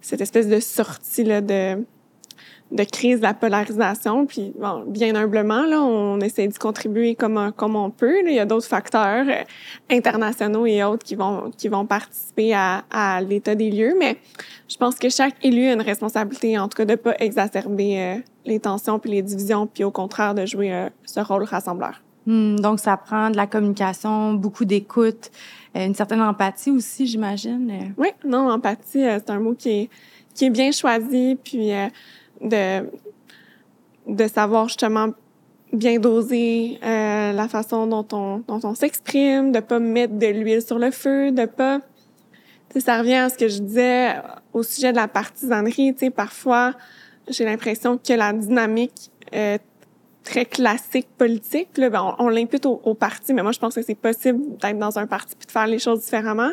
cette 0.00 0.20
espèce 0.20 0.48
de 0.48 0.60
sortie 0.60 1.24
là 1.24 1.40
de 1.40 1.84
de 2.70 2.84
crise 2.84 3.18
de 3.18 3.22
la 3.22 3.34
polarisation. 3.34 4.26
Puis, 4.26 4.52
bon, 4.58 4.84
bien 4.86 5.14
humblement, 5.14 5.62
là, 5.62 5.80
on 5.80 6.20
essaie 6.20 6.48
de 6.48 6.58
contribuer 6.58 7.14
comme, 7.14 7.52
comme 7.56 7.76
on 7.76 7.90
peut. 7.90 8.16
Il 8.26 8.34
y 8.34 8.38
a 8.38 8.44
d'autres 8.44 8.66
facteurs 8.66 9.26
euh, 9.26 9.42
internationaux 9.90 10.66
et 10.66 10.82
autres 10.84 11.04
qui 11.04 11.14
vont, 11.14 11.50
qui 11.56 11.68
vont 11.68 11.86
participer 11.86 12.52
à, 12.54 12.84
à 12.90 13.20
l'état 13.22 13.54
des 13.54 13.70
lieux. 13.70 13.94
Mais 13.98 14.18
je 14.68 14.76
pense 14.76 14.96
que 14.96 15.08
chaque 15.08 15.42
élu 15.42 15.66
a 15.66 15.72
une 15.72 15.82
responsabilité, 15.82 16.58
en 16.58 16.68
tout 16.68 16.76
cas, 16.76 16.84
de 16.84 16.94
pas 16.94 17.14
exacerber 17.18 17.98
euh, 17.98 18.16
les 18.44 18.60
tensions 18.60 18.98
puis 18.98 19.10
les 19.12 19.22
divisions, 19.22 19.66
puis 19.66 19.84
au 19.84 19.90
contraire, 19.90 20.34
de 20.34 20.44
jouer 20.44 20.72
euh, 20.72 20.88
ce 21.06 21.20
rôle 21.20 21.44
rassembleur. 21.44 22.02
Hmm, 22.26 22.56
donc, 22.56 22.80
ça 22.80 22.98
prend 22.98 23.30
de 23.30 23.36
la 23.38 23.46
communication, 23.46 24.34
beaucoup 24.34 24.66
d'écoute, 24.66 25.30
une 25.74 25.94
certaine 25.94 26.20
empathie 26.20 26.70
aussi, 26.70 27.06
j'imagine. 27.06 27.94
Oui, 27.96 28.08
non, 28.26 28.50
empathie, 28.50 29.04
c'est 29.04 29.30
un 29.30 29.38
mot 29.38 29.54
qui 29.54 29.70
est, 29.70 29.90
qui 30.34 30.46
est 30.46 30.50
bien 30.50 30.72
choisi, 30.72 31.38
puis 31.42 31.70
de, 32.40 32.88
de 34.06 34.28
savoir 34.28 34.68
justement 34.68 35.08
bien 35.72 35.98
doser 35.98 36.78
euh, 36.82 37.32
la 37.32 37.48
façon 37.48 37.86
dont 37.86 38.06
on, 38.12 38.38
dont 38.46 38.60
on 38.64 38.74
s'exprime, 38.74 39.52
de 39.52 39.60
pas 39.60 39.78
mettre 39.78 40.14
de 40.14 40.26
l'huile 40.26 40.62
sur 40.62 40.78
le 40.78 40.90
feu, 40.90 41.30
de 41.30 41.46
pas... 41.46 41.80
Ça 42.76 42.98
revient 42.98 43.14
à 43.14 43.28
ce 43.28 43.36
que 43.36 43.48
je 43.48 43.60
disais 43.60 44.14
au 44.52 44.62
sujet 44.62 44.92
de 44.92 44.96
la 44.96 45.08
partisanerie. 45.08 45.94
Tu 45.94 46.06
sais, 46.06 46.10
parfois, 46.10 46.74
j'ai 47.28 47.44
l'impression 47.44 47.98
que 47.98 48.12
la 48.12 48.32
dynamique 48.32 49.10
euh, 49.34 49.58
très 50.22 50.44
classique 50.44 51.08
politique, 51.16 51.76
là, 51.76 51.88
ben, 51.90 52.14
on, 52.18 52.28
l'impute 52.28 52.66
au, 52.66 52.80
au, 52.84 52.94
parti, 52.94 53.32
mais 53.32 53.42
moi, 53.42 53.52
je 53.52 53.58
pense 53.58 53.74
que 53.74 53.82
c'est 53.82 53.94
possible 53.94 54.58
d'être 54.58 54.78
dans 54.78 54.98
un 54.98 55.06
parti 55.06 55.34
puis 55.34 55.46
de 55.46 55.52
faire 55.52 55.66
les 55.66 55.78
choses 55.78 56.02
différemment. 56.02 56.50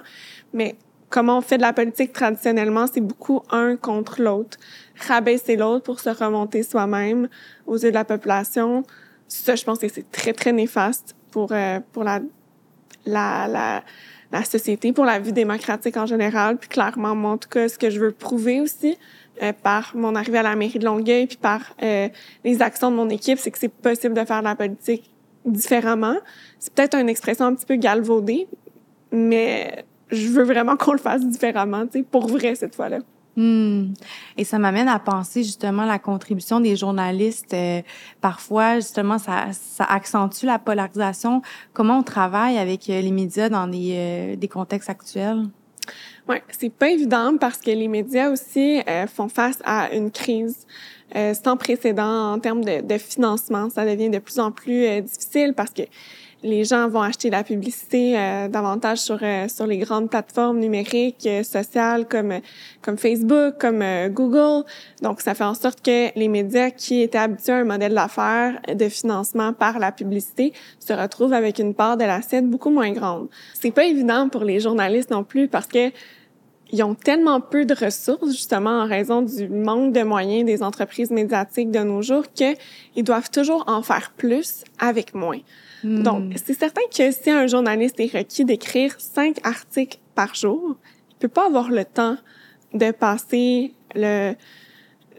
Mais 0.54 0.76
comment 1.10 1.38
on 1.38 1.42
fait 1.42 1.58
de 1.58 1.62
la 1.62 1.74
politique 1.74 2.14
traditionnellement, 2.14 2.88
c'est 2.92 3.02
beaucoup 3.02 3.42
un 3.52 3.76
contre 3.76 4.22
l'autre. 4.22 4.58
Rabaisser 5.00 5.56
l'autre 5.56 5.84
pour 5.84 6.00
se 6.00 6.10
remonter 6.10 6.64
soi-même 6.64 7.28
aux 7.68 7.78
yeux 7.78 7.90
de 7.90 7.96
la 7.96 8.06
population. 8.06 8.84
Ça, 9.28 9.56
je 9.56 9.64
pense 9.64 9.80
que 9.80 9.88
c'est 9.88 10.10
très, 10.12 10.34
très 10.34 10.52
néfaste 10.52 11.16
pour, 11.32 11.52
euh, 11.52 11.80
pour 11.92 12.04
la, 12.04 12.20
la, 13.06 13.48
la, 13.48 13.84
la 14.32 14.44
société, 14.44 14.94
pour 14.94 15.06
la 15.06 15.20
vie 15.20 15.34
démocratique 15.34 15.98
en 15.98 16.06
général. 16.06 16.58
Puis 16.58 16.70
clairement, 16.70 17.16
moi, 17.16 17.32
en 17.32 17.38
tout 17.38 17.50
cas, 17.50 17.68
ce 17.68 17.78
que 17.78 17.90
je 17.90 18.00
veux 18.00 18.12
prouver 18.12 18.62
aussi, 18.62 18.98
euh, 19.42 19.52
par 19.52 19.92
mon 19.96 20.16
arrivée 20.16 20.38
à 20.38 20.44
la 20.44 20.56
mairie 20.56 20.80
de 20.80 20.86
Longueuil, 20.86 21.28
puis 21.28 21.38
par 21.38 21.76
euh, 21.84 22.08
les 22.46 22.62
actions 22.62 22.90
de 22.90 22.96
mon 22.96 23.10
équipe, 23.10 23.38
c'est 23.38 23.52
que 23.52 23.60
c'est 23.60 23.68
possible 23.68 24.14
de 24.14 24.24
faire 24.24 24.40
de 24.40 24.46
la 24.46 24.56
politique 24.56 25.12
différemment. 25.44 26.16
C'est 26.58 26.74
peut-être 26.74 26.96
une 26.96 27.10
expression 27.10 27.46
un 27.46 27.54
petit 27.54 27.66
peu 27.66 27.76
galvaudée, 27.76 28.48
mais 29.12 29.86
je 30.10 30.30
veux 30.30 30.44
vraiment 30.44 30.78
qu'on 30.78 30.94
le 30.94 31.00
fasse 31.00 31.26
différemment, 31.26 31.86
tu 31.86 32.00
sais, 32.00 32.04
pour 32.04 32.28
vrai 32.28 32.56
cette 32.56 32.76
fois-là. 32.76 33.00
Hmm. 33.36 33.94
Et 34.38 34.46
ça 34.46 34.60
m'amène 34.60 34.88
à 34.88 34.98
penser 34.98 35.44
justement 35.44 35.84
la 35.84 36.00
contribution 36.00 36.62
des 36.62 36.76
journalistes. 36.76 37.54
Euh, 37.54 37.82
parfois, 38.22 38.76
justement, 38.76 39.18
ça, 39.18 39.48
ça 39.52 39.84
accentue 39.84 40.46
la 40.46 40.58
polarisation. 40.58 41.42
Comment 41.74 42.00
on 42.00 42.04
travaille 42.04 42.58
avec 42.58 42.90
euh, 42.90 43.02
les 43.02 43.12
médias 43.12 43.50
dans 43.50 43.68
des, 43.68 43.94
euh, 43.94 44.36
des 44.38 44.48
contextes 44.48 44.90
actuels? 44.90 45.44
Ouais, 46.30 46.44
c'est 46.50 46.72
pas 46.72 46.90
évident 46.90 47.36
parce 47.40 47.58
que 47.58 47.72
les 47.72 47.88
médias 47.88 48.32
aussi 48.32 48.82
font 49.14 49.28
face 49.28 49.60
à 49.64 49.94
une 49.94 50.10
crise 50.10 50.66
sans 51.14 51.56
précédent 51.56 52.34
en 52.34 52.40
termes 52.40 52.66
de, 52.66 52.82
de, 52.82 52.98
financement. 52.98 53.70
Ça 53.70 53.86
devient 53.86 54.10
de 54.10 54.18
plus 54.18 54.40
en 54.40 54.52
plus 54.52 55.02
difficile 55.04 55.54
parce 55.56 55.70
que 55.70 55.84
les 56.46 56.64
gens 56.64 56.88
vont 56.88 57.02
acheter 57.02 57.30
la 57.30 57.44
publicité 57.44 58.18
euh, 58.18 58.48
davantage 58.48 59.00
sur 59.00 59.18
euh, 59.22 59.48
sur 59.48 59.66
les 59.66 59.80
grandes 59.80 60.10
plateformes 60.10 60.60
numériques 60.60 61.26
euh, 61.26 61.44
sociales 61.44 62.08
comme 62.08 62.40
comme 62.82 62.98
Facebook, 62.98 63.56
comme 63.60 63.84
Google. 64.10 64.64
Donc 65.02 65.22
ça 65.22 65.34
fait 65.34 65.44
en 65.44 65.56
sorte 65.56 65.82
que 65.82 66.18
les 66.18 66.28
médias 66.28 66.70
qui 66.70 67.02
étaient 67.02 67.18
habitués 67.18 67.54
à 67.54 67.58
un 67.58 67.64
modèle 67.64 67.96
d'affaires 67.96 68.60
de 68.74 68.88
financement 68.90 69.54
par 69.54 69.80
la 69.80 69.92
publicité 69.92 70.54
se 70.80 70.94
retrouvent 70.94 71.34
avec 71.34 71.58
une 71.58 71.74
part 71.74 71.98
de 71.98 72.04
l'assiette 72.04 72.48
beaucoup 72.48 72.70
moins 72.70 72.92
grande. 72.92 73.28
C'est 73.56 73.72
pas 73.72 73.86
évident 73.86 74.30
pour 74.30 74.44
les 74.44 74.60
journalistes 74.60 75.10
non 75.10 75.24
plus 75.24 75.48
parce 75.48 75.68
que 75.68 75.92
ils 76.72 76.84
ont 76.84 76.96
tellement 76.96 77.42
peu 77.42 77.66
de 77.66 77.76
ressources, 77.76 78.32
justement, 78.32 78.82
en 78.82 78.88
raison 78.88 79.22
du 79.22 79.48
manque 79.48 79.94
de 79.94 80.02
moyens 80.02 80.46
des 80.46 80.64
entreprises 80.64 81.12
médiatiques 81.12 81.70
de 81.70 81.80
nos 81.80 82.02
jours, 82.02 82.26
qu'ils 82.34 83.04
doivent 83.04 83.30
toujours 83.30 83.64
en 83.68 83.82
faire 83.84 84.12
plus 84.18 84.64
avec 84.80 85.14
moins. 85.14 85.40
Donc, 85.86 86.24
hmm. 86.24 86.38
c'est 86.44 86.58
certain 86.58 86.82
que 86.96 87.12
si 87.12 87.30
un 87.30 87.48
journaliste 87.48 88.00
est 88.00 88.12
requis 88.18 88.44
d'écrire 88.44 88.96
cinq 88.98 89.38
articles 89.44 90.00
par 90.16 90.34
jour, 90.34 90.78
il 91.12 91.16
peut 91.20 91.28
pas 91.28 91.46
avoir 91.46 91.70
le 91.70 91.86
temps 91.86 92.18
de 92.74 92.92
passer 92.92 93.74
le 93.94 94.34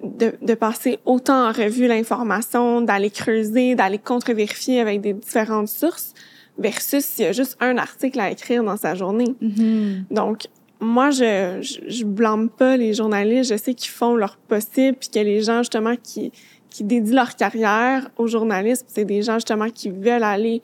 de, 0.02 0.34
de 0.42 0.54
passer 0.54 0.98
autant 1.06 1.48
en 1.48 1.52
revue 1.52 1.86
l'information, 1.86 2.82
d'aller 2.82 3.10
creuser, 3.10 3.74
d'aller 3.74 3.98
contre-vérifier 3.98 4.80
avec 4.80 5.00
des 5.00 5.14
différentes 5.14 5.68
sources, 5.68 6.12
versus 6.58 7.02
s'il 7.02 7.24
y 7.24 7.28
a 7.28 7.32
juste 7.32 7.56
un 7.60 7.78
article 7.78 8.20
à 8.20 8.30
écrire 8.30 8.62
dans 8.62 8.76
sa 8.76 8.94
journée. 8.94 9.34
Hmm. 9.40 10.02
Donc, 10.10 10.48
moi, 10.80 11.10
je, 11.10 11.58
je, 11.62 11.88
je 11.88 12.04
blâme 12.04 12.50
pas 12.50 12.76
les 12.76 12.92
journalistes. 12.92 13.50
Je 13.50 13.56
sais 13.56 13.72
qu'ils 13.72 13.90
font 13.90 14.16
leur 14.16 14.36
possible, 14.36 14.98
puis 14.98 15.08
que 15.08 15.18
les 15.18 15.40
gens, 15.42 15.58
justement, 15.58 15.94
qui, 16.02 16.30
qui 16.76 16.84
dédient 16.84 17.14
leur 17.14 17.36
carrière 17.36 18.10
au 18.18 18.26
journalisme. 18.26 18.84
C'est 18.86 19.06
des 19.06 19.22
gens 19.22 19.36
justement 19.36 19.70
qui 19.70 19.88
veulent 19.88 20.22
aller 20.22 20.60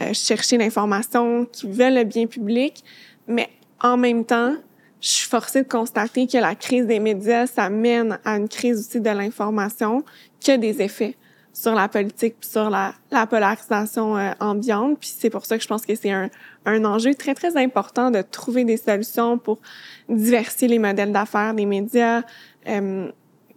euh, 0.00 0.12
chercher 0.12 0.58
l'information, 0.58 1.44
qui 1.44 1.68
veulent 1.68 1.94
le 1.94 2.02
bien 2.02 2.26
public, 2.26 2.82
mais 3.28 3.48
en 3.80 3.96
même 3.96 4.24
temps, 4.24 4.56
je 5.00 5.08
suis 5.08 5.28
forcée 5.28 5.62
de 5.62 5.68
constater 5.68 6.26
que 6.26 6.38
la 6.38 6.56
crise 6.56 6.86
des 6.86 6.98
médias, 6.98 7.46
ça 7.46 7.70
mène 7.70 8.18
à 8.24 8.38
une 8.38 8.48
crise 8.48 8.80
aussi 8.80 9.00
de 9.00 9.10
l'information, 9.10 10.04
qui 10.40 10.50
a 10.50 10.56
des 10.56 10.82
effets 10.82 11.14
sur 11.52 11.76
la 11.76 11.86
politique, 11.86 12.34
sur 12.40 12.68
la, 12.68 12.94
la 13.12 13.28
polarisation 13.28 14.16
euh, 14.16 14.32
ambiante. 14.40 14.98
Puis 14.98 15.14
c'est 15.16 15.30
pour 15.30 15.46
ça 15.46 15.58
que 15.58 15.62
je 15.62 15.68
pense 15.68 15.86
que 15.86 15.94
c'est 15.94 16.10
un, 16.10 16.28
un 16.64 16.84
enjeu 16.84 17.14
très, 17.14 17.34
très 17.34 17.56
important 17.56 18.10
de 18.10 18.20
trouver 18.22 18.64
des 18.64 18.78
solutions 18.78 19.38
pour 19.38 19.60
diversifier 20.08 20.66
les 20.66 20.80
modèles 20.80 21.12
d'affaires 21.12 21.54
des 21.54 21.66
médias, 21.66 22.22
euh, 22.68 23.12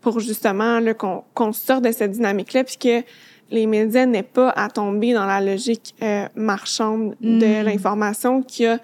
pour 0.05 0.19
justement 0.19 0.79
qu'on 0.93 1.23
qu'on 1.33 1.51
sorte 1.51 1.83
de 1.83 1.91
cette 1.91 2.11
dynamique-là, 2.11 2.63
puis 2.63 2.77
que 2.77 3.03
les 3.49 3.65
médias 3.65 4.05
n'aient 4.05 4.21
pas 4.21 4.51
à 4.51 4.69
tomber 4.69 5.13
dans 5.13 5.25
la 5.25 5.41
logique 5.41 5.95
euh, 6.03 6.27
marchande 6.35 7.15
de 7.21 7.61
mm. 7.61 7.65
l'information 7.65 8.43
qui 8.43 8.67
a 8.67 8.77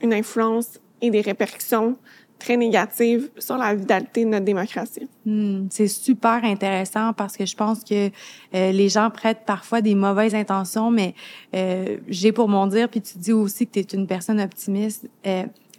une 0.00 0.14
influence 0.14 0.80
et 1.02 1.10
des 1.10 1.20
répercussions 1.20 1.98
très 2.38 2.56
négatives 2.56 3.28
sur 3.38 3.58
la 3.58 3.74
vitalité 3.74 4.24
de 4.24 4.30
notre 4.30 4.46
démocratie. 4.46 5.06
Mm. 5.26 5.66
C'est 5.68 5.88
super 5.88 6.42
intéressant 6.42 7.12
parce 7.12 7.36
que 7.36 7.44
je 7.44 7.54
pense 7.54 7.84
que 7.84 8.08
euh, 8.54 8.72
les 8.72 8.88
gens 8.88 9.10
prêtent 9.10 9.44
parfois 9.44 9.82
des 9.82 9.94
mauvaises 9.94 10.34
intentions, 10.34 10.90
mais 10.90 11.14
euh, 11.54 11.98
j'ai 12.08 12.32
pour 12.32 12.48
mon 12.48 12.66
dire, 12.66 12.88
puis 12.88 13.02
tu 13.02 13.18
dis 13.18 13.34
aussi 13.34 13.66
que 13.66 13.72
tu 13.72 13.80
es 13.80 13.98
une 13.98 14.06
personne 14.06 14.40
optimiste. 14.40 15.06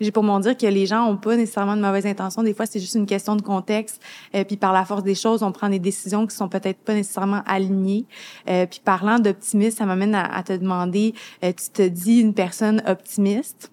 J'ai 0.02 0.12
pour 0.12 0.24
mon 0.24 0.40
dire 0.40 0.58
que 0.58 0.66
les 0.66 0.86
gens 0.86 1.06
ont 1.06 1.18
pas 1.18 1.36
nécessairement 1.36 1.76
de 1.76 1.82
mauvaises 1.82 2.06
intentions. 2.06 2.44
Des 2.44 2.54
fois, 2.54 2.66
c'est 2.66 2.80
juste 2.80 2.96
une 2.96 3.06
question 3.06 3.36
de 3.36 3.42
contexte. 3.42 4.02
Euh, 4.36 4.44
puis 4.44 4.58
par 4.58 4.74
la 4.74 4.86
force 4.86 5.04
des 5.04 5.16
choses, 5.16 5.44
on 5.44 5.52
prend 5.52 5.70
des 5.70 5.80
décisions 5.80 6.26
qui 6.26 6.36
sont 6.36 6.50
peut-être 6.50 6.80
pas 6.80 6.94
nécessairement 6.94 7.44
alignées. 7.46 8.06
Euh, 8.50 8.66
puis 8.66 8.82
parlant 8.84 9.20
d'optimisme, 9.20 9.78
ça 9.78 9.86
m'amène 9.86 10.16
à, 10.16 10.42
te 10.44 10.54
demander, 10.54 11.14
euh, 11.44 11.52
tu 11.52 11.70
te 11.72 11.88
dis 11.88 12.20
une 12.20 12.34
personne 12.34 12.82
optimiste 12.88 13.70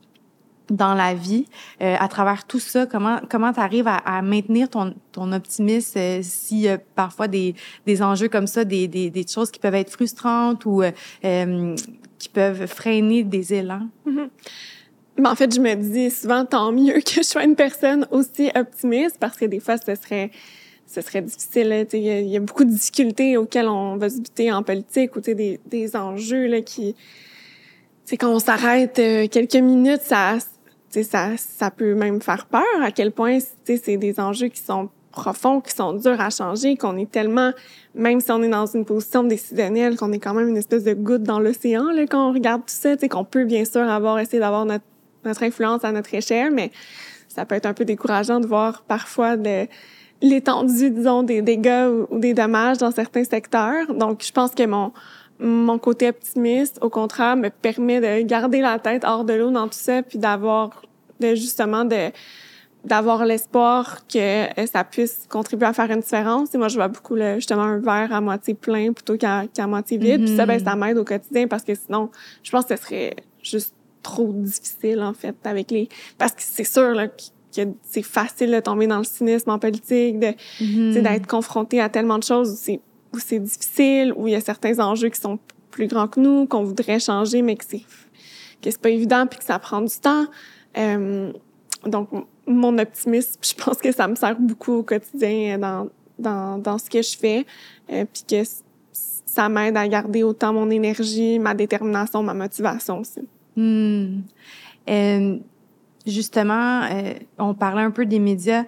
dans 0.68 0.94
la 0.94 1.14
vie, 1.14 1.46
euh, 1.82 1.96
à 1.98 2.06
travers 2.06 2.46
tout 2.46 2.60
ça, 2.60 2.86
comment 2.86 3.18
comment 3.28 3.52
tu 3.52 3.58
arrives 3.58 3.88
à, 3.88 3.96
à, 3.96 4.22
maintenir 4.22 4.68
ton, 4.68 4.94
ton 5.10 5.32
optimisme 5.32 5.98
euh, 5.98 6.22
a 6.72 6.78
parfois 6.94 7.26
des, 7.26 7.56
des 7.86 8.02
enjeux 8.02 8.28
comme 8.28 8.46
ça, 8.46 8.64
des, 8.64 8.86
des, 8.86 9.10
des 9.10 9.26
choses 9.26 9.50
qui 9.50 9.58
peuvent 9.58 9.74
être 9.74 9.90
frustrantes 9.90 10.64
ou 10.66 10.84
qui 11.22 12.28
peuvent 12.28 12.66
freiner 12.68 13.24
des 13.24 13.52
élans? 13.54 13.88
Mm-hmm. 14.06 14.28
Mais 15.20 15.28
en 15.28 15.34
fait, 15.34 15.54
je 15.54 15.60
me 15.60 15.74
dis 15.74 16.10
souvent 16.10 16.44
tant 16.44 16.72
mieux 16.72 17.00
que 17.00 17.12
je 17.12 17.22
sois 17.22 17.44
une 17.44 17.56
personne 17.56 18.06
aussi 18.10 18.50
optimiste 18.54 19.16
parce 19.20 19.36
que 19.36 19.44
des 19.44 19.60
fois, 19.60 19.76
ce 19.76 19.94
serait 19.94 20.30
ce 20.86 21.00
serait 21.02 21.22
difficile. 21.22 21.86
Il 21.92 22.00
y, 22.02 22.36
a, 22.36 22.40
beaucoup 22.40 22.64
de 22.64 22.70
difficultés 22.70 23.36
auxquelles 23.36 23.68
on 23.68 23.96
va 23.96 24.10
se 24.10 24.18
buter 24.18 24.50
en 24.50 24.64
politique 24.64 25.14
ou 25.14 25.20
des, 25.20 25.60
des 25.66 25.96
enjeux 25.96 26.46
là, 26.46 26.62
qui... 26.62 26.96
C'est 28.04 28.16
quand 28.16 28.34
on 28.34 28.40
s'arrête 28.40 28.98
euh, 28.98 29.28
quelques 29.28 29.54
minutes, 29.54 30.02
ça, 30.02 30.38
ça, 30.90 31.36
ça 31.36 31.70
peut 31.70 31.94
même 31.94 32.20
faire 32.20 32.46
peur 32.46 32.64
à 32.82 32.90
quel 32.90 33.12
point 33.12 33.38
c'est 33.64 33.96
des 33.98 34.18
enjeux 34.18 34.48
qui 34.48 34.60
sont 34.60 34.88
profonds, 35.12 35.60
qui 35.60 35.72
sont 35.72 35.92
durs 35.92 36.20
à 36.20 36.30
changer, 36.30 36.76
qu'on 36.76 36.96
est 36.96 37.10
tellement, 37.10 37.52
même 37.94 38.20
si 38.20 38.32
on 38.32 38.42
est 38.42 38.48
dans 38.48 38.66
une 38.66 38.84
position 38.84 39.22
décisionnelle, 39.22 39.96
qu'on 39.96 40.10
est 40.10 40.18
quand 40.18 40.34
même 40.34 40.48
une 40.48 40.56
espèce 40.56 40.82
de 40.82 40.94
goutte 40.94 41.22
dans 41.22 41.38
l'océan 41.38 41.84
quand 42.10 42.30
on 42.30 42.32
regarde 42.32 42.62
tout 42.62 42.74
ça, 42.74 42.96
qu'on 42.96 43.24
peut 43.24 43.44
bien 43.44 43.64
sûr 43.64 43.82
avoir 43.82 44.18
essayé 44.18 44.40
d'avoir 44.40 44.64
notre 44.64 44.84
notre 45.24 45.42
influence 45.42 45.84
à 45.84 45.92
notre 45.92 46.14
échelle, 46.14 46.52
mais 46.52 46.70
ça 47.28 47.44
peut 47.44 47.54
être 47.54 47.66
un 47.66 47.74
peu 47.74 47.84
décourageant 47.84 48.40
de 48.40 48.46
voir 48.46 48.82
parfois 48.82 49.36
de 49.36 49.66
l'étendue, 50.22 50.90
disons, 50.90 51.22
des 51.22 51.42
dégâts 51.42 51.88
ou, 52.10 52.18
des 52.18 52.34
dommages 52.34 52.78
dans 52.78 52.90
certains 52.90 53.24
secteurs. 53.24 53.94
Donc, 53.94 54.22
je 54.24 54.32
pense 54.32 54.54
que 54.54 54.66
mon 54.66 54.92
mon 55.42 55.78
côté 55.78 56.08
optimiste, 56.08 56.78
au 56.82 56.90
contraire, 56.90 57.34
me 57.34 57.48
permet 57.48 58.00
de 58.00 58.26
garder 58.26 58.60
la 58.60 58.78
tête 58.78 59.04
hors 59.06 59.24
de 59.24 59.32
l'eau 59.32 59.50
dans 59.50 59.68
tout 59.68 59.78
ça, 59.78 60.02
puis 60.02 60.18
d'avoir, 60.18 60.82
de 61.18 61.34
justement, 61.34 61.84
de 61.84 62.10
d'avoir 62.84 63.26
l'espoir 63.26 64.06
que 64.06 64.46
ça 64.66 64.84
puisse 64.84 65.26
contribuer 65.28 65.66
à 65.66 65.74
faire 65.74 65.90
une 65.90 66.00
différence. 66.00 66.54
Et 66.54 66.58
moi, 66.58 66.68
je 66.68 66.76
vois 66.76 66.88
beaucoup 66.88 67.14
le, 67.14 67.34
justement 67.34 67.62
un 67.62 67.78
verre 67.78 68.10
à 68.10 68.22
moitié 68.22 68.54
plein 68.54 68.94
plutôt 68.94 69.18
qu'à 69.18 69.66
moitié 69.66 69.98
vide. 69.98 70.24
Puis 70.24 70.34
ça, 70.34 70.46
ben, 70.46 70.58
ça 70.62 70.76
m'aide 70.76 70.96
au 70.96 71.04
quotidien 71.04 71.46
parce 71.46 71.62
que 71.62 71.74
sinon, 71.74 72.10
je 72.42 72.50
pense 72.50 72.64
que 72.64 72.76
ce 72.76 72.82
serait 72.82 73.16
juste 73.42 73.74
trop 74.02 74.32
difficile, 74.32 75.00
en 75.00 75.14
fait, 75.14 75.36
avec 75.44 75.70
les... 75.70 75.88
Parce 76.18 76.32
que 76.32 76.42
c'est 76.42 76.64
sûr, 76.64 76.94
là, 76.94 77.08
que 77.08 77.22
c'est 77.82 78.02
facile 78.02 78.52
de 78.52 78.60
tomber 78.60 78.86
dans 78.86 78.98
le 78.98 79.04
cynisme 79.04 79.50
en 79.50 79.58
politique, 79.58 80.18
de, 80.18 80.34
mm-hmm. 80.60 81.02
d'être 81.02 81.26
confronté 81.26 81.80
à 81.80 81.88
tellement 81.88 82.18
de 82.18 82.24
choses 82.24 82.52
où 82.52 82.56
c'est, 82.56 82.80
où 83.12 83.18
c'est 83.18 83.40
difficile, 83.40 84.12
où 84.16 84.28
il 84.28 84.32
y 84.32 84.36
a 84.36 84.40
certains 84.40 84.78
enjeux 84.78 85.08
qui 85.08 85.20
sont 85.20 85.38
plus 85.70 85.86
grands 85.86 86.08
que 86.08 86.20
nous, 86.20 86.46
qu'on 86.46 86.64
voudrait 86.64 87.00
changer, 87.00 87.42
mais 87.42 87.56
que 87.56 87.64
c'est, 87.66 87.82
que 88.62 88.70
c'est 88.70 88.80
pas 88.80 88.90
évident 88.90 89.26
puis 89.26 89.38
que 89.38 89.44
ça 89.44 89.58
prend 89.58 89.80
du 89.80 89.94
temps. 89.96 90.26
Euh, 90.76 91.32
donc, 91.86 92.08
mon 92.46 92.78
optimisme, 92.78 93.38
je 93.42 93.54
pense 93.54 93.78
que 93.78 93.92
ça 93.92 94.08
me 94.08 94.14
sert 94.14 94.38
beaucoup 94.38 94.74
au 94.74 94.82
quotidien 94.82 95.58
dans, 95.58 95.88
dans, 96.18 96.58
dans 96.58 96.78
ce 96.78 96.90
que 96.90 97.02
je 97.02 97.16
fais, 97.16 97.46
euh, 97.90 98.04
puis 98.12 98.24
que 98.28 98.48
ça 99.26 99.48
m'aide 99.48 99.76
à 99.76 99.86
garder 99.86 100.22
autant 100.22 100.52
mon 100.52 100.70
énergie, 100.70 101.38
ma 101.38 101.54
détermination, 101.54 102.22
ma 102.22 102.34
motivation 102.34 103.00
aussi. 103.00 103.20
Hmm. 103.60 104.22
Euh, 104.88 105.36
justement, 106.06 106.82
euh, 106.84 107.12
on 107.38 107.52
parlait 107.52 107.82
un 107.82 107.90
peu 107.90 108.06
des 108.06 108.18
médias. 108.18 108.64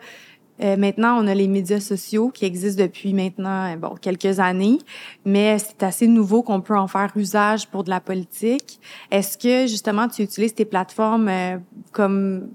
Euh, 0.62 0.76
maintenant, 0.76 1.18
on 1.18 1.26
a 1.26 1.34
les 1.34 1.48
médias 1.48 1.80
sociaux 1.80 2.28
qui 2.28 2.44
existent 2.44 2.82
depuis 2.82 3.14
maintenant 3.14 3.74
bon 3.78 3.94
quelques 3.98 4.38
années, 4.38 4.78
mais 5.24 5.58
c'est 5.58 5.82
assez 5.82 6.06
nouveau 6.06 6.42
qu'on 6.42 6.60
peut 6.60 6.76
en 6.76 6.88
faire 6.88 7.10
usage 7.16 7.68
pour 7.68 7.84
de 7.84 7.90
la 7.90 8.00
politique. 8.00 8.78
Est-ce 9.10 9.38
que 9.38 9.66
justement 9.66 10.08
tu 10.08 10.22
utilises 10.22 10.54
tes 10.54 10.66
plateformes 10.66 11.30
comme 11.90 12.50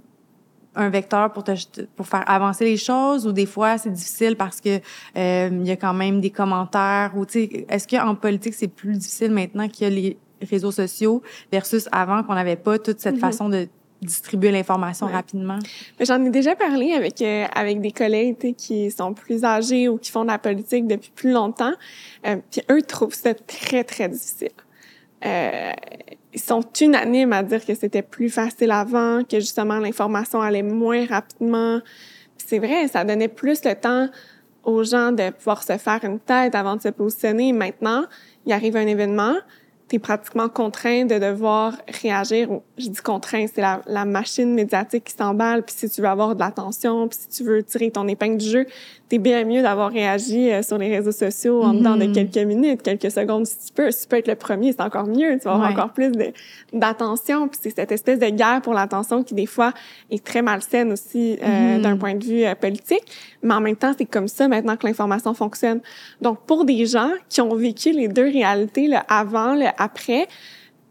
un 0.75 0.89
vecteur 0.89 1.33
pour 1.33 2.07
faire 2.07 2.29
avancer 2.29 2.65
les 2.65 2.77
choses 2.77 3.25
ou 3.25 3.31
des 3.31 3.47
fois 3.47 3.79
c'est 3.79 3.89
difficile 3.89 4.35
parce 4.35 4.61
que 4.61 4.79
y 5.15 5.71
a 5.71 5.75
quand 5.75 5.95
même 5.95 6.21
des 6.21 6.29
commentaires 6.29 7.13
ou 7.15 7.25
tu 7.25 7.31
sais 7.31 7.65
est-ce 7.67 7.87
qu'en 7.87 8.13
politique 8.13 8.53
c'est 8.53 8.67
plus 8.67 8.93
difficile 8.93 9.31
maintenant 9.31 9.67
qu'il 9.67 9.87
y 9.87 9.91
a 9.91 9.93
les 9.93 10.17
réseaux 10.41 10.71
sociaux 10.71 11.21
versus 11.51 11.87
avant 11.91 12.23
qu'on 12.23 12.35
n'avait 12.35 12.55
pas 12.55 12.79
toute 12.79 12.99
cette 12.99 13.15
mm-hmm. 13.15 13.19
façon 13.19 13.49
de 13.49 13.67
distribuer 14.01 14.51
l'information 14.51 15.07
rapidement. 15.07 15.59
J'en 15.99 16.23
ai 16.23 16.29
déjà 16.29 16.55
parlé 16.55 16.93
avec 16.93 17.21
euh, 17.21 17.45
avec 17.53 17.81
des 17.81 17.91
collègues 17.91 18.55
qui 18.55 18.91
sont 18.91 19.13
plus 19.13 19.43
âgés 19.43 19.89
ou 19.89 19.97
qui 19.97 20.11
font 20.11 20.23
de 20.23 20.27
la 20.27 20.37
politique 20.37 20.87
depuis 20.87 21.11
plus 21.13 21.31
longtemps. 21.31 21.73
Euh, 22.25 22.37
puis 22.51 22.61
eux 22.71 22.81
trouvent 22.81 23.13
ça 23.13 23.33
très 23.33 23.83
très 23.83 24.09
difficile. 24.09 24.49
Euh, 25.25 25.71
ils 26.33 26.39
sont 26.39 26.63
unanimes 26.79 27.33
à 27.33 27.41
dire 27.41 27.65
que 27.65 27.73
c'était 27.73 28.03
plus 28.03 28.29
facile 28.29 28.71
avant, 28.71 29.23
que 29.23 29.39
justement 29.39 29.79
l'information 29.79 30.41
allait 30.41 30.61
moins 30.61 31.05
rapidement. 31.05 31.79
C'est 32.37 32.59
vrai, 32.59 32.87
ça 32.87 33.03
donnait 33.03 33.27
plus 33.27 33.63
le 33.65 33.73
temps 33.73 34.09
aux 34.63 34.83
gens 34.83 35.11
de 35.11 35.31
pouvoir 35.31 35.63
se 35.63 35.77
faire 35.77 36.03
une 36.03 36.19
tête 36.19 36.53
avant 36.53 36.75
de 36.75 36.81
se 36.81 36.89
positionner. 36.89 37.53
Maintenant, 37.53 38.05
il 38.45 38.53
arrive 38.53 38.75
un 38.75 38.85
événement, 38.85 39.35
tu 39.89 39.95
es 39.95 39.99
pratiquement 39.99 40.49
contraint 40.49 41.05
de 41.05 41.17
devoir 41.17 41.73
réagir. 42.01 42.49
Je 42.77 42.89
dis 42.89 43.01
contraint, 43.01 43.45
c'est 43.47 43.61
la, 43.61 43.81
la, 43.87 44.05
machine 44.05 44.53
médiatique 44.53 45.05
qui 45.05 45.13
s'emballe. 45.13 45.63
Puis 45.63 45.75
si 45.77 45.89
tu 45.89 46.01
veux 46.01 46.07
avoir 46.07 46.35
de 46.35 46.39
l'attention, 46.39 47.07
puis 47.07 47.17
si 47.19 47.29
tu 47.29 47.43
veux 47.43 47.63
tirer 47.63 47.91
ton 47.91 48.07
épingle 48.07 48.37
du 48.37 48.45
jeu, 48.45 48.65
t'es 49.09 49.17
bien 49.17 49.45
mieux 49.45 49.61
d'avoir 49.61 49.91
réagi 49.91 50.51
euh, 50.51 50.61
sur 50.61 50.77
les 50.77 50.93
réseaux 50.93 51.11
sociaux 51.11 51.63
en 51.63 51.73
dedans 51.73 51.95
de 51.95 52.03
mm-hmm. 52.03 52.31
quelques 52.31 52.47
minutes, 52.47 52.81
quelques 52.81 53.11
secondes 53.11 53.45
si 53.45 53.67
tu 53.67 53.73
peux. 53.73 53.91
Si 53.91 54.03
tu 54.03 54.07
peux 54.09 54.17
être 54.17 54.27
le 54.27 54.35
premier, 54.35 54.73
c'est 54.73 54.81
encore 54.81 55.07
mieux. 55.07 55.37
Tu 55.37 55.45
vas 55.45 55.53
avoir 55.53 55.71
encore 55.71 55.93
plus 55.93 56.11
d'attention. 56.73 57.47
Puis 57.47 57.59
c'est 57.63 57.75
cette 57.75 57.91
espèce 57.91 58.19
de 58.19 58.29
guerre 58.29 58.61
pour 58.61 58.73
l'attention 58.73 59.23
qui, 59.23 59.33
des 59.33 59.45
fois, 59.45 59.71
est 60.11 60.23
très 60.23 60.41
malsaine 60.41 60.91
aussi 60.91 61.37
euh, 61.41 61.77
mm-hmm. 61.77 61.81
d'un 61.81 61.97
point 61.97 62.15
de 62.15 62.23
vue 62.23 62.43
euh, 62.43 62.55
politique. 62.55 63.03
Mais 63.41 63.53
en 63.53 63.61
même 63.61 63.75
temps, 63.75 63.93
c'est 63.97 64.05
comme 64.05 64.27
ça 64.27 64.47
maintenant 64.47 64.75
que 64.75 64.85
l'information 64.85 65.33
fonctionne. 65.33 65.79
Donc, 66.21 66.39
pour 66.45 66.65
des 66.65 66.85
gens 66.85 67.11
qui 67.29 67.39
ont 67.39 67.55
vécu 67.55 67.91
les 67.91 68.07
deux 68.09 68.25
réalités, 68.25 68.87
le 68.87 68.97
avant, 69.07 69.53
le 69.53 69.67
après, 69.77 70.27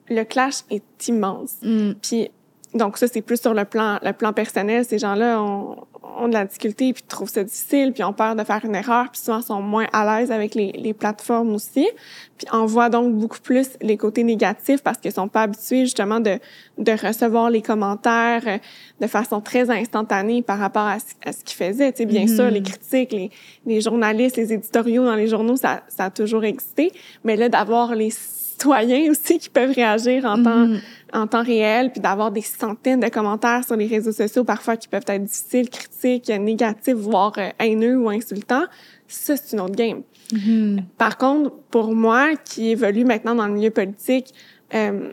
le 0.09 0.24
clash 0.24 0.62
est 0.70 1.09
immense. 1.09 1.55
Mm. 1.62 1.93
Puis 2.03 2.30
donc 2.76 2.99
ça, 2.99 3.07
c'est 3.09 3.22
plus 3.22 3.41
sur 3.41 3.55
le 3.55 3.64
plan, 3.64 3.99
le 4.03 4.12
plan 4.12 4.32
personnel. 4.32 4.84
Ces 4.84 4.99
gens-là 4.99 5.41
ont, 5.41 5.76
ont 6.18 6.28
de 6.28 6.34
la 6.34 6.45
difficulté, 6.45 6.93
puis 6.93 7.03
trouvent 7.03 7.28
ça 7.28 7.43
difficile, 7.43 7.93
puis 7.93 8.05
ont 8.05 8.12
peur 8.12 8.37
de 8.37 8.45
faire 8.45 8.64
une 8.64 8.74
erreur, 8.74 9.11
puis 9.11 9.20
souvent 9.20 9.41
sont 9.41 9.62
moins 9.62 9.87
à 9.93 10.05
l'aise 10.05 10.30
avec 10.30 10.55
les, 10.55 10.72
les 10.72 10.93
plateformes 10.93 11.55
aussi. 11.55 11.89
Puis 12.37 12.47
on 12.53 12.66
voit 12.66 12.91
donc 12.91 13.14
beaucoup 13.14 13.41
plus 13.41 13.68
les 13.80 13.97
côtés 13.97 14.24
négatifs 14.24 14.82
parce 14.82 14.99
qu'ils 14.99 15.12
sont 15.12 15.28
pas 15.28 15.43
habitués 15.43 15.80
justement 15.80 16.20
de, 16.20 16.39
de 16.76 16.93
recevoir 16.93 17.51
les 17.51 17.62
commentaires 17.62 18.43
euh, 18.47 18.59
de 19.01 19.07
façon 19.07 19.41
très 19.41 19.70
instantanée 19.70 20.43
par 20.43 20.59
rapport 20.59 20.82
à, 20.82 20.99
à 21.24 21.32
ce 21.32 21.45
qu'ils 21.45 21.57
faisaient. 21.57 21.93
Tu 21.93 21.99
sais, 21.99 22.07
bien 22.07 22.26
sûr, 22.26 22.51
les 22.51 22.61
mm-hmm. 22.61 22.64
critiques, 22.64 23.12
les, 23.12 23.30
les 23.64 23.80
journalistes, 23.80 24.37
les 24.37 24.53
éditoriaux 24.53 25.05
dans 25.05 25.14
les 25.14 25.28
journaux, 25.28 25.57
ça, 25.57 25.82
ça 25.89 26.07
a 26.07 26.11
toujours 26.11 26.45
existé. 26.45 26.93
Mais 27.24 27.37
là, 27.37 27.49
d'avoir 27.49 27.95
les 27.95 28.11
citoyens 28.57 29.11
aussi 29.11 29.38
qui 29.38 29.50
peuvent 29.50 29.72
réagir 29.72 30.24
en 30.24 30.42
temps 30.42 30.66
mm-hmm. 30.66 30.80
en 31.12 31.26
temps 31.26 31.42
réel, 31.42 31.92
puis 31.92 32.00
d'avoir 32.00 32.30
des 32.30 32.40
centaines 32.40 33.00
de 33.00 33.09
commentaires 33.09 33.64
sur 33.64 33.76
les 33.76 33.86
réseaux 33.86 34.12
sociaux 34.12 34.44
parfois 34.44 34.76
qui 34.76 34.88
peuvent 34.88 35.04
être 35.07 35.24
difficiles, 35.24 35.68
critiques, 35.68 36.28
négatifs, 36.28 36.94
voire 36.94 37.32
euh, 37.38 37.48
haineux 37.59 37.98
ou 37.98 38.09
insultants, 38.09 38.64
ça 39.07 39.36
c'est 39.36 39.57
une 39.57 39.61
autre 39.61 39.76
game. 39.76 40.02
Mm-hmm. 40.32 40.82
Par 40.98 41.18
contre, 41.18 41.52
pour 41.70 41.94
moi 41.94 42.34
qui 42.36 42.70
évolue 42.70 43.04
maintenant 43.04 43.34
dans 43.34 43.46
le 43.46 43.52
milieu 43.52 43.70
politique, 43.70 44.32
euh, 44.74 45.12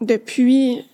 depuis 0.00 0.84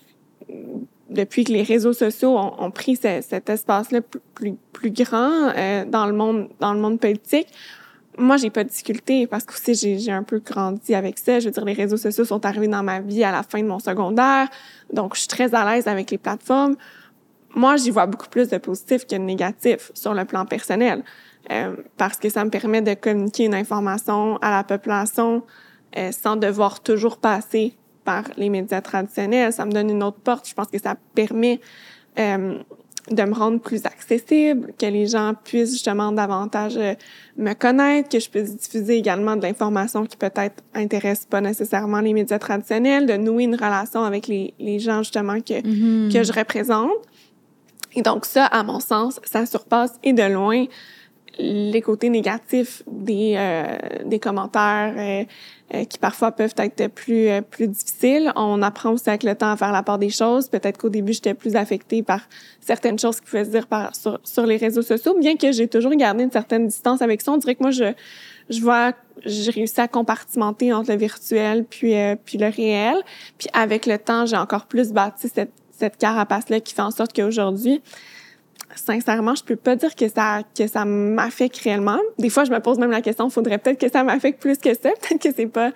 depuis 1.08 1.44
que 1.44 1.52
les 1.52 1.62
réseaux 1.62 1.92
sociaux 1.92 2.38
ont, 2.38 2.54
ont 2.62 2.70
pris 2.70 2.96
cet 2.96 3.50
espace-là 3.50 4.00
plus, 4.34 4.54
plus, 4.72 4.90
grand 4.90 5.50
euh, 5.56 5.84
dans 5.84 6.06
le 6.06 6.12
monde 6.12 6.48
dans 6.60 6.72
le 6.72 6.80
monde 6.80 7.00
politique, 7.00 7.48
moi, 8.18 8.36
j'ai 8.36 8.50
pas 8.50 8.64
de 8.64 8.68
difficulté 8.68 9.26
parce 9.26 9.44
que 9.44 9.54
aussi 9.54 9.98
j'ai 9.98 10.12
un 10.12 10.22
peu 10.22 10.40
grandi 10.40 10.94
avec 10.94 11.18
ça. 11.18 11.38
Je 11.40 11.46
veux 11.46 11.50
dire, 11.52 11.64
les 11.64 11.72
réseaux 11.72 11.96
sociaux 11.96 12.24
sont 12.24 12.44
arrivés 12.44 12.68
dans 12.68 12.82
ma 12.82 13.00
vie 13.00 13.24
à 13.24 13.32
la 13.32 13.42
fin 13.42 13.60
de 13.60 13.66
mon 13.66 13.78
secondaire, 13.78 14.48
donc 14.92 15.14
je 15.14 15.20
suis 15.20 15.28
très 15.28 15.54
à 15.54 15.70
l'aise 15.70 15.86
avec 15.86 16.10
les 16.10 16.18
plateformes. 16.18 16.76
Moi, 17.54 17.76
j'y 17.76 17.90
vois 17.90 18.06
beaucoup 18.06 18.28
plus 18.28 18.48
de 18.48 18.58
positifs 18.58 19.06
que 19.06 19.16
de 19.16 19.20
négatifs 19.20 19.90
sur 19.94 20.14
le 20.14 20.24
plan 20.24 20.44
personnel, 20.44 21.02
euh, 21.50 21.74
parce 21.96 22.16
que 22.18 22.28
ça 22.28 22.44
me 22.44 22.50
permet 22.50 22.80
de 22.80 22.94
communiquer 22.94 23.44
une 23.44 23.54
information 23.54 24.36
à 24.38 24.50
la 24.50 24.64
population 24.64 25.42
euh, 25.96 26.12
sans 26.12 26.36
devoir 26.36 26.80
toujours 26.80 27.18
passer 27.18 27.74
par 28.04 28.24
les 28.36 28.48
médias 28.48 28.80
traditionnels. 28.80 29.52
Ça 29.52 29.64
me 29.66 29.72
donne 29.72 29.90
une 29.90 30.02
autre 30.02 30.20
porte. 30.20 30.48
Je 30.48 30.54
pense 30.54 30.68
que 30.68 30.78
ça 30.78 30.94
permet 31.14 31.60
euh, 32.18 32.58
de 33.10 33.22
me 33.22 33.34
rendre 33.34 33.60
plus 33.60 33.84
accessible, 33.86 34.72
que 34.78 34.86
les 34.86 35.06
gens 35.06 35.34
puissent 35.44 35.72
justement 35.72 36.12
davantage 36.12 36.76
euh, 36.76 36.94
me 37.36 37.54
connaître, 37.54 38.08
que 38.08 38.20
je 38.20 38.30
puisse 38.30 38.56
diffuser 38.56 38.96
également 38.96 39.36
de 39.36 39.42
l'information 39.42 40.06
qui 40.06 40.16
peut-être 40.16 40.62
intéresse 40.74 41.26
pas 41.28 41.40
nécessairement 41.40 42.00
les 42.00 42.12
médias 42.12 42.38
traditionnels, 42.38 43.06
de 43.06 43.14
nouer 43.14 43.44
une 43.44 43.56
relation 43.56 44.04
avec 44.04 44.28
les, 44.28 44.54
les 44.58 44.78
gens 44.78 44.98
justement 44.98 45.40
que, 45.40 45.60
mm-hmm. 45.60 46.12
que 46.12 46.22
je 46.22 46.32
représente. 46.32 46.92
Et 47.94 48.02
donc 48.02 48.24
ça, 48.24 48.46
à 48.46 48.62
mon 48.62 48.78
sens, 48.78 49.20
ça 49.24 49.46
surpasse 49.46 49.94
et 50.04 50.12
de 50.12 50.22
loin 50.22 50.66
les 51.38 51.80
côtés 51.80 52.10
négatifs 52.10 52.82
des, 52.90 53.34
euh, 53.36 54.04
des 54.04 54.18
commentaires 54.18 54.94
euh, 54.96 55.24
euh, 55.74 55.84
qui 55.84 55.98
parfois 55.98 56.32
peuvent 56.32 56.54
être 56.56 56.88
plus 56.88 57.28
plus 57.50 57.68
difficiles. 57.68 58.32
On 58.36 58.62
apprend 58.62 58.90
aussi 58.92 59.08
avec 59.08 59.22
le 59.22 59.34
temps 59.34 59.50
à 59.50 59.56
faire 59.56 59.72
la 59.72 59.82
part 59.82 59.98
des 59.98 60.10
choses. 60.10 60.48
Peut-être 60.48 60.78
qu'au 60.78 60.88
début, 60.88 61.12
j'étais 61.12 61.34
plus 61.34 61.56
affectée 61.56 62.02
par 62.02 62.20
certaines 62.60 62.98
choses 62.98 63.20
qui 63.20 63.26
pouvaient 63.26 63.44
se 63.44 63.50
dire 63.50 63.66
par, 63.66 63.94
sur, 63.94 64.20
sur 64.24 64.46
les 64.46 64.56
réseaux 64.56 64.82
sociaux, 64.82 65.16
bien 65.18 65.36
que 65.36 65.52
j'ai 65.52 65.68
toujours 65.68 65.94
gardé 65.94 66.24
une 66.24 66.32
certaine 66.32 66.66
distance 66.66 67.02
avec 67.02 67.20
ça. 67.20 67.32
On 67.32 67.36
dirait 67.36 67.54
que 67.54 67.62
moi, 67.62 67.70
je, 67.70 67.92
je 68.48 68.60
vois, 68.60 68.92
j'ai 69.24 69.50
réussi 69.50 69.80
à 69.80 69.88
compartimenter 69.88 70.72
entre 70.72 70.90
le 70.90 70.98
virtuel 70.98 71.64
puis, 71.64 71.94
puis 72.24 72.38
le 72.38 72.48
réel. 72.48 72.96
Puis 73.38 73.48
avec 73.52 73.86
le 73.86 73.98
temps, 73.98 74.26
j'ai 74.26 74.36
encore 74.36 74.66
plus 74.66 74.92
bâti 74.92 75.28
cette, 75.32 75.52
cette 75.70 75.96
carapace-là 75.96 76.60
qui 76.60 76.74
fait 76.74 76.82
en 76.82 76.90
sorte 76.90 77.14
qu'aujourd'hui, 77.14 77.80
sincèrement, 78.74 79.34
je 79.34 79.44
peux 79.44 79.56
pas 79.56 79.76
dire 79.76 79.94
que 79.94 80.08
ça 80.08 80.42
que 80.56 80.66
ça 80.66 80.84
m'affecte 80.84 81.58
réellement. 81.58 81.98
Des 82.18 82.30
fois, 82.30 82.44
je 82.44 82.50
me 82.50 82.60
pose 82.60 82.78
même 82.78 82.90
la 82.90 83.00
question, 83.00 83.28
faudrait 83.30 83.58
peut-être 83.58 83.80
que 83.80 83.90
ça 83.90 84.04
m'affecte 84.04 84.40
plus 84.40 84.58
que 84.58 84.72
ça. 84.74 84.90
Peut-être 85.00 85.22
que 85.22 85.34
c'est 85.34 85.46
pas 85.46 85.72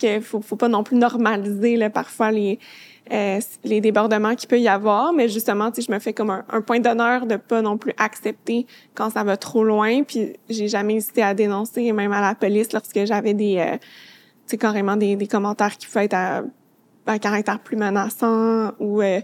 que 0.00 0.20
faut, 0.20 0.40
faut 0.40 0.56
pas 0.56 0.68
non 0.68 0.82
plus 0.82 0.96
normaliser 0.96 1.76
là, 1.76 1.90
parfois 1.90 2.30
les 2.30 2.58
euh, 3.12 3.38
les 3.62 3.80
débordements 3.80 4.34
qu'il 4.34 4.48
peut 4.48 4.58
y 4.58 4.66
avoir, 4.66 5.12
mais 5.12 5.28
justement, 5.28 5.70
tu 5.70 5.80
je 5.80 5.92
me 5.92 6.00
fais 6.00 6.12
comme 6.12 6.30
un, 6.30 6.60
point 6.60 6.80
d'honneur 6.80 7.26
de 7.26 7.36
pas 7.36 7.62
non 7.62 7.78
plus 7.78 7.92
accepter 7.98 8.66
quand 8.94 9.10
ça 9.10 9.22
va 9.22 9.36
trop 9.36 9.62
loin. 9.62 10.02
Puis 10.02 10.32
j'ai 10.48 10.66
jamais 10.66 10.96
hésité 10.96 11.22
à 11.22 11.32
dénoncer, 11.32 11.92
même 11.92 12.12
à 12.12 12.20
la 12.20 12.34
police, 12.34 12.72
lorsque 12.72 13.04
j'avais 13.04 13.32
des, 13.32 13.58
euh, 13.58 13.76
tu 14.48 14.58
carrément 14.58 14.96
des, 14.96 15.14
des 15.14 15.28
commentaires 15.28 15.76
qui 15.76 15.86
pouvaient 15.86 16.06
être 16.06 16.14
à, 16.14 16.42
à 17.06 17.18
caractère 17.20 17.60
plus 17.60 17.76
menaçant 17.76 18.72
ou 18.80 19.02
euh, 19.02 19.20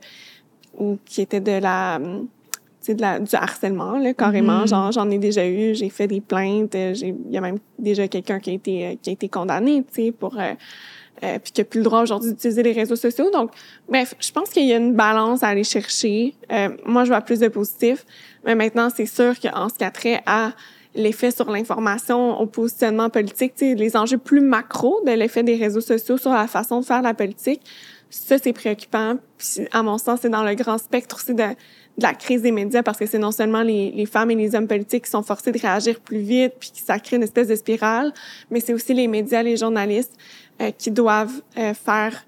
ou 0.79 0.99
qui 1.05 1.20
étaient 1.20 1.41
de 1.41 1.61
la 1.61 1.99
c'est 1.99 2.41
de 2.89 3.01
la, 3.01 3.18
du 3.18 3.35
harcèlement, 3.35 3.99
là, 3.99 4.12
carrément. 4.14 4.64
Mm-hmm. 4.64 4.93
j'en 4.93 5.11
ai 5.11 5.18
déjà 5.18 5.47
eu, 5.47 5.74
j'ai 5.74 5.89
fait 5.89 6.07
des 6.07 6.20
plaintes, 6.20 6.74
euh, 6.74 6.93
il 6.97 7.33
y 7.33 7.39
a 7.39 7.41
même 7.41 7.59
déjà 7.78 8.09
quelqu'un 8.09 8.41
qui 8.41 8.51
a 8.51 8.53
été, 8.55 8.87
euh, 8.87 8.95
qui 9.01 9.11
a 9.11 9.12
été 9.12 9.28
condamné, 9.28 9.85
tu 9.85 10.05
sais, 10.05 10.12
pour, 10.12 10.39
euh, 10.39 10.53
euh, 11.24 11.39
puis 11.39 11.53
qui 11.53 11.61
a 11.61 11.64
plus 11.64 11.78
le 11.78 11.85
droit 11.85 12.03
aujourd'hui 12.03 12.30
d'utiliser 12.30 12.62
les 12.64 12.72
réseaux 12.72 12.97
sociaux. 12.97 13.30
Donc, 13.30 13.53
bref, 13.89 14.14
je 14.18 14.33
pense 14.33 14.51
qu'il 14.51 14.66
y 14.66 14.72
a 14.72 14.76
une 14.76 14.95
balance 14.95 15.45
à 15.45 15.49
aller 15.49 15.62
chercher. 15.62 16.35
Euh, 16.51 16.70
moi, 16.85 17.05
je 17.05 17.11
vois 17.11 17.20
plus 17.20 17.39
de 17.39 17.49
positifs, 17.49 18.05
mais 18.45 18.57
maintenant, 18.57 18.89
c'est 18.95 19.07
sûr 19.07 19.39
qu'en 19.39 19.68
ce 19.68 19.74
qui 19.74 19.85
a 19.85 19.93
trait 19.93 20.20
à 20.26 20.53
l'effet 20.95 21.30
sur 21.30 21.49
l'information, 21.51 22.41
au 22.41 22.47
positionnement 22.47 23.09
politique, 23.09 23.55
tu 23.55 23.68
sais, 23.70 23.74
les 23.74 23.97
enjeux 23.97 24.18
plus 24.18 24.41
macro 24.41 25.01
de 25.07 25.12
l'effet 25.12 25.45
des 25.45 25.57
réseaux 25.57 25.80
sociaux 25.80 26.18
sur 26.18 26.33
la 26.33 26.49
façon 26.49 26.80
de 26.80 26.85
faire 26.85 27.03
la 27.03 27.14
politique, 27.14 27.62
ça, 28.11 28.37
c'est 28.37 28.53
préoccupant. 28.53 29.16
Puis, 29.39 29.66
à 29.72 29.83
mon 29.83 29.99
sens, 29.99 30.20
c'est 30.22 30.28
dans 30.28 30.43
le 30.43 30.55
grand 30.55 30.78
spectre 30.78 31.16
aussi 31.16 31.35
de 31.35 31.45
de 31.99 32.03
la 32.03 32.14
crise 32.14 32.43
des 32.43 32.53
médias 32.53 32.82
parce 32.82 32.99
que 32.99 33.07
c'est 33.07 33.18
non 33.18 33.32
seulement 33.32 33.62
les, 33.62 33.90
les, 33.90 34.07
femmes 34.07 34.30
et 34.30 34.34
les 34.34 34.55
hommes 34.55 34.66
politiques 34.66 35.05
qui 35.05 35.11
sont 35.11 35.22
forcés 35.22 35.53
de 35.53 35.59
réagir 35.59 36.01
plus 36.01 36.18
vite 36.18 36.55
puis 36.59 36.70
ça 36.74 36.99
crée 36.99 37.16
une 37.16 37.22
espèce 37.22 37.49
de 37.49 37.55
spirale, 37.55 38.12
mais 38.51 38.61
c'est 38.61 38.72
aussi 38.72 38.95
les 38.95 39.09
médias, 39.09 39.43
les 39.43 39.57
journalistes 39.57 40.16
euh, 40.61 40.70
qui 40.70 40.90
doivent 40.90 41.43
euh, 41.59 41.74
faire 41.74 42.24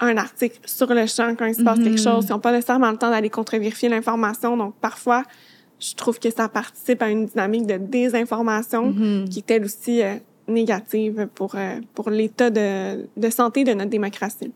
un 0.00 0.16
article 0.16 0.58
sur 0.66 0.92
le 0.92 1.06
champ 1.06 1.34
quand 1.36 1.46
il 1.46 1.54
se 1.54 1.62
passe 1.62 1.78
quelque 1.78 1.96
mm-hmm. 1.96 2.14
chose. 2.14 2.26
Ils 2.28 2.32
n'ont 2.32 2.40
pas 2.40 2.52
nécessairement 2.52 2.90
le 2.90 2.98
temps 2.98 3.10
d'aller 3.10 3.30
contre-vérifier 3.30 3.88
l'information. 3.88 4.56
Donc, 4.56 4.74
parfois, 4.80 5.22
je 5.78 5.94
trouve 5.94 6.18
que 6.18 6.30
ça 6.30 6.48
participe 6.48 7.02
à 7.02 7.08
une 7.08 7.26
dynamique 7.26 7.66
de 7.66 7.76
désinformation 7.76 8.90
mm-hmm. 8.90 9.28
qui 9.28 9.38
est 9.38 9.50
elle 9.50 9.64
aussi 9.64 10.02
euh, 10.02 10.16
négative 10.48 11.28
pour, 11.34 11.54
pour 11.94 12.10
l'état 12.10 12.50
de, 12.50 13.06
de 13.16 13.30
santé 13.30 13.64
de 13.64 13.72
notre 13.72 13.90
démocratie. 13.90 14.52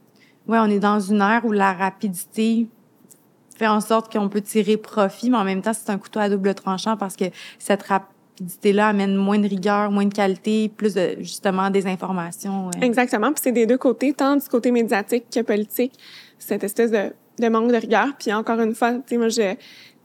Oui, 0.48 0.58
on 0.60 0.70
est 0.70 0.78
dans 0.78 1.00
une 1.00 1.20
ère 1.20 1.44
où 1.44 1.52
la 1.52 1.72
rapidité 1.72 2.66
fait 3.56 3.66
en 3.66 3.80
sorte 3.80 4.12
qu'on 4.12 4.28
peut 4.28 4.40
tirer 4.40 4.76
profit, 4.76 5.30
mais 5.30 5.38
en 5.38 5.44
même 5.44 5.62
temps, 5.62 5.72
c'est 5.72 5.90
un 5.90 5.98
couteau 5.98 6.20
à 6.20 6.28
double 6.28 6.54
tranchant 6.54 6.96
parce 6.96 7.16
que 7.16 7.24
cette 7.58 7.82
rapidité-là 7.82 8.88
amène 8.88 9.16
moins 9.16 9.38
de 9.38 9.48
rigueur, 9.48 9.90
moins 9.90 10.04
de 10.04 10.14
qualité, 10.14 10.68
plus 10.68 10.94
de, 10.94 11.16
justement, 11.20 11.70
des 11.70 11.86
informations. 11.86 12.70
Exactement. 12.80 13.32
Puis 13.32 13.40
c'est 13.42 13.52
des 13.52 13.66
deux 13.66 13.78
côtés, 13.78 14.12
tant 14.12 14.36
du 14.36 14.46
côté 14.48 14.70
médiatique 14.70 15.24
que 15.32 15.40
politique, 15.40 15.92
cette 16.38 16.64
espèce 16.64 16.90
de, 16.90 17.12
de 17.38 17.48
manque 17.48 17.70
de 17.72 17.76
rigueur. 17.76 18.08
Puis 18.18 18.32
encore 18.32 18.60
une 18.60 18.74
fois, 18.74 18.92
tu 18.94 19.00
sais, 19.06 19.16
moi, 19.16 19.28
je, 19.28 19.54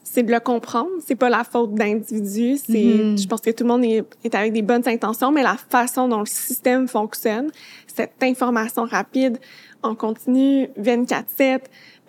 c'est 0.03 0.23
de 0.23 0.31
le 0.31 0.39
comprendre. 0.39 0.89
C'est 1.05 1.15
pas 1.15 1.29
la 1.29 1.43
faute 1.43 1.73
d'individus. 1.75 2.57
C'est, 2.57 2.73
mm-hmm. 2.73 3.21
je 3.21 3.27
pense 3.27 3.41
que 3.41 3.51
tout 3.51 3.63
le 3.63 3.69
monde 3.69 3.83
est, 3.83 4.03
est, 4.23 4.35
avec 4.35 4.53
des 4.53 4.61
bonnes 4.61 4.87
intentions, 4.87 5.31
mais 5.31 5.43
la 5.43 5.57
façon 5.57 6.07
dont 6.07 6.19
le 6.19 6.25
système 6.25 6.87
fonctionne, 6.87 7.49
cette 7.87 8.21
information 8.21 8.85
rapide, 8.85 9.37
en 9.83 9.95
continu 9.95 10.67
24/7, 10.79 11.61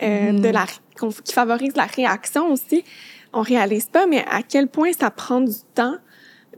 euh, 0.02 0.32
mm-hmm. 0.32 0.40
de 0.40 0.48
la, 0.48 0.66
qui 0.94 1.32
favorise 1.32 1.76
la 1.76 1.86
réaction 1.86 2.52
aussi, 2.52 2.84
on 3.32 3.40
réalise 3.40 3.86
pas, 3.86 4.06
mais 4.06 4.24
à 4.30 4.42
quel 4.42 4.68
point 4.68 4.92
ça 4.92 5.10
prend 5.10 5.40
du 5.40 5.54
temps 5.74 5.96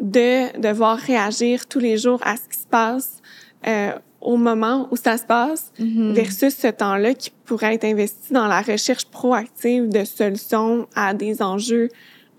de 0.01 0.59
devoir 0.59 0.99
réagir 0.99 1.67
tous 1.67 1.79
les 1.79 1.97
jours 1.97 2.21
à 2.25 2.37
ce 2.37 2.49
qui 2.49 2.59
se 2.59 2.67
passe 2.67 3.23
euh, 3.67 3.93
au 4.21 4.37
moment 4.37 4.89
où 4.91 4.97
ça 4.97 5.17
se 5.19 5.25
passe 5.25 5.73
mm-hmm. 5.79 6.13
versus 6.13 6.57
ce 6.57 6.67
temps-là 6.69 7.15
qui 7.15 7.31
pourrait 7.45 7.75
être 7.75 7.85
investi 7.85 8.33
dans 8.33 8.49
la 8.49 8.63
recherche 8.63 9.05
proactive 9.07 9.89
de 9.89 10.05
solutions 10.05 10.89
à 10.95 11.15
des 11.15 11.43
enjeux. 11.43 11.91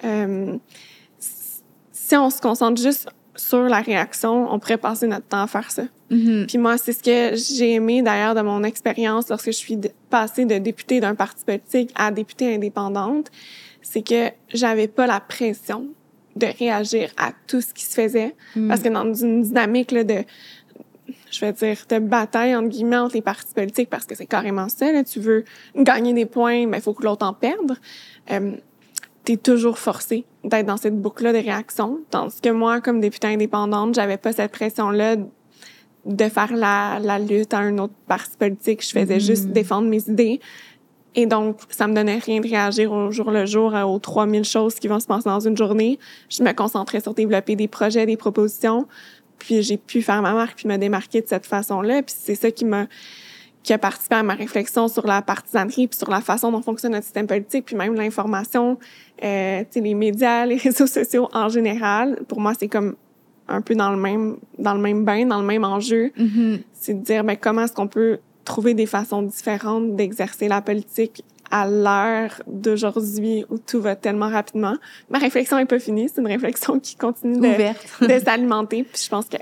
Euh, 0.03 0.57
si 1.19 2.15
on 2.15 2.29
se 2.29 2.41
concentre 2.41 2.81
juste 2.81 3.07
sur 3.35 3.63
la 3.63 3.81
réaction, 3.81 4.51
on 4.51 4.59
pourrait 4.59 4.77
passer 4.77 5.07
notre 5.07 5.25
temps 5.25 5.43
à 5.43 5.47
faire 5.47 5.71
ça. 5.71 5.83
Mm-hmm. 6.11 6.47
Puis 6.47 6.57
moi, 6.57 6.77
c'est 6.77 6.93
ce 6.93 7.03
que 7.03 7.35
j'ai 7.35 7.73
aimé 7.73 8.01
d'ailleurs 8.01 8.35
de 8.35 8.41
mon 8.41 8.63
expérience 8.63 9.29
lorsque 9.29 9.47
je 9.47 9.57
suis 9.57 9.79
passée 10.09 10.45
de 10.45 10.57
députée 10.57 10.99
d'un 10.99 11.15
parti 11.15 11.43
politique 11.43 11.91
à 11.95 12.11
députée 12.11 12.53
indépendante, 12.55 13.31
c'est 13.81 14.01
que 14.01 14.29
j'avais 14.53 14.87
pas 14.87 15.07
la 15.07 15.19
pression 15.19 15.87
de 16.35 16.47
réagir 16.59 17.11
à 17.17 17.31
tout 17.47 17.61
ce 17.61 17.73
qui 17.73 17.85
se 17.85 17.93
faisait. 17.93 18.35
Mm. 18.55 18.67
Parce 18.67 18.81
que 18.81 18.89
dans 18.89 19.13
une 19.13 19.41
dynamique 19.41 19.91
là, 19.91 20.03
de 20.03 20.23
je 21.31 21.41
vais 21.41 21.53
dire, 21.53 21.77
de 21.89 21.99
bataille, 21.99 22.55
entre 22.55 22.69
guillemets, 22.69 22.97
entre 22.97 23.15
les 23.15 23.21
partis 23.21 23.53
politiques, 23.53 23.89
parce 23.89 24.05
que 24.05 24.15
c'est 24.15 24.25
carrément 24.25 24.69
ça, 24.69 24.91
là. 24.91 25.03
Tu 25.03 25.19
veux 25.19 25.43
gagner 25.75 26.13
des 26.13 26.25
points, 26.25 26.65
mais 26.65 26.77
il 26.77 26.81
faut 26.81 26.93
que 26.93 27.03
l'autre 27.03 27.25
en 27.25 27.33
perde. 27.33 27.77
Euh, 28.31 28.51
t'es 29.25 29.37
toujours 29.37 29.77
forcé 29.77 30.23
d'être 30.43 30.67
dans 30.67 30.77
cette 30.77 30.99
boucle-là 30.99 31.33
de 31.33 31.39
réaction. 31.39 31.99
Tandis 32.11 32.39
que 32.39 32.49
moi, 32.49 32.79
comme 32.79 33.01
députée 33.01 33.27
indépendante, 33.27 33.95
j'avais 33.95 34.17
pas 34.17 34.31
cette 34.31 34.51
pression-là 34.51 35.17
de 36.05 36.29
faire 36.29 36.55
la, 36.55 36.99
la 37.01 37.17
lutte 37.17 37.53
à 37.53 37.59
un 37.59 37.77
autre 37.79 37.95
parti 38.07 38.37
politique. 38.37 38.85
Je 38.85 38.91
faisais 38.91 39.17
mm-hmm. 39.17 39.25
juste 39.25 39.47
défendre 39.47 39.89
mes 39.89 40.07
idées. 40.07 40.39
Et 41.15 41.25
donc, 41.25 41.57
ça 41.69 41.87
me 41.87 41.95
donnait 41.95 42.19
rien 42.19 42.41
de 42.41 42.47
réagir 42.47 42.91
au 42.91 43.09
jour 43.09 43.31
le 43.31 43.45
jour 43.45 43.73
aux 43.73 43.99
3000 43.99 44.43
choses 44.43 44.75
qui 44.75 44.87
vont 44.87 44.99
se 44.99 45.07
passer 45.07 45.29
dans 45.29 45.39
une 45.39 45.57
journée. 45.57 45.97
Je 46.29 46.43
me 46.43 46.51
concentrais 46.51 46.99
sur 46.99 47.13
développer 47.13 47.55
des 47.55 47.67
projets, 47.67 48.05
des 48.05 48.17
propositions. 48.17 48.85
Puis 49.39 49.63
j'ai 49.63 49.77
pu 49.77 50.01
faire 50.01 50.21
ma 50.21 50.33
marque 50.33 50.57
puis 50.57 50.67
me 50.67 50.77
démarquer 50.77 51.21
de 51.21 51.27
cette 51.27 51.45
façon-là. 51.45 52.03
Puis 52.03 52.15
c'est 52.17 52.35
ça 52.35 52.51
qui 52.51 52.65
m'a 52.65 52.87
qui 53.65 53.73
a 53.73 53.79
participé 53.79 54.15
à 54.15 54.23
ma 54.23 54.35
réflexion 54.35 54.87
sur 54.87 55.07
la 55.07 55.23
partisanerie 55.23 55.87
puis 55.87 55.97
sur 55.97 56.11
la 56.11 56.21
façon 56.21 56.51
dont 56.51 56.61
fonctionne 56.61 56.91
notre 56.91 57.05
système 57.05 57.25
politique 57.25 57.65
puis 57.65 57.75
même 57.75 57.95
l'information, 57.95 58.77
euh, 59.23 59.63
les 59.73 59.93
médias, 59.95 60.45
les 60.51 60.57
réseaux 60.57 60.87
sociaux 60.87 61.27
en 61.33 61.49
général. 61.49 62.19
Pour 62.27 62.39
moi, 62.39 62.53
c'est 62.57 62.67
comme 62.67 62.95
un 63.47 63.61
peu 63.61 63.73
dans 63.73 63.89
le 63.89 63.97
même 63.97 64.37
dans 64.59 64.75
le 64.75 64.79
même 64.79 65.03
bain, 65.03 65.25
dans 65.25 65.39
le 65.39 65.47
même 65.47 65.63
enjeu. 65.63 66.11
Mm-hmm. 66.17 66.59
C'est 66.73 66.93
de 66.93 67.03
dire 67.03 67.23
mais 67.23 67.37
comment 67.37 67.63
est-ce 67.63 67.73
qu'on 67.73 67.87
peut 67.87 68.19
trouver 68.43 68.75
des 68.75 68.85
façons 68.85 69.23
différentes 69.23 69.95
d'exercer 69.95 70.47
la 70.47 70.61
politique 70.61 71.23
à 71.49 71.67
l'heure 71.67 72.41
d'aujourd'hui 72.45 73.45
où 73.49 73.57
tout 73.57 73.81
va 73.81 73.95
tellement 73.95 74.29
rapidement? 74.29 74.75
Ma 75.09 75.17
réflexion 75.17 75.57
est 75.57 75.65
pas 75.65 75.79
finie, 75.79 76.07
c'est 76.07 76.21
une 76.21 76.27
réflexion 76.27 76.79
qui 76.79 76.95
continue 76.95 77.39
de, 77.39 78.07
de 78.07 78.23
s'alimenter. 78.23 78.83
Puis 78.83 79.01
je 79.03 79.09
pense 79.09 79.25
que 79.25 79.37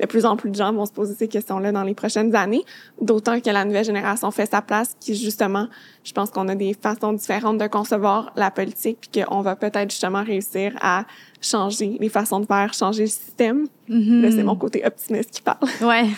de 0.00 0.06
plus 0.06 0.26
en 0.26 0.36
plus 0.36 0.50
de 0.50 0.56
gens 0.56 0.72
vont 0.72 0.86
se 0.86 0.92
poser 0.92 1.14
ces 1.14 1.28
questions-là 1.28 1.72
dans 1.72 1.82
les 1.82 1.94
prochaines 1.94 2.34
années, 2.34 2.64
d'autant 3.00 3.40
que 3.40 3.50
la 3.50 3.64
nouvelle 3.64 3.84
génération 3.84 4.30
fait 4.30 4.50
sa 4.50 4.62
place, 4.62 4.96
qui 5.00 5.14
justement, 5.14 5.68
je 6.04 6.12
pense 6.12 6.30
qu'on 6.30 6.48
a 6.48 6.54
des 6.54 6.74
façons 6.74 7.12
différentes 7.12 7.58
de 7.58 7.66
concevoir 7.66 8.32
la 8.36 8.50
politique, 8.50 8.98
puis 9.00 9.22
qu'on 9.22 9.40
va 9.40 9.56
peut-être 9.56 9.90
justement 9.90 10.22
réussir 10.22 10.72
à 10.80 11.04
changer 11.44 11.96
les 12.00 12.08
façons 12.08 12.40
de 12.40 12.46
faire, 12.46 12.72
changer 12.74 13.02
le 13.02 13.08
système. 13.08 13.66
Mm 13.88 14.30
c'est 14.30 14.42
mon 14.42 14.56
côté 14.56 14.82
optimiste 14.84 15.30
qui 15.30 15.42
parle. 15.42 15.58
Ouais. 15.82 16.08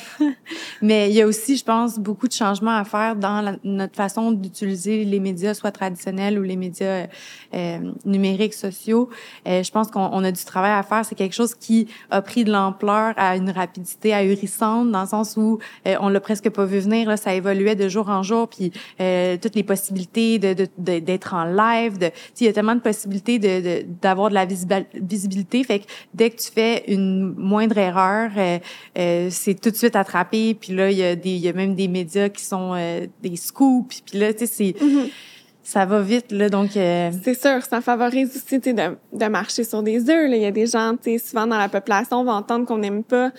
Mais 0.81 1.11
il 1.11 1.17
y 1.17 1.23
a 1.23 1.27
aussi, 1.27 1.57
je 1.57 1.65
pense, 1.65 1.99
beaucoup 1.99 2.29
de 2.29 2.33
changements 2.33 2.77
à 2.77 2.85
faire 2.85 3.17
dans 3.17 3.57
notre 3.65 3.97
façon 3.97 4.31
d'utiliser 4.31 5.05
les 5.05 5.19
médias, 5.19 5.55
soit 5.55 5.73
traditionnels 5.73 6.39
ou 6.39 6.43
les 6.43 6.57
médias 6.57 7.07
euh, 7.55 7.79
numériques, 8.05 8.55
sociaux. 8.55 9.11
Euh, 9.49 9.63
je 9.63 9.71
pense 9.73 9.91
qu'on 9.91 10.23
a 10.23 10.31
du 10.31 10.45
travail 10.45 10.73
à 10.73 10.83
faire. 10.83 11.05
C'est 11.05 11.17
quelque 11.17 11.35
chose 11.35 11.55
qui 11.55 11.89
a 12.11 12.23
pris 12.23 12.45
de 12.45 12.53
l'ampleur 12.53 13.15
à 13.17 13.37
une 13.37 13.51
rapidité 13.51 14.15
ahurissante, 14.15 14.91
dans 14.93 15.03
le 15.03 15.09
sens 15.09 15.37
où 15.37 15.59
euh, 15.87 15.97
on 16.01 16.09
l'a 16.09 16.21
presque 16.21 16.49
pas 16.51 16.65
vu 16.65 16.79
venir. 16.79 17.09
Là, 17.09 17.17
ça 17.17 17.35
évoluait 17.35 17.77
de 17.77 17.89
jour 17.89 18.09
en 18.09 18.23
jour, 18.23 18.49
puis 18.49 18.71
euh, 19.01 19.37
toutes 19.43 19.57
les 19.57 19.65
possibilités 19.65 19.76
de 20.39 20.67
d'être 20.79 21.35
en 21.35 21.45
live. 21.45 21.99
De, 21.99 22.11
il 22.41 22.47
y 22.47 22.49
a 22.49 22.53
tellement 22.53 22.75
de 22.75 22.81
possibilités 22.81 23.39
de 23.39 23.85
d'avoir 24.01 24.31
de, 24.31 24.35
de 24.35 24.71
la 24.71 24.83
visibilité. 24.95 25.65
Fait 25.65 25.81
que 25.81 25.85
dès 26.15 26.31
que 26.31 26.37
tu 26.37 26.51
fais 26.51 26.85
une 26.89 27.35
moindre 27.37 27.79
erreur, 27.79 28.31
euh, 28.37 28.59
euh, 28.99 29.29
c'est 29.31 29.61
tout 29.61 29.71
de 29.71 29.77
suite 29.77 29.97
attrapé. 29.97 30.55
Puis 30.55 30.73
là, 30.75 30.91
il 30.91 30.99
y 30.99 31.05
a 31.05 31.17
des, 31.17 31.31
il 31.31 31.41
y 31.41 31.49
a 31.49 31.53
même 31.53 31.75
des 31.75 31.89
médias 31.89 32.29
qui 32.29 32.45
sont 32.45 32.73
euh, 32.75 33.07
des 33.23 33.37
scoops. 33.37 34.03
Puis 34.03 34.19
là, 34.19 34.33
tu 34.33 34.41
sais, 34.41 34.47
c'est 34.47 34.85
mm-hmm. 34.85 35.11
ça 35.63 35.85
va 35.85 36.01
vite 36.01 36.31
là 36.31 36.49
donc 36.49 36.71
c'est 36.73 37.35
sûr 37.35 37.63
ça 37.69 37.81
favorise 37.81 38.31
aussi 38.37 38.61
tu 38.61 38.73
de, 38.73 38.97
de 39.13 39.27
marcher 39.27 39.65
sur 39.65 39.83
des 39.83 40.09
œufs 40.09 40.31
il 40.31 40.41
y 40.41 40.47
a 40.47 40.53
des 40.53 40.67
gens 40.67 40.95
tu 40.97 41.11
sais 41.11 41.19
souvent 41.19 41.47
dans 41.47 41.59
la 41.59 41.69
population 41.69 42.21
on 42.21 42.25
va 42.25 42.35
entendre 42.35 42.67
qu'on 42.67 42.79
n'aime 42.79 43.03
pas 43.03 43.33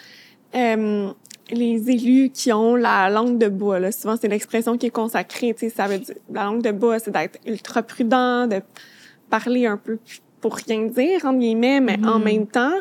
les 1.51 1.89
élus 1.89 2.29
qui 2.29 2.51
ont 2.51 2.75
la 2.75 3.09
langue 3.09 3.37
de 3.37 3.47
bois 3.47 3.79
là 3.79 3.91
souvent 3.91 4.15
c'est 4.19 4.27
l'expression 4.27 4.77
qui 4.77 4.87
est 4.87 4.91
consacrée 4.91 5.53
tu 5.53 5.61
sais 5.61 5.69
ça 5.69 5.87
veut 5.87 5.99
dire 5.99 6.15
la 6.31 6.43
langue 6.43 6.61
de 6.61 6.71
bois 6.71 6.99
c'est 6.99 7.11
d'être 7.11 7.39
ultra 7.45 7.81
prudent 7.83 8.47
de 8.47 8.61
parler 9.29 9.65
un 9.65 9.77
peu 9.77 9.97
pour 10.41 10.55
rien 10.55 10.83
dire, 10.83 11.25
entre 11.25 11.39
guillemets, 11.39 11.79
mais 11.79 11.97
en 12.05 12.19
mm-hmm. 12.19 12.23
même 12.23 12.47
temps, 12.47 12.77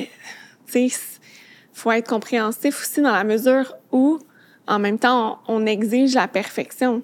euh, 0.00 0.04
tu 0.66 0.88
sais, 0.88 0.98
faut 1.72 1.90
être 1.90 2.08
compréhensif 2.08 2.80
aussi 2.80 3.02
dans 3.02 3.12
la 3.12 3.24
mesure 3.24 3.74
où, 3.92 4.18
en 4.66 4.78
même 4.78 4.98
temps, 4.98 5.40
on, 5.48 5.66
exige 5.66 6.14
la 6.14 6.28
perfection. 6.28 7.02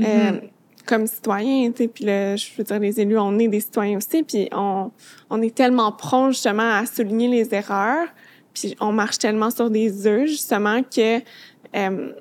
Euh, 0.00 0.02
mm-hmm. 0.02 0.40
comme 0.86 1.06
citoyen, 1.06 1.70
tu 1.70 1.84
sais, 1.84 1.88
puis 1.88 2.04
je 2.04 2.56
veux 2.56 2.64
dire, 2.64 2.78
les 2.78 3.00
élus, 3.00 3.18
on 3.18 3.38
est 3.38 3.48
des 3.48 3.60
citoyens 3.60 3.98
aussi, 3.98 4.22
puis 4.22 4.48
on, 4.52 4.90
on 5.30 5.42
est 5.42 5.54
tellement 5.54 5.92
prompt, 5.92 6.30
justement, 6.30 6.70
à 6.74 6.84
souligner 6.86 7.28
les 7.28 7.54
erreurs, 7.54 8.08
puis 8.54 8.76
on 8.80 8.92
marche 8.92 9.18
tellement 9.18 9.50
sur 9.50 9.70
des 9.70 10.06
œufs, 10.06 10.26
justement, 10.26 10.82
que, 10.82 11.18
euh, 11.18 12.12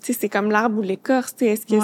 tu 0.00 0.12
sais, 0.12 0.12
c'est 0.12 0.28
comme 0.28 0.50
l'arbre 0.50 0.78
ou 0.78 0.82
l'écorce, 0.82 1.34
tu 1.36 1.44
sais, 1.44 1.52
est-ce 1.52 1.66
que 1.66 1.76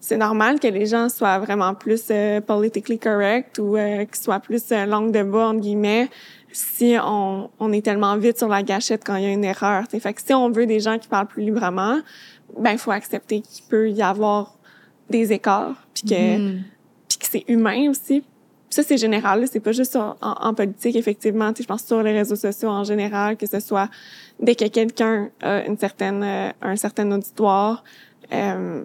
c'est 0.00 0.16
normal 0.16 0.58
que 0.58 0.66
les 0.66 0.86
gens 0.86 1.08
soient 1.08 1.38
vraiment 1.38 1.74
plus 1.74 2.04
euh, 2.10 2.40
politically 2.40 2.98
correct 2.98 3.58
ou 3.58 3.76
euh, 3.76 4.04
qu'ils 4.06 4.16
soient 4.16 4.40
plus 4.40 4.72
euh, 4.72 4.86
langue 4.86 5.12
de 5.12 5.22
bois, 5.22 5.48
entre 5.48 5.60
guillemets, 5.60 6.08
si 6.50 6.96
on, 7.00 7.50
on 7.60 7.72
est 7.72 7.84
tellement 7.84 8.16
vite 8.16 8.38
sur 8.38 8.48
la 8.48 8.62
gâchette 8.62 9.02
quand 9.04 9.16
il 9.16 9.24
y 9.24 9.26
a 9.26 9.30
une 9.30 9.44
erreur. 9.44 9.86
T'sais. 9.86 10.00
Fait 10.00 10.14
que 10.14 10.22
si 10.22 10.32
on 10.32 10.50
veut 10.50 10.66
des 10.66 10.80
gens 10.80 10.98
qui 10.98 11.06
parlent 11.06 11.28
plus 11.28 11.44
librement, 11.44 12.00
ben 12.58 12.72
il 12.72 12.78
faut 12.78 12.90
accepter 12.90 13.42
qu'il 13.42 13.64
peut 13.66 13.90
y 13.90 14.02
avoir 14.02 14.56
des 15.10 15.32
écarts, 15.32 15.76
puis 15.94 16.04
que, 16.04 16.38
mm. 16.38 16.62
puis 17.08 17.18
que 17.18 17.26
c'est 17.26 17.44
humain 17.46 17.90
aussi. 17.90 18.24
Ça, 18.70 18.82
c'est 18.84 18.96
général, 18.96 19.44
c'est 19.50 19.60
pas 19.60 19.72
juste 19.72 19.96
en, 19.96 20.16
en, 20.20 20.54
politique, 20.54 20.96
effectivement. 20.96 21.52
Je 21.58 21.64
pense 21.64 21.84
sur 21.84 22.02
les 22.02 22.12
réseaux 22.12 22.36
sociaux 22.36 22.68
en 22.68 22.84
général, 22.84 23.36
que 23.36 23.46
ce 23.46 23.58
soit 23.60 23.88
dès 24.38 24.54
que 24.54 24.66
quelqu'un 24.68 25.30
a 25.42 25.64
une 25.66 25.76
certaine, 25.76 26.22
euh, 26.22 26.50
un 26.62 26.76
certain 26.76 27.10
auditoire, 27.10 27.82
euh, 28.32 28.84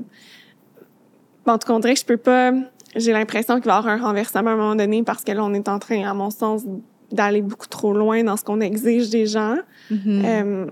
en 1.45 1.57
tout 1.57 1.67
cas, 1.67 1.73
on 1.73 1.79
dirait 1.79 1.93
que 1.93 1.99
je 1.99 2.05
peux 2.05 2.17
pas. 2.17 2.51
J'ai 2.95 3.11
l'impression 3.11 3.55
qu'il 3.55 3.65
va 3.65 3.75
y 3.75 3.77
avoir 3.77 3.93
un 3.93 4.01
renversement 4.01 4.49
à 4.49 4.53
un 4.53 4.55
moment 4.55 4.75
donné 4.75 5.03
parce 5.03 5.23
que 5.23 5.31
là, 5.31 5.43
on 5.43 5.53
est 5.53 5.67
en 5.67 5.79
train, 5.79 6.03
à 6.09 6.13
mon 6.13 6.29
sens, 6.29 6.63
d'aller 7.11 7.41
beaucoup 7.41 7.67
trop 7.67 7.93
loin 7.93 8.23
dans 8.23 8.37
ce 8.37 8.43
qu'on 8.43 8.61
exige 8.61 9.09
des 9.09 9.27
gens. 9.27 9.57
Mm-hmm. 9.91 10.25
Euh, 10.25 10.65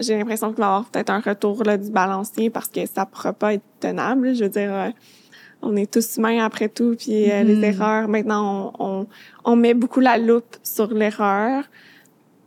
j'ai 0.00 0.18
l'impression 0.18 0.48
qu'il 0.48 0.58
va 0.58 0.64
y 0.64 0.68
avoir 0.68 0.84
peut-être 0.86 1.10
un 1.10 1.20
retour 1.20 1.62
là, 1.64 1.76
du 1.78 1.90
balancier 1.90 2.50
parce 2.50 2.68
que 2.68 2.84
ça 2.86 3.06
pourra 3.06 3.32
pas 3.32 3.54
être 3.54 3.64
tenable. 3.80 4.34
Je 4.34 4.44
veux 4.44 4.50
dire, 4.50 4.72
euh, 4.72 4.90
on 5.62 5.76
est 5.76 5.90
tous 5.90 6.16
humains 6.16 6.44
après 6.44 6.68
tout, 6.68 6.96
puis 6.98 7.30
euh, 7.30 7.42
les 7.42 7.56
mm-hmm. 7.56 7.64
erreurs. 7.64 8.08
Maintenant, 8.08 8.72
on, 8.78 8.86
on, 8.86 9.06
on, 9.44 9.56
met 9.56 9.74
beaucoup 9.74 10.00
la 10.00 10.18
loupe 10.18 10.56
sur 10.62 10.92
l'erreur, 10.92 11.64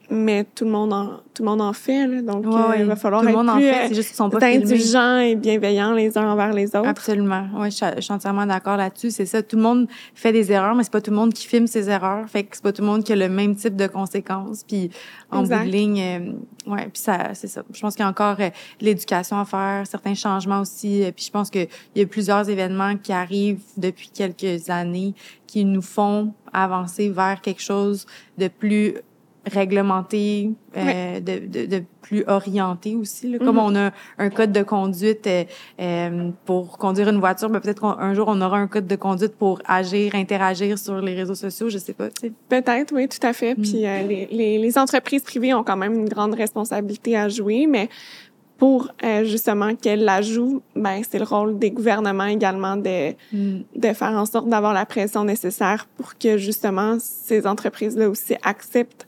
mais 0.10 0.44
tout 0.44 0.66
le 0.66 0.72
monde 0.72 0.94
en, 0.94 1.06
tout 1.34 1.44
le 1.44 1.50
monde 1.50 1.62
en 1.62 1.74
fait. 1.74 2.06
Là, 2.08 2.22
donc, 2.22 2.46
euh, 2.46 2.76
il 2.78 2.86
va 2.86 2.96
falloir 2.96 3.22
Tout 3.22 3.28
le 3.28 3.32
être 3.32 3.38
monde 3.38 3.50
en 3.50 3.58
fait, 3.58 3.88
c'est 3.88 3.96
juste 3.96 4.10
qu'ils 4.10 4.18
sont 4.18 4.30
pas 4.30 4.46
indulgents 4.48 5.18
et 5.18 5.36
bienveillants 5.36 5.94
les 5.94 6.18
uns 6.18 6.30
envers 6.30 6.54
les 6.54 6.68
autres. 6.76 6.88
Absolument. 6.88 7.48
Oui, 7.56 7.72
je, 7.72 7.76
suis- 7.78 7.86
je 7.96 8.02
suis 8.02 8.14
entièrement 8.14 8.46
d'accord 8.46 8.78
là-dessus. 8.78 9.12
C'est 9.12 9.26
ça. 9.26 9.42
Tout 9.42 9.56
le 9.56 9.62
monde 9.62 9.88
fait 10.14 10.32
des 10.32 10.52
erreurs, 10.52 10.76
mais 10.76 10.84
c'est 10.84 10.92
pas 10.92 11.02
tout 11.02 11.12
le 11.12 11.18
monde 11.18 11.34
qui 11.34 11.48
filme 11.48 11.68
ses 11.68 11.90
erreurs. 11.90 12.28
Fait 12.30 12.44
que 12.44 12.50
c'est 12.56 12.64
pas 12.64 12.72
tout 12.74 12.82
le 12.82 12.88
monde 12.88 13.04
qui 13.04 13.14
a 13.14 13.16
le 13.16 13.30
même 13.30 13.56
type 13.56 13.76
de 13.76 13.88
conséquences. 13.88 14.64
Puis 14.68 14.90
en 15.32 15.44
bout 15.44 15.50
de 15.50 15.56
ligne, 15.70 16.02
euh, 16.02 16.72
ouais. 16.72 16.90
Puis 16.92 17.02
ça, 17.02 17.34
c'est 17.34 17.48
ça. 17.48 17.64
Je 17.74 17.80
pense 17.80 17.96
qu'il 17.96 18.04
y 18.04 18.06
a 18.06 18.10
encore 18.10 18.36
euh, 18.40 18.50
l'éducation 18.82 19.40
à 19.40 19.46
faire, 19.46 19.88
certains 19.88 20.16
changements 20.16 20.62
aussi. 20.62 21.04
Euh, 21.04 21.12
Puis 21.16 21.26
je 21.26 21.32
pense 21.32 21.50
que 21.50 21.60
il 21.96 22.02
y 22.02 22.02
a 22.02 22.06
plusieurs 22.08 22.50
événements 22.50 22.98
qui 22.98 23.14
arrivent 23.14 23.62
depuis 23.78 24.10
quelques 24.14 24.70
années 24.70 25.14
qui 25.48 25.66
nous 25.66 25.82
font 25.82 26.34
avancer 26.52 27.10
vers 27.10 27.42
quelque 27.42 27.62
chose 27.62 28.06
de 28.38 28.48
plus 28.48 28.96
réglementé, 29.46 30.52
euh, 30.78 31.20
de, 31.20 31.46
de, 31.48 31.66
de 31.66 31.84
plus 32.02 32.24
orienté 32.28 32.96
aussi. 32.96 33.30
Là. 33.32 33.38
Comme 33.40 33.56
Mhm. 33.56 33.62
on 33.64 33.76
a 33.76 33.92
un 34.18 34.30
code 34.30 34.52
de 34.52 34.64
conduite 34.64 35.28
euh, 35.28 35.44
euh, 35.80 36.30
pour 36.46 36.78
conduire 36.78 37.10
une 37.10 37.20
voiture, 37.20 37.50
ben 37.50 37.60
peut-être 37.60 37.82
qu'un 37.82 38.14
jour 38.14 38.28
on 38.30 38.40
aura 38.42 38.58
un 38.58 38.68
code 38.68 38.88
de 38.88 38.96
conduite 38.96 39.36
pour 39.36 39.62
agir, 39.66 40.16
interagir 40.16 40.78
sur 40.78 41.00
les 41.02 41.14
réseaux 41.16 41.36
sociaux, 41.36 41.70
je 41.70 41.78
sais 41.78 41.94
pas. 41.94 42.10
tu 42.10 42.28
sais. 42.28 42.32
Peut-être, 42.50 42.94
oui, 42.94 43.08
tout 43.08 43.26
à 43.26 43.34
fait. 43.34 43.56
Mm. 43.58 43.62
Puis 43.62 43.86
euh, 43.86 44.04
les, 44.08 44.28
les, 44.32 44.58
les 44.60 44.78
entreprises 44.78 45.22
privées 45.24 45.54
ont 45.54 45.64
quand 45.64 45.78
même 45.78 45.94
une 45.94 46.10
grande 46.10 46.34
responsabilité 46.36 47.18
à 47.18 47.30
jouer, 47.30 47.68
mais 47.68 47.90
pour 48.58 48.90
euh, 49.04 49.26
justement 49.26 49.76
qu'elles 49.76 50.04
la 50.06 50.22
jouent, 50.22 50.62
ben 50.76 51.02
c'est 51.10 51.18
le 51.20 51.26
rôle 51.26 51.58
des 51.60 51.72
gouvernements 51.72 52.26
également 52.26 52.78
de, 52.78 53.12
de 53.34 53.94
faire 53.94 54.12
en 54.12 54.26
sorte 54.26 54.48
d'avoir 54.48 54.74
la 54.74 54.86
pression 54.86 55.26
nécessaire 55.26 55.88
pour 55.98 56.18
que 56.18 56.38
justement 56.38 56.98
ces 57.00 57.46
entreprises-là 57.46 58.08
aussi 58.10 58.36
acceptent 58.44 59.06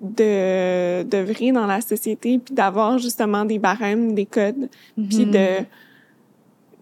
de 0.00 1.02
d'œuvrer 1.04 1.52
dans 1.52 1.66
la 1.66 1.80
société 1.80 2.38
puis 2.38 2.54
d'avoir 2.54 2.98
justement 2.98 3.44
des 3.44 3.58
barèmes, 3.58 4.14
des 4.14 4.26
codes, 4.26 4.68
puis 5.08 5.24
Mhm. 5.26 5.30
de 5.30 5.46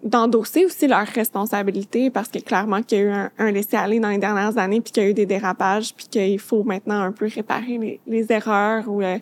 d'endosser 0.03 0.67
aussi 0.67 0.87
leurs 0.87 1.07
responsabilités 1.07 2.11
parce 2.11 2.29
que 2.29 2.39
clairement 2.39 2.83
qu'il 2.83 2.99
y 2.99 3.01
a 3.01 3.05
eu 3.05 3.11
un, 3.11 3.31
un 3.39 3.51
laisser-aller 3.51 4.01
dans 4.01 4.11
les 4.11 4.19
dernières 4.19 4.59
années 4.59 4.83
puis 4.83 4.93
qu'il 4.93 5.03
y 5.03 5.07
a 5.07 5.09
eu 5.09 5.15
des 5.15 5.25
dérapages 5.25 5.95
puis 5.95 6.07
qu'il 6.11 6.39
faut 6.39 6.63
maintenant 6.63 7.01
un 7.01 7.11
peu 7.11 7.27
réparer 7.27 7.79
les, 7.79 8.01
les 8.07 8.31
erreurs 8.31 8.87
ou 8.87 9.01
euh, 9.01 9.17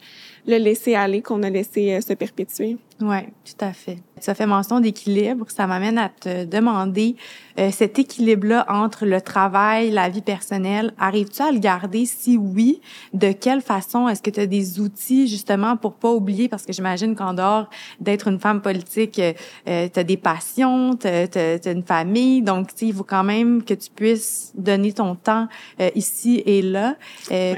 le 0.47 0.57
laisser-aller 0.59 1.22
qu'on 1.22 1.43
a 1.43 1.51
laissé 1.51 1.93
euh, 1.93 2.01
se 2.01 2.12
perpétuer. 2.14 2.76
Oui, 3.01 3.18
tout 3.45 3.64
à 3.64 3.72
fait. 3.72 3.99
Tu 4.20 4.30
as 4.30 4.34
fait 4.34 4.47
mention 4.47 4.78
d'équilibre. 4.78 5.47
Ça 5.49 5.66
m'amène 5.66 5.99
à 5.99 6.09
te 6.09 6.45
demander 6.45 7.16
euh, 7.59 7.70
cet 7.72 7.99
équilibre-là 7.99 8.64
entre 8.68 9.05
le 9.07 9.20
travail, 9.20 9.90
la 9.90 10.09
vie 10.09 10.22
personnelle. 10.22 10.95
Arrives-tu 10.99 11.43
à 11.43 11.51
le 11.51 11.59
garder? 11.59 12.07
Si 12.07 12.36
oui, 12.36 12.80
de 13.12 13.32
quelle 13.32 13.61
façon? 13.61 14.09
Est-ce 14.09 14.22
que 14.22 14.30
tu 14.30 14.40
as 14.40 14.47
des 14.47 14.78
outils 14.78 15.26
justement 15.26 15.76
pour 15.76 15.95
pas 15.95 16.12
oublier? 16.12 16.49
Parce 16.49 16.64
que 16.64 16.72
j'imagine 16.72 17.16
qu'en 17.16 17.34
dehors 17.34 17.68
d'être 18.01 18.28
une 18.28 18.38
femme 18.38 18.62
politique, 18.62 19.20
euh, 19.20 19.88
tu 19.93 19.99
as 19.99 20.05
des 20.05 20.16
passions, 20.16 20.97
tu 20.97 21.09
as, 21.09 21.66
une 21.66 21.82
famille. 21.82 22.43
Donc, 22.43 22.68
il 22.80 22.95
faut 22.95 23.05
quand 23.05 23.24
même 23.24 23.64
que 23.64 23.74
tu 23.74 23.90
puisses 23.90 24.53
donner 24.55 24.93
ton 24.93 25.16
temps 25.16 25.49
euh, 25.80 25.90
ici 25.97 26.43
et 26.47 26.62
là. 26.62 26.97
Euh, 27.32 27.55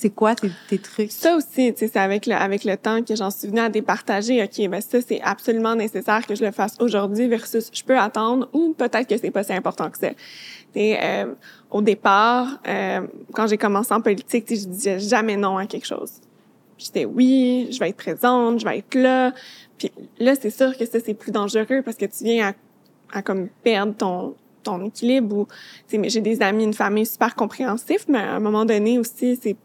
C'est 0.00 0.10
quoi 0.10 0.36
tes, 0.36 0.78
trucs? 0.78 1.10
Ça 1.10 1.34
aussi, 1.34 1.72
tu 1.72 1.78
sais, 1.80 1.90
c'est 1.92 1.96
avec 1.96 2.26
le, 2.26 2.34
avec 2.34 2.62
le 2.62 2.76
temps 2.76 3.02
que 3.02 3.16
j'en 3.16 3.30
suis 3.30 3.48
venue 3.48 3.58
à 3.58 3.68
départager. 3.68 4.40
OK, 4.40 4.68
ben 4.68 4.80
ça, 4.80 5.00
c'est 5.00 5.20
absolument 5.22 5.74
nécessaire 5.74 6.24
que 6.24 6.36
je 6.36 6.44
le 6.44 6.52
fasse 6.52 6.76
aujourd'hui 6.78 7.26
versus 7.26 7.68
je 7.72 7.82
peux 7.82 7.98
attendre 7.98 8.48
ou 8.52 8.74
peut-être 8.74 9.08
que 9.08 9.18
c'est 9.18 9.32
pas 9.32 9.42
si 9.42 9.52
important 9.52 9.90
que 9.90 9.98
ça. 9.98 10.10
Euh, 10.76 11.34
au 11.72 11.82
départ, 11.82 12.60
euh, 12.68 13.08
quand 13.32 13.48
j'ai 13.48 13.58
commencé 13.58 13.92
en 13.92 14.00
politique, 14.00 14.44
je 14.48 14.66
disais 14.66 15.00
jamais 15.00 15.36
non 15.36 15.58
à 15.58 15.66
quelque 15.66 15.86
chose. 15.86 16.12
J'étais 16.76 17.04
oui, 17.04 17.66
je 17.72 17.80
vais 17.80 17.88
être 17.88 17.96
présente, 17.96 18.60
je 18.60 18.64
vais 18.64 18.78
être 18.78 18.94
là. 18.94 19.32
Puis 19.78 19.90
là, 20.20 20.34
c'est 20.40 20.50
sûr 20.50 20.76
que 20.78 20.86
ça, 20.86 21.00
c'est 21.04 21.14
plus 21.14 21.32
dangereux 21.32 21.82
parce 21.84 21.96
que 21.96 22.06
tu 22.06 22.22
viens 22.22 22.50
à, 22.50 23.18
à 23.18 23.22
comme 23.22 23.48
perdre 23.64 23.96
ton, 23.96 24.36
ton 24.62 24.84
équilibre 24.84 25.38
ou, 25.38 25.46
mais 25.92 26.08
j'ai 26.08 26.20
des 26.20 26.40
amis, 26.40 26.62
une 26.62 26.74
famille 26.74 27.06
super 27.06 27.34
compréhensif, 27.34 28.04
mais 28.06 28.18
à 28.18 28.34
un 28.34 28.40
moment 28.40 28.64
donné 28.64 29.00
aussi, 29.00 29.36
c'est 29.42 29.56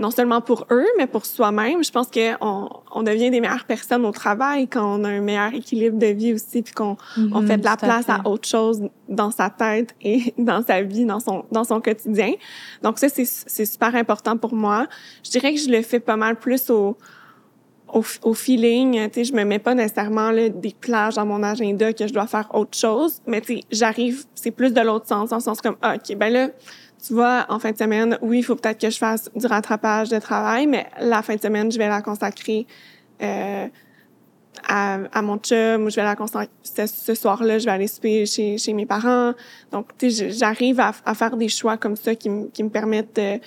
non 0.00 0.10
seulement 0.10 0.40
pour 0.40 0.66
eux, 0.70 0.86
mais 0.98 1.06
pour 1.06 1.26
soi-même. 1.26 1.84
Je 1.84 1.90
pense 1.92 2.08
qu'on 2.08 2.68
on 2.90 3.02
devient 3.02 3.30
des 3.30 3.40
meilleures 3.40 3.66
personnes 3.66 4.06
au 4.06 4.12
travail 4.12 4.66
quand 4.66 4.98
on 4.98 5.04
a 5.04 5.08
un 5.10 5.20
meilleur 5.20 5.52
équilibre 5.52 5.98
de 5.98 6.06
vie 6.06 6.32
aussi, 6.32 6.62
puis 6.62 6.72
qu'on 6.72 6.96
on 7.16 7.42
Mhm, 7.42 7.46
fait 7.46 7.58
de 7.58 7.64
la 7.64 7.72
à 7.72 7.76
place 7.76 8.08
à, 8.08 8.26
autre 8.26 8.48
chose 8.48 8.82
dans 9.08 9.30
sa 9.30 9.50
tête 9.50 9.94
et 10.00 10.34
dans 10.38 10.64
sa 10.64 10.82
vie, 10.82 11.04
dans 11.04 11.20
son 11.20 11.44
dans 11.52 11.64
son 11.64 11.80
quotidien. 11.82 12.32
Donc 12.82 12.98
ça, 12.98 13.10
c'est 13.10 13.26
c'est 13.26 13.66
super 13.66 13.94
important 13.94 14.38
pour 14.38 14.54
moi. 14.54 14.86
Je 15.22 15.30
dirais 15.30 15.52
que 15.54 15.60
je 15.60 15.68
le 15.70 15.82
fais 15.82 16.00
pas 16.00 16.16
mal 16.16 16.36
plus 16.36 16.70
au 16.70 16.96
au, 17.92 18.04
au 18.22 18.34
feeling, 18.34 19.08
tu 19.08 19.14
sais, 19.14 19.24
je 19.24 19.32
me 19.34 19.44
mets 19.44 19.58
pas 19.58 19.74
nécessairement 19.74 20.30
là, 20.30 20.48
des 20.48 20.74
plages 20.80 21.16
dans 21.16 21.26
mon 21.26 21.42
agenda 21.42 21.92
que 21.92 22.06
je 22.06 22.12
dois 22.12 22.28
faire 22.28 22.48
autre 22.54 22.78
chose, 22.78 23.20
mais 23.26 23.40
tu 23.40 23.56
sais, 23.56 23.64
j'arrive, 23.70 24.24
c'est 24.34 24.52
plus 24.52 24.72
de 24.72 24.80
l'autre 24.80 25.08
sens, 25.08 25.30
dans 25.30 25.36
le 25.36 25.42
sens 25.42 25.60
comme, 25.60 25.76
ah, 25.82 25.96
ok, 25.96 26.16
ben 26.16 26.32
là, 26.32 26.48
tu 27.06 27.14
vois, 27.14 27.46
en 27.48 27.58
fin 27.58 27.72
de 27.72 27.76
semaine, 27.76 28.18
oui, 28.22 28.38
il 28.38 28.42
faut 28.42 28.56
peut-être 28.56 28.80
que 28.80 28.90
je 28.90 28.98
fasse 28.98 29.30
du 29.34 29.46
rattrapage 29.46 30.08
de 30.08 30.18
travail, 30.18 30.66
mais 30.66 30.86
la 31.00 31.22
fin 31.22 31.34
de 31.34 31.40
semaine, 31.40 31.70
je 31.70 31.78
vais 31.78 31.88
la 31.88 32.02
consacrer 32.02 32.66
euh, 33.22 33.66
à, 34.68 34.98
à 35.12 35.22
mon 35.22 35.38
chum, 35.38 35.84
ou 35.84 35.90
je 35.90 35.96
vais 35.96 36.04
la 36.04 36.16
consacrer, 36.16 36.50
ce, 36.62 37.14
soir-là, 37.14 37.58
je 37.58 37.64
vais 37.64 37.70
aller 37.70 37.86
souper 37.86 38.26
chez, 38.26 38.58
chez 38.58 38.72
mes 38.72 38.86
parents. 38.86 39.32
Donc, 39.72 39.88
tu 39.98 40.10
sais, 40.10 40.30
j'arrive 40.30 40.80
à, 40.80 40.92
à 41.04 41.14
faire 41.14 41.36
des 41.36 41.48
choix 41.48 41.76
comme 41.76 41.96
ça 41.96 42.14
qui, 42.14 42.28
qui 42.52 42.62
me 42.62 42.70
permettent 42.70 43.16
de, 43.16 43.40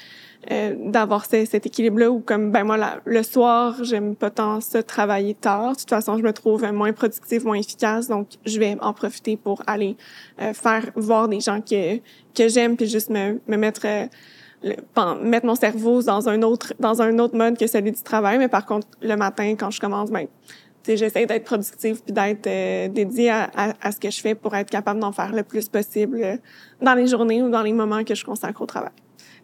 euh, 0.51 0.75
d'avoir 0.91 1.25
ce- 1.25 1.45
cet 1.45 1.65
équilibre-là 1.65 2.11
où 2.11 2.19
comme 2.19 2.51
ben 2.51 2.63
moi 2.63 2.77
la- 2.77 2.99
le 3.05 3.23
soir 3.23 3.75
j'aime 3.83 4.15
pas 4.15 4.29
tant 4.29 4.59
ça 4.61 4.83
travailler 4.83 5.33
tard. 5.35 5.73
De 5.73 5.77
toute 5.79 5.89
façon 5.89 6.17
je 6.17 6.23
me 6.23 6.33
trouve 6.33 6.63
moins 6.71 6.93
productive 6.93 7.45
moins 7.45 7.55
efficace. 7.57 8.07
Donc 8.07 8.27
je 8.45 8.59
vais 8.59 8.77
en 8.81 8.93
profiter 8.93 9.37
pour 9.37 9.61
aller 9.67 9.95
euh, 10.41 10.53
faire 10.53 10.85
voir 10.95 11.27
des 11.27 11.39
gens 11.39 11.61
que 11.61 11.97
que 11.97 12.47
j'aime 12.47 12.75
puis 12.77 12.87
juste 12.87 13.09
me, 13.09 13.39
me 13.47 13.57
mettre 13.57 13.85
euh, 13.85 14.05
mettre 15.21 15.45
mon 15.45 15.55
cerveau 15.55 16.01
dans 16.03 16.27
un 16.29 16.41
autre 16.41 16.73
dans 16.79 17.01
un 17.01 17.19
autre 17.19 17.35
mode 17.37 17.57
que 17.57 17.67
celui 17.67 17.91
du 17.91 18.01
travail. 18.01 18.37
Mais 18.37 18.47
par 18.47 18.65
contre 18.65 18.87
le 19.01 19.15
matin 19.15 19.55
quand 19.57 19.71
je 19.71 19.79
commence 19.79 20.11
ben 20.11 20.27
j'essaie 20.85 21.25
d'être 21.25 21.45
productive 21.45 22.01
puis 22.03 22.11
d'être 22.13 22.47
euh, 22.47 22.89
dédiée 22.89 23.29
à, 23.29 23.49
à, 23.55 23.73
à 23.81 23.91
ce 23.93 23.99
que 24.01 24.09
je 24.09 24.19
fais 24.19 24.35
pour 24.35 24.53
être 24.55 24.69
capable 24.69 24.99
d'en 24.99 25.13
faire 25.13 25.33
le 25.33 25.43
plus 25.43 25.69
possible 25.69 26.19
euh, 26.21 26.35
dans 26.81 26.93
les 26.93 27.07
journées 27.07 27.41
ou 27.41 27.49
dans 27.49 27.61
les 27.61 27.71
moments 27.71 28.03
que 28.03 28.15
je 28.15 28.25
consacre 28.25 28.61
au 28.61 28.65
travail. 28.65 28.91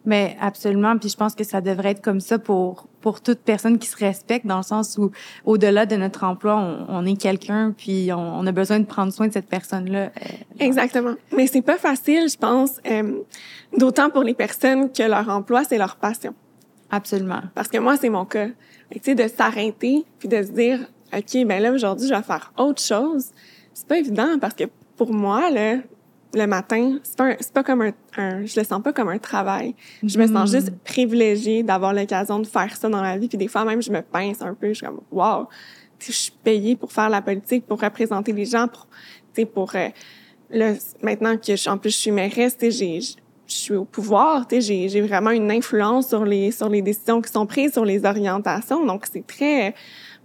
Mais 0.06 0.38
absolument, 0.40 0.98
puis 0.98 1.10
je 1.10 1.18
pense 1.18 1.36
que 1.36 1.44
ça 1.44 1.60
devrait 1.62 1.92
être 1.92 2.02
comme 2.02 2.20
ça 2.22 2.40
pour 2.40 2.88
pour 3.02 3.22
toute 3.22 3.40
personne 3.40 3.78
qui 3.80 3.88
se 3.88 3.96
respecte, 3.96 4.46
dans 4.46 4.58
le 4.58 4.64
sens 4.64 4.98
où 4.98 5.12
au-delà 5.46 5.86
de 5.86 5.96
notre 5.96 6.26
emploi, 6.26 6.58
on, 6.58 6.86
on 6.90 7.06
est 7.06 7.16
quelqu'un, 7.16 7.74
puis 7.78 8.12
on, 8.12 8.40
on 8.40 8.46
a 8.46 8.52
besoin 8.52 8.80
de 8.80 8.86
prendre 8.86 9.14
soin 9.14 9.28
de 9.28 9.34
cette 9.34 9.48
personne-là. 9.48 10.00
euh, 10.08 10.10
Exactement. 10.60 11.16
Mais 11.36 11.48
c'est 11.48 11.62
pas 11.62 11.78
facile, 11.78 12.28
je 12.30 12.38
pense, 12.38 12.72
euh, 12.86 13.20
d'autant 13.78 14.10
pour 14.10 14.24
les 14.24 14.34
personnes 14.34 14.92
que 14.92 15.04
leur 15.04 15.30
emploi, 15.30 15.64
c'est 15.64 15.78
leur 15.78 15.96
passion. 15.96 16.34
absolument. 16.92 17.42
Parce 17.56 17.70
que 17.70 17.78
moi, 17.78 17.96
c'est 17.96 18.10
mon 18.10 18.26
cas. 18.26 18.48
Tu 18.92 19.00
sais, 19.04 19.16
de 19.16 19.28
s'arrêter 19.28 20.04
puis 20.18 20.28
de 20.28 20.42
se 20.44 20.52
dire, 20.52 20.80
OK, 21.16 21.46
ben 21.46 21.62
là, 21.62 21.72
aujourd'hui, 21.72 22.08
je 22.10 22.14
vais 22.14 22.22
faire 22.24 22.52
autre 22.58 22.82
chose. 22.82 23.28
C'est 23.74 23.88
pas 23.88 23.98
évident 24.00 24.38
parce 24.42 24.56
que 24.56 24.66
pour 24.98 25.14
moi, 25.14 25.50
là, 25.52 25.78
le 26.34 26.46
matin, 26.46 27.00
c'est 27.04 27.18
pas, 27.18 27.26
un- 27.32 27.36
c'est 27.40 27.54
pas 27.54 27.64
comme 27.64 27.82
un, 27.82 27.92
un, 28.18 28.46
je 28.46 28.60
le 28.60 28.66
sens 28.66 28.82
pas 28.84 28.94
comme 28.94 29.10
un 29.10 29.18
travail. 29.18 29.76
Je 30.04 30.18
me 30.20 30.28
sens 30.28 30.52
Mhm. 30.54 30.60
juste 30.60 30.72
privilégiée 30.84 31.64
d'avoir 31.64 31.94
l'occasion 31.94 32.40
de 32.40 32.46
faire 32.48 32.76
ça 32.76 32.88
dans 32.90 33.02
la 33.02 33.18
vie. 33.18 33.28
Puis 33.28 33.38
des 33.38 33.48
fois, 33.48 33.66
même, 33.66 33.82
je 33.82 33.92
me 33.92 34.02
pince 34.02 34.42
un 34.42 34.54
peu. 34.54 34.68
Je 34.70 34.74
suis 34.74 34.86
comme, 34.86 35.02
wow, 35.12 35.48
je 36.00 36.12
suis 36.12 36.32
payée 36.44 36.76
pour 36.76 36.92
faire 36.92 37.10
la 37.10 37.22
politique, 37.22 37.66
pour 37.66 37.82
représenter 37.82 38.32
les 38.32 38.46
gens, 38.46 38.68
pour, 38.68 38.88
tu 39.34 39.42
sais, 39.42 39.46
pour, 39.46 39.76
euh, 39.76 39.88
là, 40.52 40.74
maintenant 41.02 41.36
que 41.38 41.56
je, 41.56 41.70
en 41.70 41.78
plus 41.78 41.90
je 41.92 41.98
suis 41.98 42.12
mairesse, 42.12 42.58
tu 42.58 42.66
sais, 42.66 42.72
j'ai, 42.72 43.00
je 43.02 43.54
suis 43.56 43.74
au 43.76 43.86
pouvoir, 43.86 44.48
tu 44.48 44.56
sais, 44.56 44.62
j'ai, 44.62 44.90
j'ai 44.90 45.02
vraiment 45.02 45.32
une 45.32 45.50
influence 45.52 46.10
sur 46.10 46.24
les, 46.26 46.52
sur 46.52 46.70
les 46.70 46.84
décisions 46.84 47.22
qui 47.22 47.32
sont 47.32 47.48
prises, 47.48 47.74
sur 47.74 47.86
les 47.86 48.06
orientations. 48.06 48.86
Donc, 48.86 49.06
c'est 49.12 49.26
très, 49.26 49.74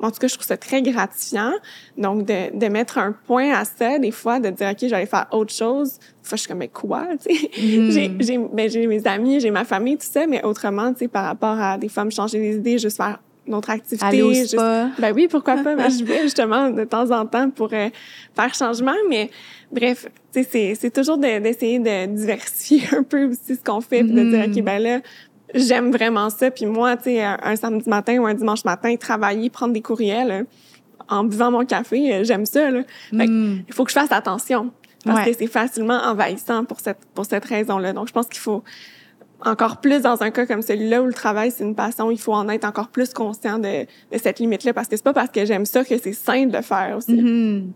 en 0.04 0.10
tout 0.10 0.18
cas, 0.18 0.28
je 0.28 0.34
trouve 0.34 0.46
ça 0.46 0.56
très 0.56 0.82
gratifiant. 0.82 1.52
Donc, 1.96 2.24
de, 2.26 2.56
de 2.56 2.66
mettre 2.68 2.98
un 2.98 3.12
point 3.12 3.52
à 3.52 3.64
ça, 3.64 3.98
des 3.98 4.10
fois, 4.10 4.40
de 4.40 4.50
dire, 4.50 4.68
OK, 4.70 4.78
je 4.82 4.86
vais 4.86 4.94
aller 4.96 5.06
faire 5.06 5.26
autre 5.32 5.52
chose. 5.52 5.94
Des 5.98 6.28
fois, 6.28 6.36
je 6.36 6.40
suis 6.42 6.48
comme, 6.48 6.58
mais 6.58 6.68
quoi, 6.68 7.06
tu 7.26 7.34
sais? 7.34 7.50
Mhm. 7.60 7.90
j'ai, 7.90 8.10
j'ai, 8.20 8.38
ben, 8.38 8.68
j'ai 8.70 8.86
mes 8.86 9.06
amis, 9.06 9.40
j'ai 9.40 9.50
ma 9.50 9.64
famille, 9.64 9.96
tout 9.96 10.06
ça, 10.10 10.26
mais 10.26 10.42
autrement, 10.44 10.92
tu 10.92 11.00
sais, 11.00 11.08
par 11.08 11.24
rapport 11.24 11.58
à 11.60 11.78
des 11.78 11.88
me 12.04 12.10
changer 12.10 12.38
les 12.38 12.56
idées, 12.56 12.78
juste 12.78 12.96
faire 12.96 13.18
une 13.46 13.54
autre 13.54 13.70
activité. 13.70 14.06
Aller 14.06 14.22
au 14.22 14.32
juste- 14.32 14.56
ben 14.98 15.12
oui, 15.14 15.28
pourquoi 15.28 15.56
pas? 15.56 15.74
Ben, 15.74 15.88
je 15.98 16.02
vais 16.04 16.22
justement 16.22 16.70
de 16.70 16.84
temps 16.84 17.10
en 17.10 17.26
temps 17.26 17.50
pour 17.50 17.68
euh, 17.74 17.90
faire 18.34 18.54
changement, 18.54 18.94
mais 19.10 19.30
bref, 19.70 20.06
tu 20.32 20.42
sais, 20.42 20.48
c'est, 20.50 20.74
c'est 20.74 20.90
toujours 20.90 21.18
de- 21.18 21.38
d'essayer 21.40 21.78
de 21.78 22.06
diversifier 22.06 22.82
un 22.96 23.02
peu 23.02 23.24
aussi 23.30 23.54
ce 23.56 23.62
qu'on 23.62 23.80
fait, 23.82 24.02
puis 24.04 24.12
de 24.14 24.24
dire, 24.24 24.38
Mhm. 24.48 24.50
OK, 24.58 24.62
ben 24.62 24.78
là, 24.82 25.00
j'aime 25.54 25.90
vraiment 25.92 26.30
ça. 26.30 26.50
Puis 26.50 26.66
moi, 26.66 26.96
tu 26.96 27.04
sais, 27.04 27.22
un, 27.22 27.56
samedi 27.56 27.88
matin 27.88 28.18
ou 28.18 28.26
un 28.26 28.34
dimanche 28.34 28.64
matin, 28.64 28.94
travailler, 28.96 29.50
prendre 29.50 29.72
des 29.72 29.82
courriels 29.82 30.30
euh, 30.30 30.44
en 31.08 31.24
buvant 31.24 31.50
mon 31.50 31.64
café, 31.64 32.14
euh, 32.14 32.24
j'aime 32.24 32.46
ça, 32.46 32.70
là. 32.70 32.80
Fait 33.16 33.26
que 33.26 33.30
Mm. 33.30 33.64
il 33.68 33.74
faut 33.74 33.84
que 33.84 33.90
je 33.90 33.98
fasse 33.98 34.12
attention 34.12 34.70
parce 35.04 35.20
Ouais. 35.24 35.32
que 35.32 35.38
c'est 35.38 35.46
facilement 35.46 35.98
envahissant 36.02 36.64
pour 36.64 36.80
cette, 36.80 36.98
pour 37.14 37.26
cette 37.26 37.44
raison-là. 37.44 37.92
Donc, 37.92 38.08
je 38.08 38.12
pense 38.12 38.26
qu'il 38.26 38.40
faut 38.40 38.62
encore 39.44 39.78
plus 39.82 40.00
dans 40.02 40.22
un 40.22 40.30
cas 40.30 40.46
comme 40.46 40.62
celui-là 40.62 41.02
où 41.02 41.06
le 41.06 41.12
travail 41.12 41.50
c'est 41.50 41.64
une 41.64 41.74
passion, 41.74 42.10
il 42.10 42.18
faut 42.18 42.32
en 42.32 42.48
être 42.48 42.64
encore 42.64 42.88
plus 42.88 43.12
conscient 43.12 43.58
de, 43.58 43.82
de 43.82 44.18
cette 44.18 44.38
limite-là 44.38 44.72
parce 44.72 44.88
que 44.88 44.96
c'est 44.96 45.02
pas 45.04 45.12
parce 45.12 45.30
que 45.30 45.44
j'aime 45.44 45.66
ça 45.66 45.84
que 45.84 45.98
c'est 45.98 46.14
simple 46.14 46.50
de 46.56 46.62
faire 46.62 46.94
aussi. 46.96 47.12
Mhm. 47.20 47.72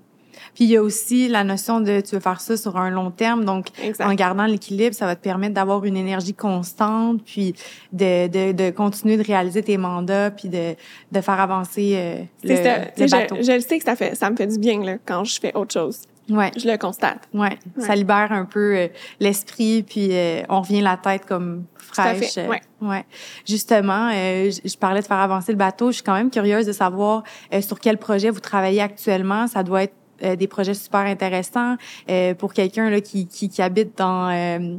Puis 0.58 0.64
il 0.64 0.70
y 0.72 0.76
a 0.76 0.82
aussi 0.82 1.28
la 1.28 1.44
notion 1.44 1.80
de 1.80 2.00
tu 2.00 2.16
veux 2.16 2.20
faire 2.20 2.40
ça 2.40 2.56
sur 2.56 2.76
un 2.78 2.90
long 2.90 3.12
terme, 3.12 3.44
donc 3.44 3.68
en 4.00 4.12
gardant 4.14 4.44
l'équilibre, 4.44 4.92
ça 4.92 5.06
va 5.06 5.14
te 5.14 5.22
permettre 5.22 5.54
d'avoir 5.54 5.84
une 5.84 5.96
énergie 5.96 6.34
constante, 6.34 7.22
puis 7.24 7.54
de, 7.92 8.26
de, 8.26 8.50
de 8.50 8.70
continuer 8.70 9.16
de 9.16 9.22
réaliser 9.22 9.62
tes 9.62 9.76
mandats, 9.76 10.32
puis 10.32 10.48
de, 10.48 10.74
de 11.12 11.20
faire 11.20 11.38
avancer 11.38 11.92
euh, 11.94 12.22
le, 12.42 12.56
ça. 12.56 12.78
le 12.96 13.08
bateau. 13.08 13.36
Je, 13.36 13.42
je 13.42 13.52
le 13.52 13.60
sais 13.60 13.78
que 13.78 13.84
ça 13.84 13.94
fait 13.94 14.16
ça 14.16 14.30
me 14.30 14.36
fait 14.36 14.48
du 14.48 14.58
bien 14.58 14.82
là, 14.82 14.96
quand 15.06 15.22
je 15.22 15.38
fais 15.38 15.54
autre 15.54 15.72
chose. 15.72 16.00
Ouais. 16.28 16.50
Je 16.56 16.68
le 16.68 16.76
constate. 16.76 17.28
Ouais, 17.32 17.56
ça 17.78 17.94
libère 17.94 18.32
un 18.32 18.44
peu 18.44 18.76
euh, 18.76 18.88
l'esprit, 19.20 19.84
puis 19.84 20.08
euh, 20.10 20.42
on 20.48 20.60
revient 20.62 20.80
la 20.80 20.96
tête 20.96 21.24
comme 21.24 21.66
à 21.96 22.14
fraîche. 22.14 22.34
fait, 22.34 22.40
euh, 22.40 22.48
ouais. 22.48 22.60
ouais. 22.82 23.04
Justement, 23.46 24.10
euh, 24.12 24.50
je 24.50 24.68
je 24.68 24.76
parlais 24.76 25.00
de 25.02 25.06
faire 25.06 25.18
avancer 25.18 25.52
le 25.52 25.58
bateau. 25.58 25.90
Je 25.90 25.96
suis 25.96 26.02
quand 26.02 26.14
même 26.14 26.30
curieuse 26.30 26.66
de 26.66 26.72
savoir 26.72 27.22
sur 27.60 27.78
quel 27.78 27.96
projet 27.96 28.30
vous 28.30 28.40
travaillez 28.40 28.82
actuellement. 28.82 29.46
Ça 29.46 29.62
doit 29.62 29.84
être 29.84 29.94
euh, 30.22 30.36
des 30.36 30.46
projets 30.46 30.74
super 30.74 31.00
intéressants 31.00 31.76
euh, 32.10 32.34
pour 32.34 32.52
quelqu'un 32.52 32.90
là 32.90 33.00
qui, 33.00 33.26
qui, 33.26 33.48
qui 33.48 33.62
habite 33.62 33.96
dans 33.98 34.28
euh, 34.28 34.76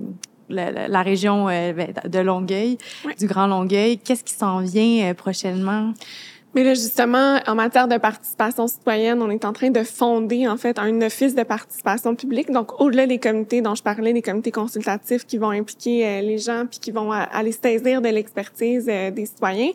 la, 0.49 0.87
la- 0.87 1.01
région 1.01 1.47
euh, 1.47 1.73
ben, 1.73 1.93
de 2.07 2.19
Longueuil, 2.19 2.77
du 3.19 3.27
Grand 3.27 3.47
Longueuil. 3.47 3.97
Qu'est-ce 3.97 4.23
qui 4.23 4.33
s'en 4.33 4.59
vient 4.59 5.09
euh, 5.09 5.13
prochainement? 5.13 5.93
Mais 6.55 6.63
là, 6.63 6.73
justement, 6.73 7.39
en 7.45 7.53
matière 7.53 7.87
de 7.87 7.97
participation 7.97 8.67
citoyenne, 8.67 9.21
on 9.21 9.29
est 9.29 9.45
en 9.45 9.53
train 9.53 9.69
de 9.69 9.83
fonder, 9.83 10.47
en 10.47 10.57
fait, 10.57 10.79
un 10.79 10.99
office 11.03 11.35
de 11.35 11.43
participation 11.43 12.15
publique. 12.15 12.49
Donc, 12.49 12.81
au-delà 12.81 13.05
des 13.05 13.19
comités 13.19 13.61
dont 13.61 13.75
je 13.75 13.83
parlais, 13.83 14.13
des 14.13 14.23
comités 14.23 14.49
consultatifs 14.49 15.27
qui 15.27 15.37
vont 15.37 15.51
impliquer 15.51 16.07
euh, 16.07 16.21
les 16.21 16.39
gens 16.39 16.65
puis 16.67 16.79
qui 16.79 16.89
vont 16.89 17.13
euh, 17.13 17.21
aller 17.31 17.51
saisir 17.51 18.01
de 18.01 18.09
l'expertise 18.09 18.87
euh, 18.89 19.11
des 19.11 19.27
citoyens, 19.27 19.69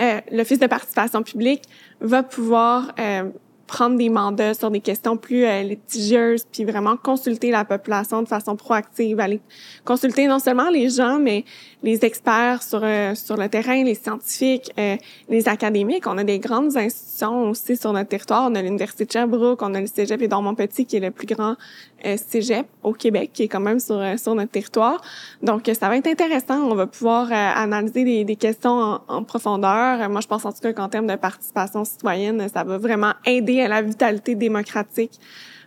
euh, 0.00 0.20
l'office 0.32 0.58
de 0.58 0.66
participation 0.66 1.22
publique 1.22 1.64
va 2.00 2.22
pouvoir 2.22 2.92
euh, 2.98 3.24
prendre 3.66 3.96
des 3.96 4.08
mandats 4.08 4.54
sur 4.54 4.70
des 4.70 4.80
questions 4.80 5.16
plus 5.16 5.44
euh, 5.44 5.62
litigieuses, 5.62 6.44
puis 6.50 6.64
vraiment 6.64 6.96
consulter 6.96 7.50
la 7.50 7.64
population 7.64 8.22
de 8.22 8.28
façon 8.28 8.56
proactive, 8.56 9.20
aller 9.20 9.40
consulter 9.84 10.26
non 10.26 10.38
seulement 10.38 10.70
les 10.70 10.90
gens, 10.90 11.18
mais 11.18 11.44
les 11.84 12.02
experts 12.02 12.62
sur 12.62 12.80
euh, 12.82 13.14
sur 13.14 13.36
le 13.36 13.46
terrain, 13.48 13.84
les 13.84 13.94
scientifiques, 13.94 14.72
euh, 14.78 14.96
les 15.28 15.48
académiques. 15.48 16.06
On 16.06 16.16
a 16.16 16.24
des 16.24 16.38
grandes 16.38 16.76
institutions 16.76 17.50
aussi 17.50 17.76
sur 17.76 17.92
notre 17.92 18.08
territoire. 18.08 18.48
On 18.50 18.54
a 18.54 18.62
l'Université 18.62 19.04
de 19.04 19.12
Sherbrooke, 19.12 19.60
on 19.62 19.74
a 19.74 19.80
le 19.82 19.86
Cégep 19.86 20.20
et 20.22 20.28
Dormont-Petit, 20.28 20.86
qui 20.86 20.96
est 20.96 21.00
le 21.00 21.10
plus 21.10 21.26
grand 21.26 21.56
euh, 22.06 22.16
cégep 22.16 22.66
au 22.82 22.92
Québec, 22.92 23.30
qui 23.34 23.42
est 23.42 23.48
quand 23.48 23.60
même 23.60 23.80
sur, 23.80 23.98
euh, 23.98 24.16
sur 24.16 24.34
notre 24.34 24.50
territoire. 24.50 25.02
Donc, 25.42 25.70
ça 25.78 25.88
va 25.90 25.98
être 25.98 26.06
intéressant. 26.06 26.58
On 26.62 26.74
va 26.74 26.86
pouvoir 26.86 27.30
analyser 27.30 28.02
des, 28.04 28.24
des 28.24 28.36
questions 28.36 28.70
en, 28.70 29.00
en 29.06 29.22
profondeur. 29.22 30.08
Moi, 30.08 30.22
je 30.22 30.26
pense 30.26 30.46
en 30.46 30.52
tout 30.52 30.60
cas 30.62 30.72
qu'en 30.72 30.88
termes 30.88 31.06
de 31.06 31.16
participation 31.16 31.84
citoyenne, 31.84 32.48
ça 32.48 32.64
va 32.64 32.78
vraiment 32.78 33.12
aider 33.26 33.60
à 33.60 33.68
la 33.68 33.82
vitalité 33.82 34.34
démocratique 34.34 35.20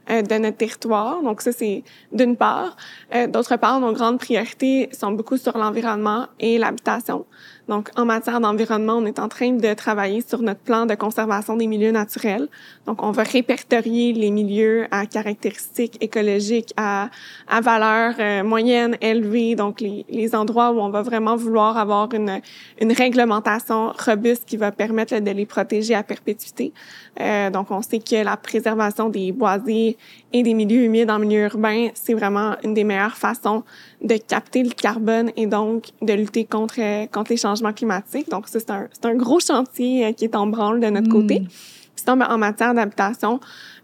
de 0.10 0.38
notre 0.38 0.58
territoire. 0.58 1.22
Donc 1.22 1.41
ça, 1.41 1.51
c'est 1.51 1.84
d'une 2.12 2.36
part. 2.36 2.76
Euh, 3.14 3.28
D'autre 3.28 3.58
part, 3.58 3.80
nos 3.80 3.93
grandes 3.93 4.20
priorités 4.20 4.89
sont 4.91 5.12
beaucoup 5.12 5.38
sur 5.38 5.58
l'environnement 5.58 6.28
et 6.39 6.58
l'habitation. 6.58 7.26
Donc, 7.68 7.89
en 7.97 8.05
matière 8.05 8.39
d'environnement, 8.39 8.97
on 8.97 9.05
est 9.05 9.20
en 9.20 9.28
train 9.28 9.51
de 9.51 9.74
travailler 9.74 10.22
sur 10.22 10.41
notre 10.41 10.61
plan 10.61 10.86
de 10.86 10.95
conservation 10.95 11.57
des 11.57 11.68
milieux 11.68 11.91
naturels. 11.91 12.47
Donc, 12.86 13.03
on 13.03 13.11
va 13.11 13.24
répertorier 13.24 14.13
les 14.13 14.32
milieux 14.32 14.88
à 14.91 15.05
caractéristiques 15.05 15.97
écologiques, 16.01 16.74
à, 16.78 17.09
à 17.47 17.59
valeur 17.59 18.15
euh, 18.20 18.43
moyenne, 18.43 18.97
élevée, 19.01 19.55
donc 19.55 19.82
les, 19.82 20.05
les 20.09 20.34
endroits 20.34 20.72
où 20.72 20.80
on 20.80 20.89
va 20.89 21.01
vraiment 21.01 21.36
vouloir 21.36 21.78
avoir 21.78 22.13
une, 22.13 22.41
une 22.80 22.93
réglementation 22.93 23.91
robuste 23.91 24.45
qui 24.45 24.55
va 24.55 24.72
permettre 24.72 25.20
de 25.20 25.32
les 25.32 25.45
protéger 25.45 25.93
à 25.93 26.03
perpétuité. 26.03 26.72
Euh, 27.20 27.49
donc, 27.49 27.72
on 27.72 27.82
sait 27.82 27.99
que 27.99 28.24
la 28.24 28.38
préservation 28.38 29.09
des 29.09 29.32
boisés 29.32 29.97
et 30.32 30.43
des 30.43 30.53
milieux 30.53 30.84
humides 30.84 31.11
en 31.11 31.20
milieu 31.20 31.43
urbain, 31.43 31.89
c'est 31.93 32.13
vraiment 32.13 32.55
une 32.63 32.74
des 32.74 32.84
meilleures 32.84 33.18
façons 33.18 33.63
de 34.02 34.16
capter 34.18 34.64
le 34.64 34.70
carbone 34.70 35.32
et 35.36 35.48
donc 35.48 35.86
de 36.02 36.14
lutter 36.14 36.45
contre, 36.45 36.76
euh, 36.80 37.08
contre 37.08 37.32
les 37.32 37.38
changements 37.38 37.74
climatiques. 37.74 38.30
Donc, 38.30 38.48
ça, 38.48 38.60
c'est 38.60 38.70
un, 38.72 38.88
c'est 38.91 39.06
un 39.06 39.16
gros 39.16 39.39
chantier 39.39 40.06
euh, 40.06 40.12
qui 40.12 40.26
est 40.26 40.36
en 40.36 40.48
branle 40.48 40.80
de 40.80 40.88
notre 40.88 41.08
Mm. 41.08 41.12
côté. 41.12 41.39
Puis 41.39 42.04
sinon, 42.04 42.18
ben, 42.18 42.28
en 42.30 42.38
matière 42.38 42.74
d'habitation, 42.74 43.39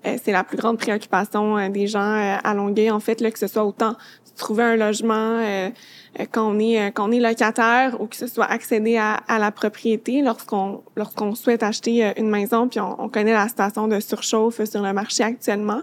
euh, 0.06 0.18
c'est 0.24 0.32
la 0.32 0.44
plus 0.44 0.58
grande 0.58 0.78
préoccupation 0.78 1.70
des 1.70 1.88
gens 1.88 2.40
à 2.44 2.54
Longueuil, 2.54 2.92
en 2.92 3.00
fait, 3.00 3.22
là, 3.22 3.32
que 3.32 3.40
ce 3.40 3.48
soit 3.48 3.66
autant 3.66 3.96
trouver 4.38 4.64
un 4.64 4.76
logement 4.76 5.40
quand 6.32 6.56
on 6.56 6.60
est 6.60 6.80
euh, 6.80 7.12
est 7.12 7.20
locataire 7.20 8.00
ou 8.00 8.06
que 8.06 8.16
ce 8.16 8.28
soit 8.28 8.46
accéder 8.46 8.98
à, 8.98 9.16
à 9.28 9.40
la 9.40 9.52
propriété 9.52 10.22
lorsqu'on 10.22 10.82
lorsqu'on 10.96 11.34
souhaite 11.34 11.64
acheter 11.64 12.06
euh, 12.06 12.12
une 12.18 12.30
maison 12.30 12.68
puis 12.68 12.80
on, 12.80 13.02
on 13.02 13.10
connaît 13.10 13.34
la 13.34 13.48
situation 13.48 13.88
de 13.88 14.00
surchauffe 14.00 14.64
sur 14.64 14.82
le 14.82 14.94
marché 14.94 15.24
actuellement. 15.24 15.82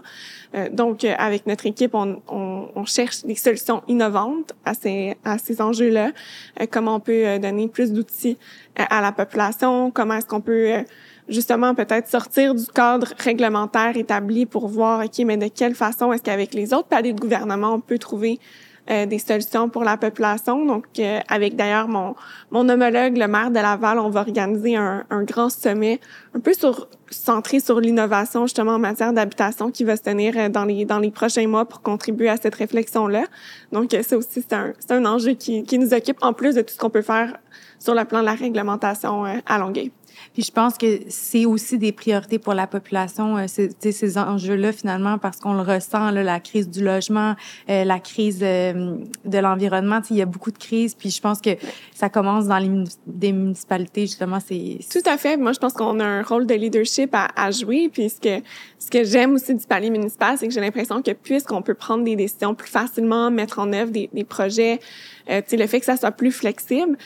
Euh, 0.55 0.69
donc 0.69 1.03
euh, 1.03 1.13
avec 1.17 1.47
notre 1.47 1.65
équipe 1.65 1.93
on, 1.93 2.21
on, 2.29 2.69
on 2.75 2.85
cherche 2.85 3.23
des 3.23 3.35
solutions 3.35 3.83
innovantes 3.87 4.53
à 4.65 4.73
ces 4.73 5.17
à 5.25 5.37
ces 5.37 5.61
enjeux-là. 5.61 6.11
Euh, 6.61 6.65
comment 6.69 6.95
on 6.95 6.99
peut 6.99 7.25
euh, 7.25 7.39
donner 7.39 7.67
plus 7.67 7.91
d'outils 7.91 8.37
euh, 8.79 8.83
à 8.89 9.01
la 9.01 9.11
population, 9.11 9.91
comment 9.91 10.15
est-ce 10.15 10.25
qu'on 10.25 10.41
peut 10.41 10.71
euh, 10.71 10.83
justement 11.27 11.75
peut-être 11.75 12.07
sortir 12.07 12.55
du 12.55 12.65
cadre 12.67 13.07
réglementaire 13.17 13.95
établi 13.97 14.45
pour 14.45 14.67
voir 14.67 15.03
ok 15.03 15.19
mais 15.25 15.37
de 15.37 15.47
quelle 15.47 15.75
façon 15.75 16.11
est-ce 16.13 16.23
qu'avec 16.23 16.53
les 16.53 16.73
autres 16.73 16.87
paliers 16.87 17.13
de 17.13 17.19
gouvernement 17.19 17.73
on 17.73 17.79
peut 17.79 17.99
trouver 17.99 18.39
euh, 18.89 19.05
des 19.05 19.19
solutions 19.19 19.69
pour 19.69 19.83
la 19.83 19.97
population. 19.97 20.65
Donc, 20.65 20.85
euh, 20.99 21.19
avec 21.27 21.55
d'ailleurs 21.55 21.87
mon, 21.87 22.15
mon 22.49 22.67
homologue, 22.67 23.17
le 23.17 23.27
maire 23.27 23.51
de 23.51 23.55
Laval, 23.55 23.99
on 23.99 24.09
va 24.09 24.21
organiser 24.21 24.75
un, 24.75 25.03
un 25.09 25.23
grand 25.23 25.49
sommet 25.49 25.99
un 26.33 26.39
peu 26.39 26.53
centré 27.09 27.59
sur 27.59 27.79
l'innovation 27.79 28.45
justement 28.45 28.73
en 28.73 28.79
matière 28.79 29.13
d'habitation 29.13 29.69
qui 29.69 29.83
va 29.83 29.97
se 29.97 30.01
tenir 30.01 30.33
euh, 30.37 30.49
dans 30.49 30.65
les 30.65 30.85
dans 30.85 30.99
les 30.99 31.11
prochains 31.11 31.47
mois 31.47 31.65
pour 31.65 31.81
contribuer 31.81 32.29
à 32.29 32.37
cette 32.37 32.55
réflexion 32.55 33.07
là. 33.07 33.25
Donc 33.71 33.93
euh, 33.93 34.01
ça 34.01 34.17
aussi 34.17 34.41
c'est 34.41 34.53
un 34.53 34.73
c'est 34.79 34.91
un 34.91 35.05
enjeu 35.05 35.33
qui 35.33 35.63
qui 35.63 35.77
nous 35.77 35.93
occupe 35.93 36.17
en 36.21 36.33
plus 36.33 36.55
de 36.55 36.61
tout 36.61 36.73
ce 36.73 36.77
qu'on 36.77 36.89
peut 36.89 37.01
faire 37.01 37.37
sur 37.79 37.93
le 37.93 38.05
plan 38.05 38.21
de 38.21 38.25
la 38.25 38.33
réglementation 38.33 39.25
à. 39.25 39.61
Puis 40.33 40.43
je 40.43 40.51
pense 40.51 40.77
que 40.77 41.01
c'est 41.09 41.45
aussi 41.45 41.77
des 41.77 41.91
priorités 41.91 42.39
pour 42.39 42.53
la 42.53 42.67
population, 42.67 43.37
euh, 43.37 43.45
ces, 43.47 44.17
enjeux-là 44.17 44.71
finalement, 44.71 45.17
parce 45.17 45.37
qu'on 45.37 45.53
le 45.53 45.61
ressent, 45.61 46.11
la 46.11 46.39
crise 46.39 46.69
du 46.69 46.83
logement, 46.83 47.35
euh, 47.69 47.83
la 47.83 47.99
crise 47.99 48.39
euh, 48.41 48.97
de 49.25 49.37
l'environnement. 49.37 49.99
Il 50.09 50.15
y 50.15 50.21
a 50.21 50.25
beaucoup 50.25 50.51
de 50.51 50.57
crises, 50.57 50.95
puis 50.95 51.09
je 51.09 51.21
pense 51.21 51.41
que 51.41 51.51
ça 51.93 52.09
commence 52.09 52.47
dans 52.47 52.57
les 52.57 52.71
des 53.05 53.31
municipalités, 53.31 54.01
justement. 54.01 54.39
C'est 54.39 54.79
Tout 54.89 55.09
à 55.09 55.17
fait. 55.17 55.37
Moi, 55.37 55.53
je 55.53 55.59
pense 55.59 55.73
qu'on 55.73 55.99
a 55.99 56.05
un 56.05 56.23
rôle 56.23 56.45
de 56.45 56.53
leadership 56.53 57.13
à, 57.13 57.51
jouer. 57.51 57.89
Puis 57.91 58.09
ce 58.09 58.89
que, 58.89 59.03
j'aime 59.03 59.33
aussi 59.33 59.53
du 59.53 59.65
palier 59.65 59.89
municipal, 59.89 60.37
c'est 60.37 60.47
que 60.47 60.53
j'ai 60.53 60.61
l'impression 60.61 61.01
que 61.01 61.11
puisqu'on 61.11 61.61
peut 61.61 61.73
prendre 61.73 62.03
des 62.03 62.15
décisions 62.15 62.55
plus 62.55 62.69
facilement, 62.69 63.29
mettre 63.29 63.59
en 63.59 63.71
œuvre 63.73 63.91
des, 63.91 64.09
des 64.13 64.23
projets, 64.23 64.79
euh, 65.29 65.41
le 65.51 65.67
fait 65.67 65.79
que 65.79 65.85
ça 65.85 65.97
soit 65.97 66.11
plus 66.11 66.31
flexible, 66.31 66.97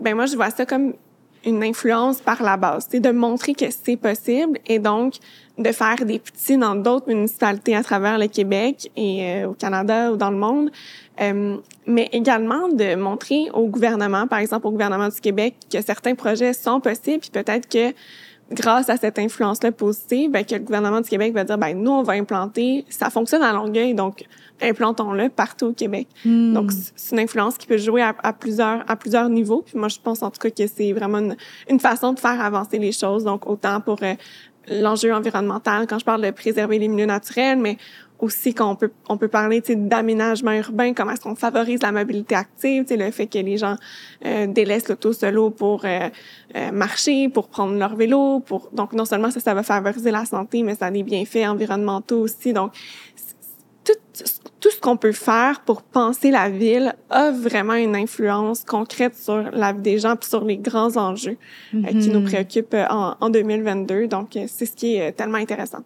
ben 0.00 0.14
moi, 0.14 0.26
je 0.26 0.34
vois 0.34 0.50
ça 0.50 0.66
comme 0.66 0.94
une 1.46 1.62
influence 1.62 2.20
par 2.20 2.42
la 2.42 2.56
base. 2.56 2.86
C'est 2.90 3.00
de 3.00 3.10
montrer 3.10 3.54
que 3.54 3.66
c'est 3.70 3.96
possible 3.96 4.58
et 4.66 4.78
donc 4.78 5.14
de 5.58 5.70
faire 5.70 6.04
des 6.04 6.18
petits 6.18 6.56
dans 6.56 6.74
d'autres 6.74 7.08
municipalités 7.08 7.76
à 7.76 7.82
travers 7.82 8.18
le 8.18 8.26
Québec 8.26 8.90
et 8.96 9.24
euh, 9.24 9.48
au 9.48 9.52
Canada 9.52 10.12
ou 10.12 10.16
dans 10.16 10.30
le 10.30 10.36
monde, 10.36 10.70
euh, 11.20 11.56
mais 11.86 12.08
également 12.12 12.68
de 12.68 12.96
montrer 12.96 13.48
au 13.52 13.66
gouvernement, 13.66 14.26
par 14.26 14.40
exemple 14.40 14.66
au 14.66 14.72
gouvernement 14.72 15.08
du 15.08 15.20
Québec, 15.20 15.54
que 15.72 15.80
certains 15.80 16.14
projets 16.14 16.52
sont 16.52 16.80
possibles, 16.80 17.20
puis 17.20 17.30
peut-être 17.30 17.68
que 17.68 17.94
grâce 18.50 18.90
à 18.90 18.96
cette 18.96 19.18
influence-là 19.18 19.72
positive, 19.72 20.30
ben, 20.30 20.44
que 20.44 20.54
le 20.54 20.60
gouvernement 20.60 21.00
du 21.00 21.08
Québec 21.08 21.32
va 21.32 21.44
dire, 21.44 21.56
ben 21.56 21.74
nous, 21.74 21.90
on 21.90 22.02
va 22.02 22.14
implanter, 22.14 22.84
ça 22.88 23.10
fonctionne 23.10 23.42
à 23.42 23.52
Longueuil, 23.52 23.94
donc 23.94 24.24
implantons-le 24.68 25.28
partout 25.28 25.66
au 25.66 25.72
Québec. 25.72 26.08
Hmm. 26.24 26.52
Donc, 26.52 26.72
c'est 26.72 27.14
une 27.14 27.20
influence 27.22 27.56
qui 27.56 27.66
peut 27.66 27.78
jouer 27.78 28.02
à, 28.02 28.14
à, 28.22 28.32
plusieurs, 28.32 28.84
à 28.88 28.96
plusieurs 28.96 29.28
niveaux. 29.28 29.62
Puis 29.62 29.78
moi, 29.78 29.88
je 29.88 29.98
pense 30.02 30.22
en 30.22 30.30
tout 30.30 30.40
cas 30.40 30.50
que 30.50 30.66
c'est 30.66 30.92
vraiment 30.92 31.18
une, 31.18 31.36
une 31.68 31.80
façon 31.80 32.12
de 32.12 32.20
faire 32.20 32.40
avancer 32.40 32.78
les 32.78 32.92
choses. 32.92 33.24
Donc, 33.24 33.48
autant 33.48 33.80
pour 33.80 33.98
euh, 34.02 34.14
l'enjeu 34.68 35.12
environnemental, 35.12 35.86
quand 35.86 35.98
je 35.98 36.04
parle 36.04 36.22
de 36.22 36.30
préserver 36.30 36.78
les 36.78 36.88
milieux 36.88 37.06
naturels, 37.06 37.58
mais 37.58 37.76
aussi 38.20 38.54
qu'on 38.54 38.76
peut 38.76 38.92
on 39.08 39.16
peut 39.16 39.28
parler 39.28 39.60
d'aménagement 39.60 40.52
urbain 40.52 40.94
comment 40.94 41.12
est-ce 41.12 41.20
qu'on 41.20 41.34
favorise 41.34 41.82
la 41.82 41.92
mobilité 41.92 42.34
active 42.34 42.86
le 42.90 43.10
fait 43.10 43.26
que 43.26 43.38
les 43.38 43.58
gens 43.58 43.76
euh, 44.24 44.46
délaissent 44.46 44.88
l'auto 44.88 45.12
solo 45.12 45.50
pour 45.50 45.84
euh, 45.84 46.08
euh, 46.56 46.70
marcher 46.72 47.28
pour 47.28 47.48
prendre 47.48 47.74
leur 47.76 47.96
vélo 47.96 48.40
pour 48.40 48.70
donc 48.72 48.92
non 48.92 49.04
seulement 49.04 49.30
ça 49.30 49.40
ça 49.40 49.52
va 49.52 49.62
favoriser 49.62 50.10
la 50.10 50.24
santé 50.24 50.62
mais 50.62 50.76
ça 50.76 50.86
a 50.86 50.90
des 50.90 51.02
bienfaits 51.02 51.46
environnementaux 51.46 52.20
aussi 52.20 52.52
donc 52.52 52.72
tout, 53.84 53.92
tout 54.64 54.70
ce 54.70 54.80
qu'on 54.80 54.96
peut 54.96 55.12
faire 55.12 55.60
pour 55.60 55.82
penser 55.82 56.30
la 56.30 56.48
ville 56.48 56.94
a 57.10 57.30
vraiment 57.30 57.74
une 57.74 57.94
influence 57.94 58.64
concrète 58.64 59.14
sur 59.14 59.50
la 59.52 59.74
vie 59.74 59.82
des 59.82 59.98
gens 59.98 60.16
puis 60.16 60.26
sur 60.26 60.42
les 60.42 60.56
grands 60.56 60.96
enjeux 60.96 61.36
euh, 61.74 61.86
qui 61.88 62.08
nous 62.08 62.22
préoccupent 62.24 62.72
euh, 62.72 62.86
en, 62.88 63.14
en 63.20 63.28
2022 63.28 64.06
donc 64.06 64.34
euh, 64.38 64.46
c'est 64.48 64.64
ce 64.64 64.74
qui 64.74 64.96
est 64.96 65.08
euh, 65.08 65.12
tellement 65.12 65.36
intéressant 65.36 65.80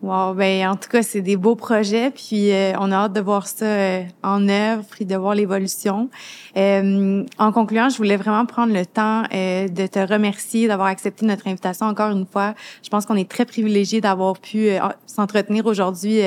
Wow, 0.00 0.32
ben 0.32 0.68
en 0.68 0.76
tout 0.76 0.88
cas, 0.88 1.02
c'est 1.02 1.22
des 1.22 1.36
beaux 1.36 1.56
projets, 1.56 2.12
puis 2.12 2.52
euh, 2.52 2.72
on 2.78 2.92
a 2.92 2.94
hâte 2.94 3.14
de 3.14 3.20
voir 3.20 3.48
ça 3.48 3.64
euh, 3.64 4.02
en 4.22 4.48
œuvre, 4.48 4.84
puis 4.88 5.04
de 5.04 5.16
voir 5.16 5.34
l'évolution. 5.34 6.08
Euh, 6.56 7.24
en 7.36 7.50
concluant, 7.50 7.88
je 7.88 7.96
voulais 7.96 8.16
vraiment 8.16 8.46
prendre 8.46 8.72
le 8.72 8.86
temps 8.86 9.22
de 9.22 9.86
te 9.88 9.98
remercier 9.98 10.68
d'avoir 10.68 10.86
accepté 10.86 11.26
notre 11.26 11.48
invitation 11.48 11.86
encore 11.86 12.12
une 12.12 12.26
fois. 12.26 12.54
Je 12.84 12.88
pense 12.90 13.06
qu'on 13.06 13.16
est 13.16 13.28
très 13.28 13.44
privilégiés 13.44 14.00
d'avoir 14.00 14.38
pu 14.38 14.68
s'entretenir 15.06 15.66
aujourd'hui 15.66 16.20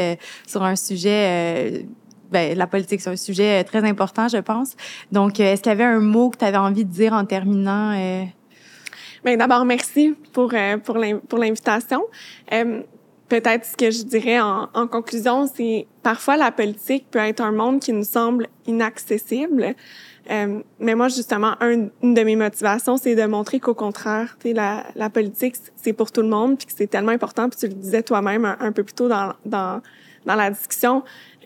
sur 0.46 0.64
un 0.64 0.76
sujet 0.76 1.86
ben, 2.30 2.58
la 2.58 2.68
politique, 2.68 3.02
c'est 3.02 3.10
un 3.10 3.16
sujet 3.18 3.64
très 3.64 3.84
important, 3.84 4.28
je 4.28 4.38
pense. 4.38 4.76
Donc, 5.12 5.40
est-ce 5.40 5.62
qu'il 5.62 5.70
y 5.70 5.74
avait 5.74 5.84
un 5.84 6.00
mot 6.00 6.30
que 6.30 6.38
tu 6.38 6.46
avais 6.46 6.58
envie 6.58 6.86
de 6.86 6.92
dire 6.92 7.14
en 7.14 7.26
terminant? 7.26 7.94
Euh... 7.94 8.24
Bien, 9.24 9.38
d'abord, 9.38 9.66
merci 9.66 10.14
pour, 10.34 10.54
pour 10.84 11.38
l'invitation 11.38 12.02
peut-être 13.32 13.64
ce 13.64 13.78
que 13.78 13.90
je 13.92 14.04
dirais 14.04 14.42
en, 14.42 14.68
en 14.74 14.88
conclusion, 14.88 15.48
c'est 15.48 15.88
parfois 16.04 16.36
la 16.36 16.52
politique 16.52 17.06
peut 17.10 17.20
être 17.20 17.40
un 17.40 17.54
monde 17.54 17.80
qui 17.80 17.94
nous 17.94 18.04
semble 18.04 18.50
inaccessible. 18.68 19.74
Euh, 20.30 20.60
mais 20.82 20.96
moi, 20.96 21.08
justement, 21.08 21.54
un, 21.62 21.88
une 22.04 22.14
de 22.14 22.24
mes 22.24 22.36
motivations, 22.36 22.98
c'est 22.98 23.16
de 23.16 23.24
montrer 23.24 23.62
qu'au 23.62 23.74
contraire, 23.74 24.38
la, 24.44 24.84
la 24.96 25.10
politique, 25.10 25.56
c'est 25.78 25.94
pour 25.94 26.12
tout 26.12 26.22
le 26.22 26.28
monde, 26.28 26.58
puis 26.58 26.68
que 26.68 26.74
c'est 26.76 26.88
tellement 26.88 27.14
important. 27.14 27.48
Puis 27.48 27.58
tu 27.58 27.68
le 27.68 27.74
disais 27.74 28.04
toi-même 28.04 28.44
un, 28.44 28.72
peu 28.74 28.84
plus 28.84 28.94
tôt 28.94 29.08
dans, 29.08 29.32
dans, 29.46 29.82
dans 30.26 30.36
la 30.36 30.52
discussion, 30.52 31.02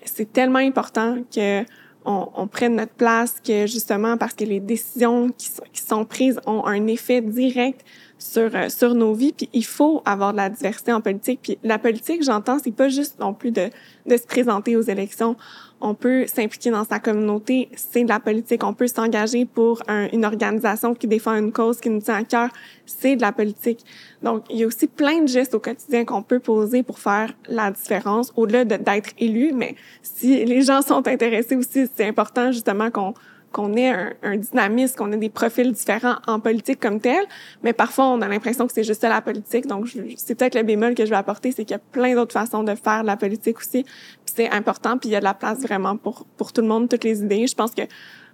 c'est 0.06 0.34
tellement 0.34 0.60
important 0.60 1.20
que 1.34 1.62
on, 2.04 2.30
on, 2.36 2.48
prenne 2.48 2.78
notre 2.78 2.94
place, 2.94 3.36
que 3.48 3.68
justement, 3.68 4.18
parce 4.18 4.34
que 4.34 4.44
les 4.44 4.60
décisions 4.60 5.30
qui 5.30 5.50
qui 5.72 5.82
sont 5.82 6.06
prises 6.06 6.40
ont 6.48 6.66
un 6.66 6.88
effet 6.88 7.22
direct 7.22 7.86
sur 8.18 8.56
euh, 8.56 8.70
sur 8.70 8.96
nos 8.96 9.14
vies 9.14 9.34
puis 9.34 9.50
il 9.54 9.66
faut 9.66 10.02
avoir 10.06 10.32
de 10.32 10.38
la 10.38 10.50
diversité 10.50 10.94
en 10.94 11.02
politique. 11.02 11.40
Puis 11.42 11.58
la 11.64 11.78
politique 11.78 12.24
j'entends 12.24 12.58
c'est 12.64 12.72
pas 12.72 12.90
juste 12.90 13.20
non 13.20 13.34
plus 13.34 13.52
de 13.52 13.70
de 14.06 14.18
se 14.18 14.26
présenter 14.26 14.76
aux 14.76 14.82
élections. 14.82 15.36
On 15.82 15.94
peut 15.94 16.26
s'impliquer 16.26 16.72
dans 16.72 16.86
sa 16.86 17.00
communauté 17.00 17.70
c'est 17.76 18.04
de 18.04 18.10
la 18.10 18.20
politique. 18.20 18.64
On 18.64 18.74
peut 18.74 18.88
s'engager 18.88 19.46
pour 19.46 19.82
une 20.14 20.26
organisation 20.26 20.94
qui 20.94 21.08
défend 21.08 21.36
une 21.36 21.52
cause 21.52 21.80
qui 21.80 21.90
nous 21.90 22.02
tient 22.02 22.16
à 22.16 22.24
cœur 22.24 22.50
c'est 22.86 23.16
de 23.16 23.22
la 23.22 23.32
politique. 23.32 23.86
Donc 24.24 24.44
il 24.50 24.58
y 24.58 24.64
a 24.64 24.68
aussi 24.68 24.88
plein 24.88 25.22
de 25.22 25.28
gestes 25.28 25.54
au 25.54 25.60
quotidien 25.60 26.06
qu'on 26.06 26.24
peut 26.24 26.40
poser 26.40 26.84
pour 26.84 27.00
faire 27.00 27.34
la 27.48 27.72
différence 27.72 28.32
au-delà 28.36 28.64
d'être 28.66 29.10
élu 29.20 29.52
mais 29.54 29.76
si 30.02 30.46
les 30.46 30.62
gens 30.62 30.82
sont 30.82 31.08
intéressés 31.08 31.56
aussi 31.56 31.88
c'est 31.96 32.08
important 32.08 32.52
justement 32.52 32.90
qu'on 32.90 33.14
qu'on 33.56 33.74
ait 33.76 33.90
un, 33.90 34.12
un, 34.22 34.36
dynamisme, 34.36 34.98
qu'on 34.98 35.14
ait 35.14 35.18
des 35.18 35.30
profils 35.30 35.72
différents 35.72 36.18
en 36.28 36.42
politique 36.42 36.78
comme 36.82 37.00
tel, 37.00 37.24
mais 37.64 37.72
parfois 37.72 38.10
on 38.10 38.22
a 38.22 38.28
l'impression 38.28 38.68
que 38.68 38.74
c'est 38.74 38.84
juste 38.84 39.00
ça 39.00 39.08
la 39.08 39.22
politique. 39.22 39.66
Donc 39.66 39.88
c'est 40.18 40.36
peut-être 40.36 40.56
le 40.56 40.64
bémol 40.64 40.94
que 40.94 41.06
je 41.06 41.10
vais 41.10 41.16
apporter, 41.16 41.54
c'est 41.54 41.64
qu'il 41.64 41.72
y 41.72 41.80
a 41.80 41.84
plein 41.94 42.16
d'autres 42.16 42.34
façons 42.34 42.64
de 42.64 42.76
faire 42.76 43.04
la 43.04 43.16
politique 43.16 43.58
aussi. 43.60 43.84
Puis 43.84 44.34
c'est 44.36 44.52
important, 44.52 44.98
puis 44.98 45.08
il 45.08 45.14
y 45.14 45.16
a 45.16 45.20
de 45.20 45.24
la 45.24 45.34
place 45.34 45.60
vraiment 45.62 45.96
pour 45.96 46.26
pour 46.36 46.52
tout 46.52 46.60
le 46.60 46.68
monde, 46.68 46.90
toutes 46.90 47.06
les 47.06 47.22
idées. 47.22 47.48
Je 47.48 47.56
pense 47.56 47.72
que 47.72 47.84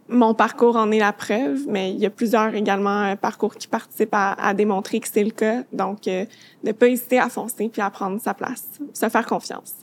mon 0.09 0.33
parcours 0.33 0.75
en 0.75 0.89
est 0.91 0.97
la 0.99 1.13
preuve, 1.13 1.65
mais 1.67 1.91
il 1.91 1.99
y 1.99 2.07
a 2.07 2.09
plusieurs 2.09 2.55
également 2.55 3.03
euh, 3.03 3.15
parcours 3.15 3.55
qui 3.55 3.67
participent 3.67 4.13
à, 4.13 4.33
à 4.33 4.55
démontrer 4.55 4.99
que 4.99 5.07
c'est 5.07 5.23
le 5.23 5.29
cas. 5.29 5.63
Donc, 5.71 6.07
euh, 6.07 6.25
ne 6.63 6.71
pas 6.71 6.87
hésiter 6.87 7.19
à 7.19 7.29
foncer 7.29 7.69
puis 7.69 7.81
à 7.81 7.91
prendre 7.91 8.19
sa 8.19 8.33
place, 8.33 8.65
se 8.91 9.07
faire 9.07 9.25
confiance. 9.27 9.75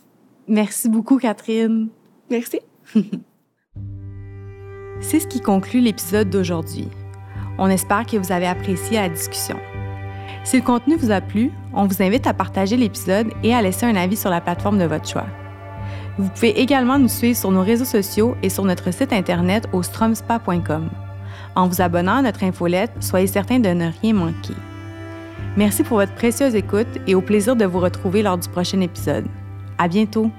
Merci 0.49 0.89
beaucoup, 0.89 1.19
Catherine. 1.19 1.89
Merci. 2.29 2.61
C'est 5.01 5.21
ce 5.21 5.27
qui 5.27 5.41
conclut 5.41 5.81
l'épisode 5.81 6.31
d'aujourd'hui. 6.31 6.89
On 7.59 7.69
espère 7.69 8.07
que 8.07 8.17
vous 8.17 8.33
avez 8.33 8.47
apprécié 8.47 8.99
la 8.99 9.09
discussion. 9.09 9.59
Si 10.45 10.57
le 10.57 10.63
contenu 10.63 10.97
vous 10.97 11.11
a 11.11 11.21
plu, 11.21 11.51
on 11.73 11.87
vous 11.87 12.03
invite 12.03 12.27
à 12.27 12.35
partager 12.35 12.77
l'épisode 12.77 13.29
et 13.43 13.55
à 13.55 13.63
laisser 13.63 13.87
un 13.87 13.97
avis 13.97 14.17
sur 14.17 14.31
la 14.31 14.41
plateforme 14.41 14.79
de 14.79 14.85
votre 14.85 15.09
choix. 15.09 15.27
Vous 16.19 16.29
pouvez 16.29 16.61
également 16.61 16.99
nous 16.99 17.09
suivre 17.09 17.37
sur 17.37 17.51
nos 17.51 17.63
réseaux 17.63 17.85
sociaux 17.85 18.37
et 18.43 18.49
sur 18.49 18.65
notre 18.65 18.93
site 18.93 19.13
internet 19.13 19.69
au 19.73 19.83
stromspa.com. 19.83 20.91
En 21.55 21.69
vous 21.69 21.81
abonnant 21.81 22.17
à 22.17 22.23
notre 22.23 22.45
infolette, 22.45 22.93
soyez 23.01 23.27
certain 23.27 23.61
de 23.61 23.69
ne 23.69 23.91
rien 24.03 24.15
manquer. 24.15 24.55
Merci 25.57 25.83
pour 25.83 25.99
votre 25.99 26.15
précieuse 26.15 26.55
écoute 26.55 26.89
et 27.07 27.15
au 27.15 27.21
plaisir 27.21 27.57
de 27.57 27.65
vous 27.65 27.81
retrouver 27.81 28.23
lors 28.23 28.39
du 28.39 28.49
prochain 28.49 28.81
épisode. 28.81 29.27
À 29.77 29.89
bientôt! 29.89 30.31